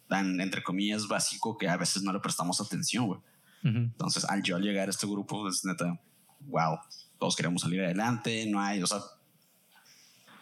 tan, 0.07 0.41
entre 0.41 0.63
comillas, 0.63 1.07
básico 1.07 1.57
que 1.57 1.69
a 1.69 1.77
veces 1.77 2.03
no 2.03 2.11
le 2.11 2.19
prestamos 2.19 2.59
atención, 2.59 3.07
güey. 3.07 3.19
Entonces, 3.63 4.25
al 4.25 4.43
yo 4.43 4.59
llegar 4.59 4.87
a 4.87 4.91
este 4.91 5.07
grupo, 5.07 5.43
pues 5.43 5.63
neta, 5.63 5.97
wow, 6.41 6.79
todos 7.17 7.35
queremos 7.35 7.61
salir 7.61 7.81
adelante, 7.81 8.45
no 8.47 8.59
hay, 8.59 8.83
o 8.83 8.87
sea, 8.87 8.99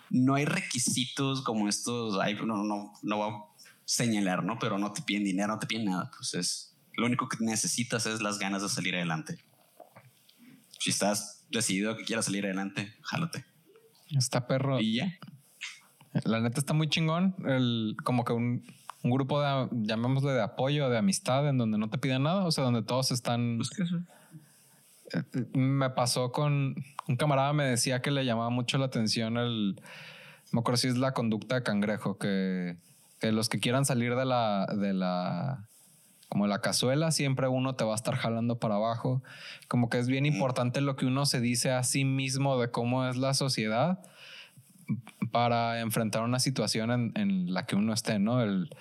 no 0.09 0.33
hay 0.33 0.45
requisitos 0.45 1.43
como 1.43 1.67
estos, 1.67 2.19
hay, 2.19 2.33
no, 2.35 2.63
no, 2.63 2.93
no 3.03 3.17
voy 3.17 3.31
a 3.31 3.43
señalar, 3.85 4.43
¿no? 4.43 4.57
Pero 4.57 4.79
no 4.79 4.91
te 4.91 5.03
piden 5.03 5.23
dinero, 5.23 5.53
no 5.53 5.59
te 5.59 5.67
piden 5.67 5.85
nada, 5.85 6.09
pues 6.17 6.33
es 6.33 6.70
lo 6.95 7.05
único 7.05 7.27
que 7.27 7.37
necesitas 7.39 8.05
es 8.05 8.21
las 8.21 8.39
ganas 8.39 8.61
de 8.61 8.69
salir 8.69 8.95
adelante. 8.95 9.37
Si 10.79 10.89
estás 10.89 11.45
decidido 11.49 11.95
que 11.95 12.03
quieras 12.03 12.25
salir 12.25 12.45
adelante, 12.45 12.95
jálate. 13.01 13.45
Está 14.09 14.47
perro. 14.47 14.79
Y 14.79 14.95
ya. 14.95 15.13
La 16.25 16.39
neta 16.39 16.59
está 16.59 16.73
muy 16.73 16.89
chingón. 16.89 17.35
El, 17.45 17.95
como 18.03 18.25
que 18.25 18.33
un, 18.33 18.65
un 19.03 19.11
grupo 19.11 19.41
de, 19.41 19.69
llamémosle 19.71 20.31
de 20.31 20.41
apoyo, 20.41 20.89
de 20.89 20.97
amistad, 20.97 21.47
en 21.47 21.57
donde 21.57 21.77
no 21.77 21.89
te 21.89 21.97
piden 21.97 22.23
nada, 22.23 22.45
o 22.45 22.51
sea, 22.51 22.63
donde 22.63 22.83
todos 22.83 23.11
están. 23.11 23.57
Pues 23.57 23.69
que 23.69 23.83
eso. 23.83 23.97
Eh, 25.13 25.45
me 25.53 25.89
pasó 25.89 26.31
con 26.31 26.75
un 27.07 27.15
camarada, 27.15 27.53
me 27.53 27.65
decía 27.65 28.01
que 28.01 28.11
le 28.11 28.25
llamaba 28.25 28.49
mucho 28.49 28.77
la 28.77 28.85
atención 28.85 29.37
el. 29.37 29.81
Me 30.51 30.59
acuerdo 30.59 30.77
si 30.77 30.87
es 30.87 30.97
la 30.97 31.13
conducta 31.13 31.55
de 31.55 31.63
cangrejo, 31.63 32.17
que 32.17 32.77
que 33.21 33.31
los 33.31 33.47
que 33.47 33.59
quieran 33.59 33.85
salir 33.85 34.15
de 34.15 34.25
la, 34.25 34.65
de 34.65 34.93
la, 34.93 35.69
como 36.31 36.47
la 36.47 36.61
cazuela, 36.61 37.11
siempre 37.11 37.49
uno 37.49 37.75
te 37.75 37.83
va 37.83 37.91
a 37.91 37.95
estar 37.95 38.15
jalando 38.15 38.57
para 38.57 38.75
abajo. 38.75 39.21
Como 39.67 39.89
que 39.89 39.99
es 39.99 40.07
bien 40.07 40.25
importante 40.25 40.79
lo 40.79 40.95
que 40.95 41.05
uno 41.05 41.25
se 41.25 41.41
dice 41.41 41.71
a 41.71 41.83
sí 41.83 42.05
mismo 42.05 42.57
de 42.57 42.71
cómo 42.71 43.05
es 43.05 43.17
la 43.17 43.33
sociedad 43.33 43.99
para 45.33 45.81
enfrentar 45.81 46.23
una 46.23 46.39
situación 46.39 46.89
en, 46.89 47.11
en 47.15 47.53
la 47.53 47.65
que 47.65 47.75
uno 47.75 47.91
esté, 47.91 48.17
¿no? 48.17 48.41
El, 48.41 48.73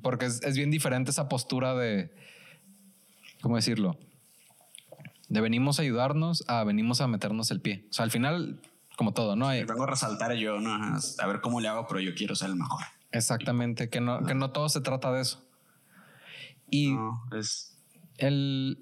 porque 0.00 0.24
es, 0.24 0.42
es, 0.42 0.56
bien 0.56 0.70
diferente 0.70 1.10
esa 1.10 1.28
postura 1.28 1.74
de, 1.74 2.14
¿cómo 3.42 3.56
decirlo? 3.56 3.98
De 5.28 5.42
venimos 5.42 5.78
a 5.78 5.82
ayudarnos 5.82 6.46
a 6.48 6.64
venimos 6.64 7.02
a 7.02 7.08
meternos 7.08 7.50
el 7.50 7.60
pie. 7.60 7.84
O 7.90 7.92
sea, 7.92 8.04
al 8.06 8.10
final, 8.10 8.58
como 8.96 9.12
todo, 9.12 9.36
¿no? 9.36 9.48
Hay, 9.48 9.64
vengo 9.64 9.84
a 9.84 9.88
resaltar 9.88 10.32
yo, 10.32 10.60
¿no? 10.60 10.72
A 10.72 11.26
ver 11.26 11.42
cómo 11.42 11.60
le 11.60 11.68
hago, 11.68 11.86
pero 11.86 12.00
yo 12.00 12.14
quiero 12.14 12.34
ser 12.34 12.48
el 12.48 12.56
mejor. 12.56 12.84
Exactamente, 13.12 13.90
que 13.90 14.00
no, 14.00 14.24
que 14.24 14.34
no 14.34 14.50
todo 14.50 14.70
se 14.70 14.80
trata 14.80 15.12
de 15.12 15.20
eso. 15.20 15.46
Y 16.70 16.94
es... 17.36 17.76
el, 18.18 18.78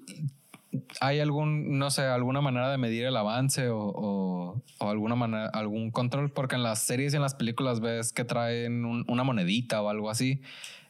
¿Hay 0.99 1.19
algún, 1.19 1.79
no 1.79 1.89
sé, 1.89 2.03
alguna 2.03 2.41
manera 2.41 2.69
de 2.69 2.77
medir 2.77 3.05
el 3.05 3.15
avance 3.15 3.69
o, 3.69 3.79
o, 3.79 4.61
alguna 4.79 5.15
manera, 5.15 5.47
algún 5.47 5.91
control? 5.91 6.31
Porque 6.31 6.55
en 6.55 6.63
las 6.63 6.83
series 6.83 7.13
y 7.13 7.15
en 7.15 7.21
las 7.21 7.35
películas 7.35 7.79
ves 7.79 8.11
que 8.11 8.25
traen 8.25 8.85
una 8.85 9.23
monedita 9.23 9.81
o 9.81 9.89
algo 9.89 10.09
así. 10.09 10.41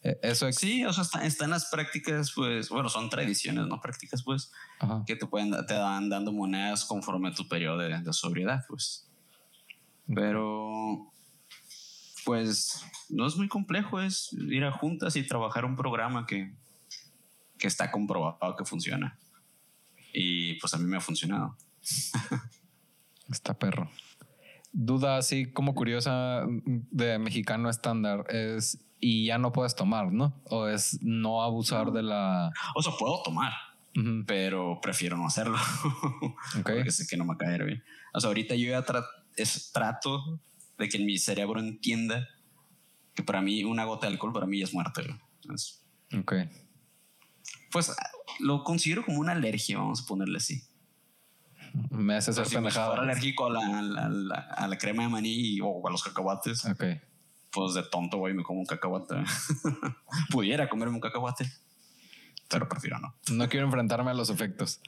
E, 0.04 0.20
eso 0.24 0.52
Sí, 0.52 0.84
o 0.86 0.94
sea, 0.94 1.04
está, 1.24 1.46
en 1.46 1.52
las 1.52 1.70
prácticas, 1.70 2.32
pues, 2.36 2.70
bueno, 2.70 2.90
son 2.90 3.10
tradiciones, 3.10 3.68
no 3.68 3.80
prácticas, 3.80 4.24
pues, 4.24 4.52
que 5.06 5.16
te 5.16 5.26
pueden, 5.26 5.52
te 5.68 5.74
dan 5.76 6.10
dando 6.10 6.32
monedas 6.32 6.86
conforme 6.86 7.30
a 7.30 7.34
tu 7.34 7.48
periodo 7.48 7.78
de, 7.78 8.02
de 8.02 8.14
sobriedad, 8.14 8.66
pues. 8.68 9.08
Pero, 10.14 11.12
pues, 12.26 12.86
no 13.10 13.28
es 13.28 13.36
muy 13.36 13.48
complejo, 13.48 14.00
es 14.02 14.34
ir 14.34 14.64
a 14.64 14.72
juntas 14.72 15.16
y 15.16 15.28
trabajar 15.28 15.66
un 15.66 15.76
programa 15.76 16.26
que, 16.26 16.54
que 17.58 17.68
está 17.68 17.92
comprobado 17.92 18.56
que 18.56 18.66
funciona. 18.66 19.18
Y 20.14 20.54
pues 20.56 20.74
a 20.74 20.78
mí 20.78 20.86
me 20.86 20.98
ha 20.98 21.02
funcionado. 21.02 21.56
Está 23.32 23.58
perro. 23.58 23.90
Duda 24.72 25.18
así 25.18 25.52
como 25.52 25.76
curiosa 25.76 26.44
de 26.48 27.20
mexicano 27.20 27.70
estándar 27.70 28.26
es 28.30 28.80
y 29.00 29.26
ya 29.26 29.38
no 29.38 29.52
puedes 29.52 29.76
tomar, 29.76 30.12
¿no? 30.12 30.42
O 30.46 30.68
es 30.68 31.00
no 31.02 31.44
abusar 31.44 31.92
de 31.92 32.04
la... 32.04 32.52
O 32.76 32.82
sea, 32.82 32.94
puedo 32.98 33.22
tomar, 33.24 33.52
pero 34.26 34.80
prefiero 34.82 35.18
no 35.18 35.28
hacerlo. 35.28 35.58
Porque 36.64 36.92
sé 36.92 37.06
que 37.08 37.18
no 37.18 37.24
me 37.24 37.30
va 37.30 37.34
a 37.36 37.38
caer 37.38 37.66
bien. 37.66 37.84
O 38.14 38.20
sea, 38.20 38.30
ahorita 38.30 38.56
yo 38.56 38.70
ya 38.70 38.84
trato 39.74 40.40
de 40.78 40.90
que 40.90 41.00
mi 41.00 41.18
cerebro 41.18 41.60
entienda 41.60 42.28
que 43.14 43.24
para 43.24 43.42
mí 43.42 43.64
una 43.64 43.86
gota 43.86 44.08
de 44.08 44.14
alcohol 44.14 44.34
para 44.34 44.46
mí 44.46 44.62
es 44.62 44.74
muerte. 44.74 45.02
ok. 46.20 46.34
Pues 47.72 47.96
lo 48.40 48.64
considero 48.64 49.04
como 49.04 49.20
una 49.20 49.34
alergia, 49.34 49.78
vamos 49.78 50.02
a 50.04 50.06
ponerle 50.06 50.38
así. 50.38 50.64
Me 51.90 52.16
hace 52.16 52.34
ser 52.34 52.46
si 52.48 52.56
alérgico 52.56 53.48
a 53.48 53.50
la, 53.52 54.06
a, 54.58 54.68
la, 54.68 54.78
crema 54.78 55.04
de 55.04 55.10
maní 55.10 55.60
o 55.62 55.88
a 55.88 55.92
los 55.92 56.04
cacahuates. 56.04 56.66
Ok. 56.66 56.84
Pues 57.52 57.74
de 57.74 57.84
tonto, 57.84 58.18
güey, 58.18 58.34
me 58.34 58.44
como 58.44 58.60
un 58.60 58.66
cacahuate. 58.66 59.16
Pudiera 60.32 60.70
comerme 60.70 60.96
un 60.96 61.02
cacahuate, 61.02 61.52
pero 62.50 62.68
prefiero 62.68 63.00
no. 63.00 63.16
No 63.32 63.50
quiero 63.50 63.66
enfrentarme 63.66 64.12
a 64.12 64.14
los 64.14 64.30
efectos. 64.30 64.82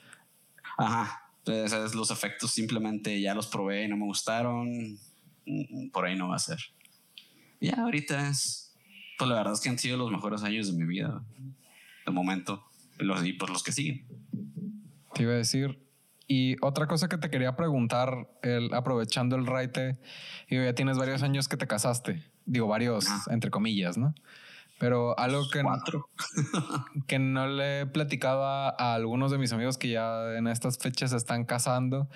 Ajá. 0.77 1.29
Entonces, 1.45 1.95
los 1.95 2.11
efectos 2.11 2.51
simplemente 2.51 3.19
ya 3.21 3.33
los 3.33 3.47
probé 3.47 3.85
y 3.85 3.87
no 3.87 3.97
me 3.97 4.05
gustaron. 4.05 4.99
Mm, 5.45 5.89
por 5.91 6.05
ahí 6.05 6.15
no 6.15 6.29
va 6.29 6.35
a 6.35 6.39
ser. 6.39 6.59
Ya 7.59 7.75
ahorita 7.75 8.29
es. 8.29 8.73
Pues 9.17 9.29
la 9.29 9.35
verdad 9.35 9.53
es 9.53 9.59
que 9.59 9.69
han 9.69 9.79
sido 9.79 9.97
los 9.97 10.11
mejores 10.11 10.43
años 10.43 10.67
de 10.67 10.73
mi 10.73 10.85
vida. 10.85 11.23
De 12.09 12.15
momento 12.15 12.63
los, 12.97 13.23
y 13.23 13.33
pues 13.33 13.51
los 13.51 13.63
que 13.63 13.71
siguen. 13.71 14.05
Te 15.13 15.23
iba 15.23 15.33
a 15.33 15.35
decir. 15.35 15.79
Y 16.27 16.57
otra 16.61 16.87
cosa 16.87 17.07
que 17.07 17.17
te 17.17 17.29
quería 17.29 17.55
preguntar, 17.55 18.29
el, 18.41 18.73
aprovechando 18.73 19.35
el 19.35 19.45
raite, 19.45 19.99
ya 20.49 20.73
tienes 20.73 20.97
varios 20.97 21.23
años 21.23 21.47
que 21.47 21.57
te 21.57 21.67
casaste. 21.67 22.23
Digo, 22.45 22.67
varios, 22.67 23.05
entre 23.29 23.51
comillas, 23.51 23.97
¿no? 23.97 24.13
Pero 24.79 25.17
algo 25.19 25.49
que, 25.49 25.63
que 27.07 27.19
no 27.19 27.47
le 27.47 27.81
he 27.81 27.85
platicado 27.85 28.43
a, 28.43 28.69
algunos 28.95 29.29
de 29.31 29.37
mis 29.37 29.51
amigos 29.53 29.77
que 29.77 29.89
ya 29.89 30.35
en 30.35 30.47
estas 30.47 30.77
fechas 30.77 31.11
se 31.11 31.17
están 31.17 31.45
casando 31.45 32.09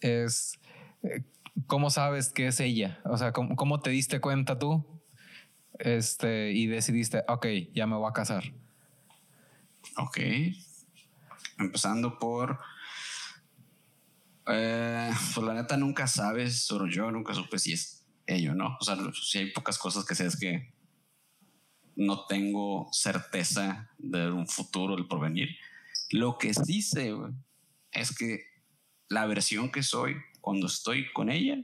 es 0.00 0.58
eh, 1.02 1.22
cómo 1.66 1.90
sabes 1.90 2.32
que 2.32 2.46
es 2.46 2.58
ella. 2.60 3.00
O 3.04 3.16
sea, 3.16 3.32
cómo, 3.32 3.54
cómo 3.54 3.80
te 3.80 3.90
diste 3.90 4.20
cuenta 4.20 4.58
tú 4.58 4.84
este, 5.78 6.52
y 6.52 6.66
decidiste, 6.66 7.24
ok, 7.28 7.46
ya 7.74 7.86
me 7.86 7.96
voy 7.96 8.08
a 8.08 8.12
casar. 8.12 8.44
Ok. 9.96 10.18
Empezando 11.58 12.18
por. 12.18 12.58
Eh, 14.48 15.10
pues 15.34 15.46
la 15.46 15.54
neta 15.54 15.76
nunca 15.76 16.06
sabes, 16.06 16.64
solo 16.64 16.86
yo 16.86 17.10
nunca 17.10 17.34
supe 17.34 17.58
si 17.58 17.72
es 17.72 18.06
ello, 18.26 18.54
¿no? 18.54 18.76
O 18.80 18.84
sea, 18.84 18.96
si 19.12 19.38
hay 19.38 19.50
pocas 19.50 19.78
cosas 19.78 20.04
que 20.04 20.14
sé 20.14 20.26
es 20.26 20.38
que 20.38 20.72
no 21.96 22.26
tengo 22.26 22.88
certeza 22.92 23.90
de 23.98 24.30
un 24.30 24.46
futuro, 24.46 24.96
el 24.96 25.08
porvenir. 25.08 25.48
Lo 26.10 26.38
que 26.38 26.54
sí 26.54 26.82
sé 26.82 27.12
es 27.90 28.16
que 28.16 28.44
la 29.08 29.26
versión 29.26 29.72
que 29.72 29.82
soy 29.82 30.14
cuando 30.40 30.66
estoy 30.66 31.10
con 31.12 31.30
ella, 31.30 31.56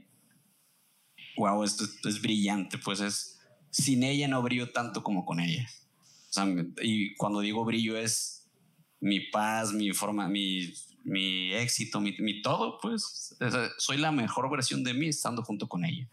wow, 1.37 1.63
esto 1.63 1.85
es 2.03 2.21
brillante, 2.21 2.77
pues 2.79 2.99
es, 2.99 3.39
sin 3.69 4.03
ella 4.03 4.27
no 4.27 4.41
brillo 4.41 4.71
tanto 4.71 5.03
como 5.03 5.23
con 5.23 5.39
ella 5.39 5.69
y 6.81 7.15
cuando 7.15 7.41
digo 7.41 7.65
brillo 7.65 7.97
es 7.97 8.49
mi 8.99 9.19
paz, 9.19 9.73
mi 9.73 9.91
forma, 9.91 10.27
mi, 10.27 10.73
mi 11.03 11.53
éxito, 11.53 11.99
mi, 11.99 12.15
mi 12.19 12.41
todo, 12.41 12.79
pues 12.81 13.35
soy 13.77 13.97
la 13.97 14.11
mejor 14.11 14.49
versión 14.49 14.83
de 14.83 14.93
mí 14.93 15.07
estando 15.07 15.43
junto 15.43 15.67
con 15.67 15.83
ella. 15.85 16.07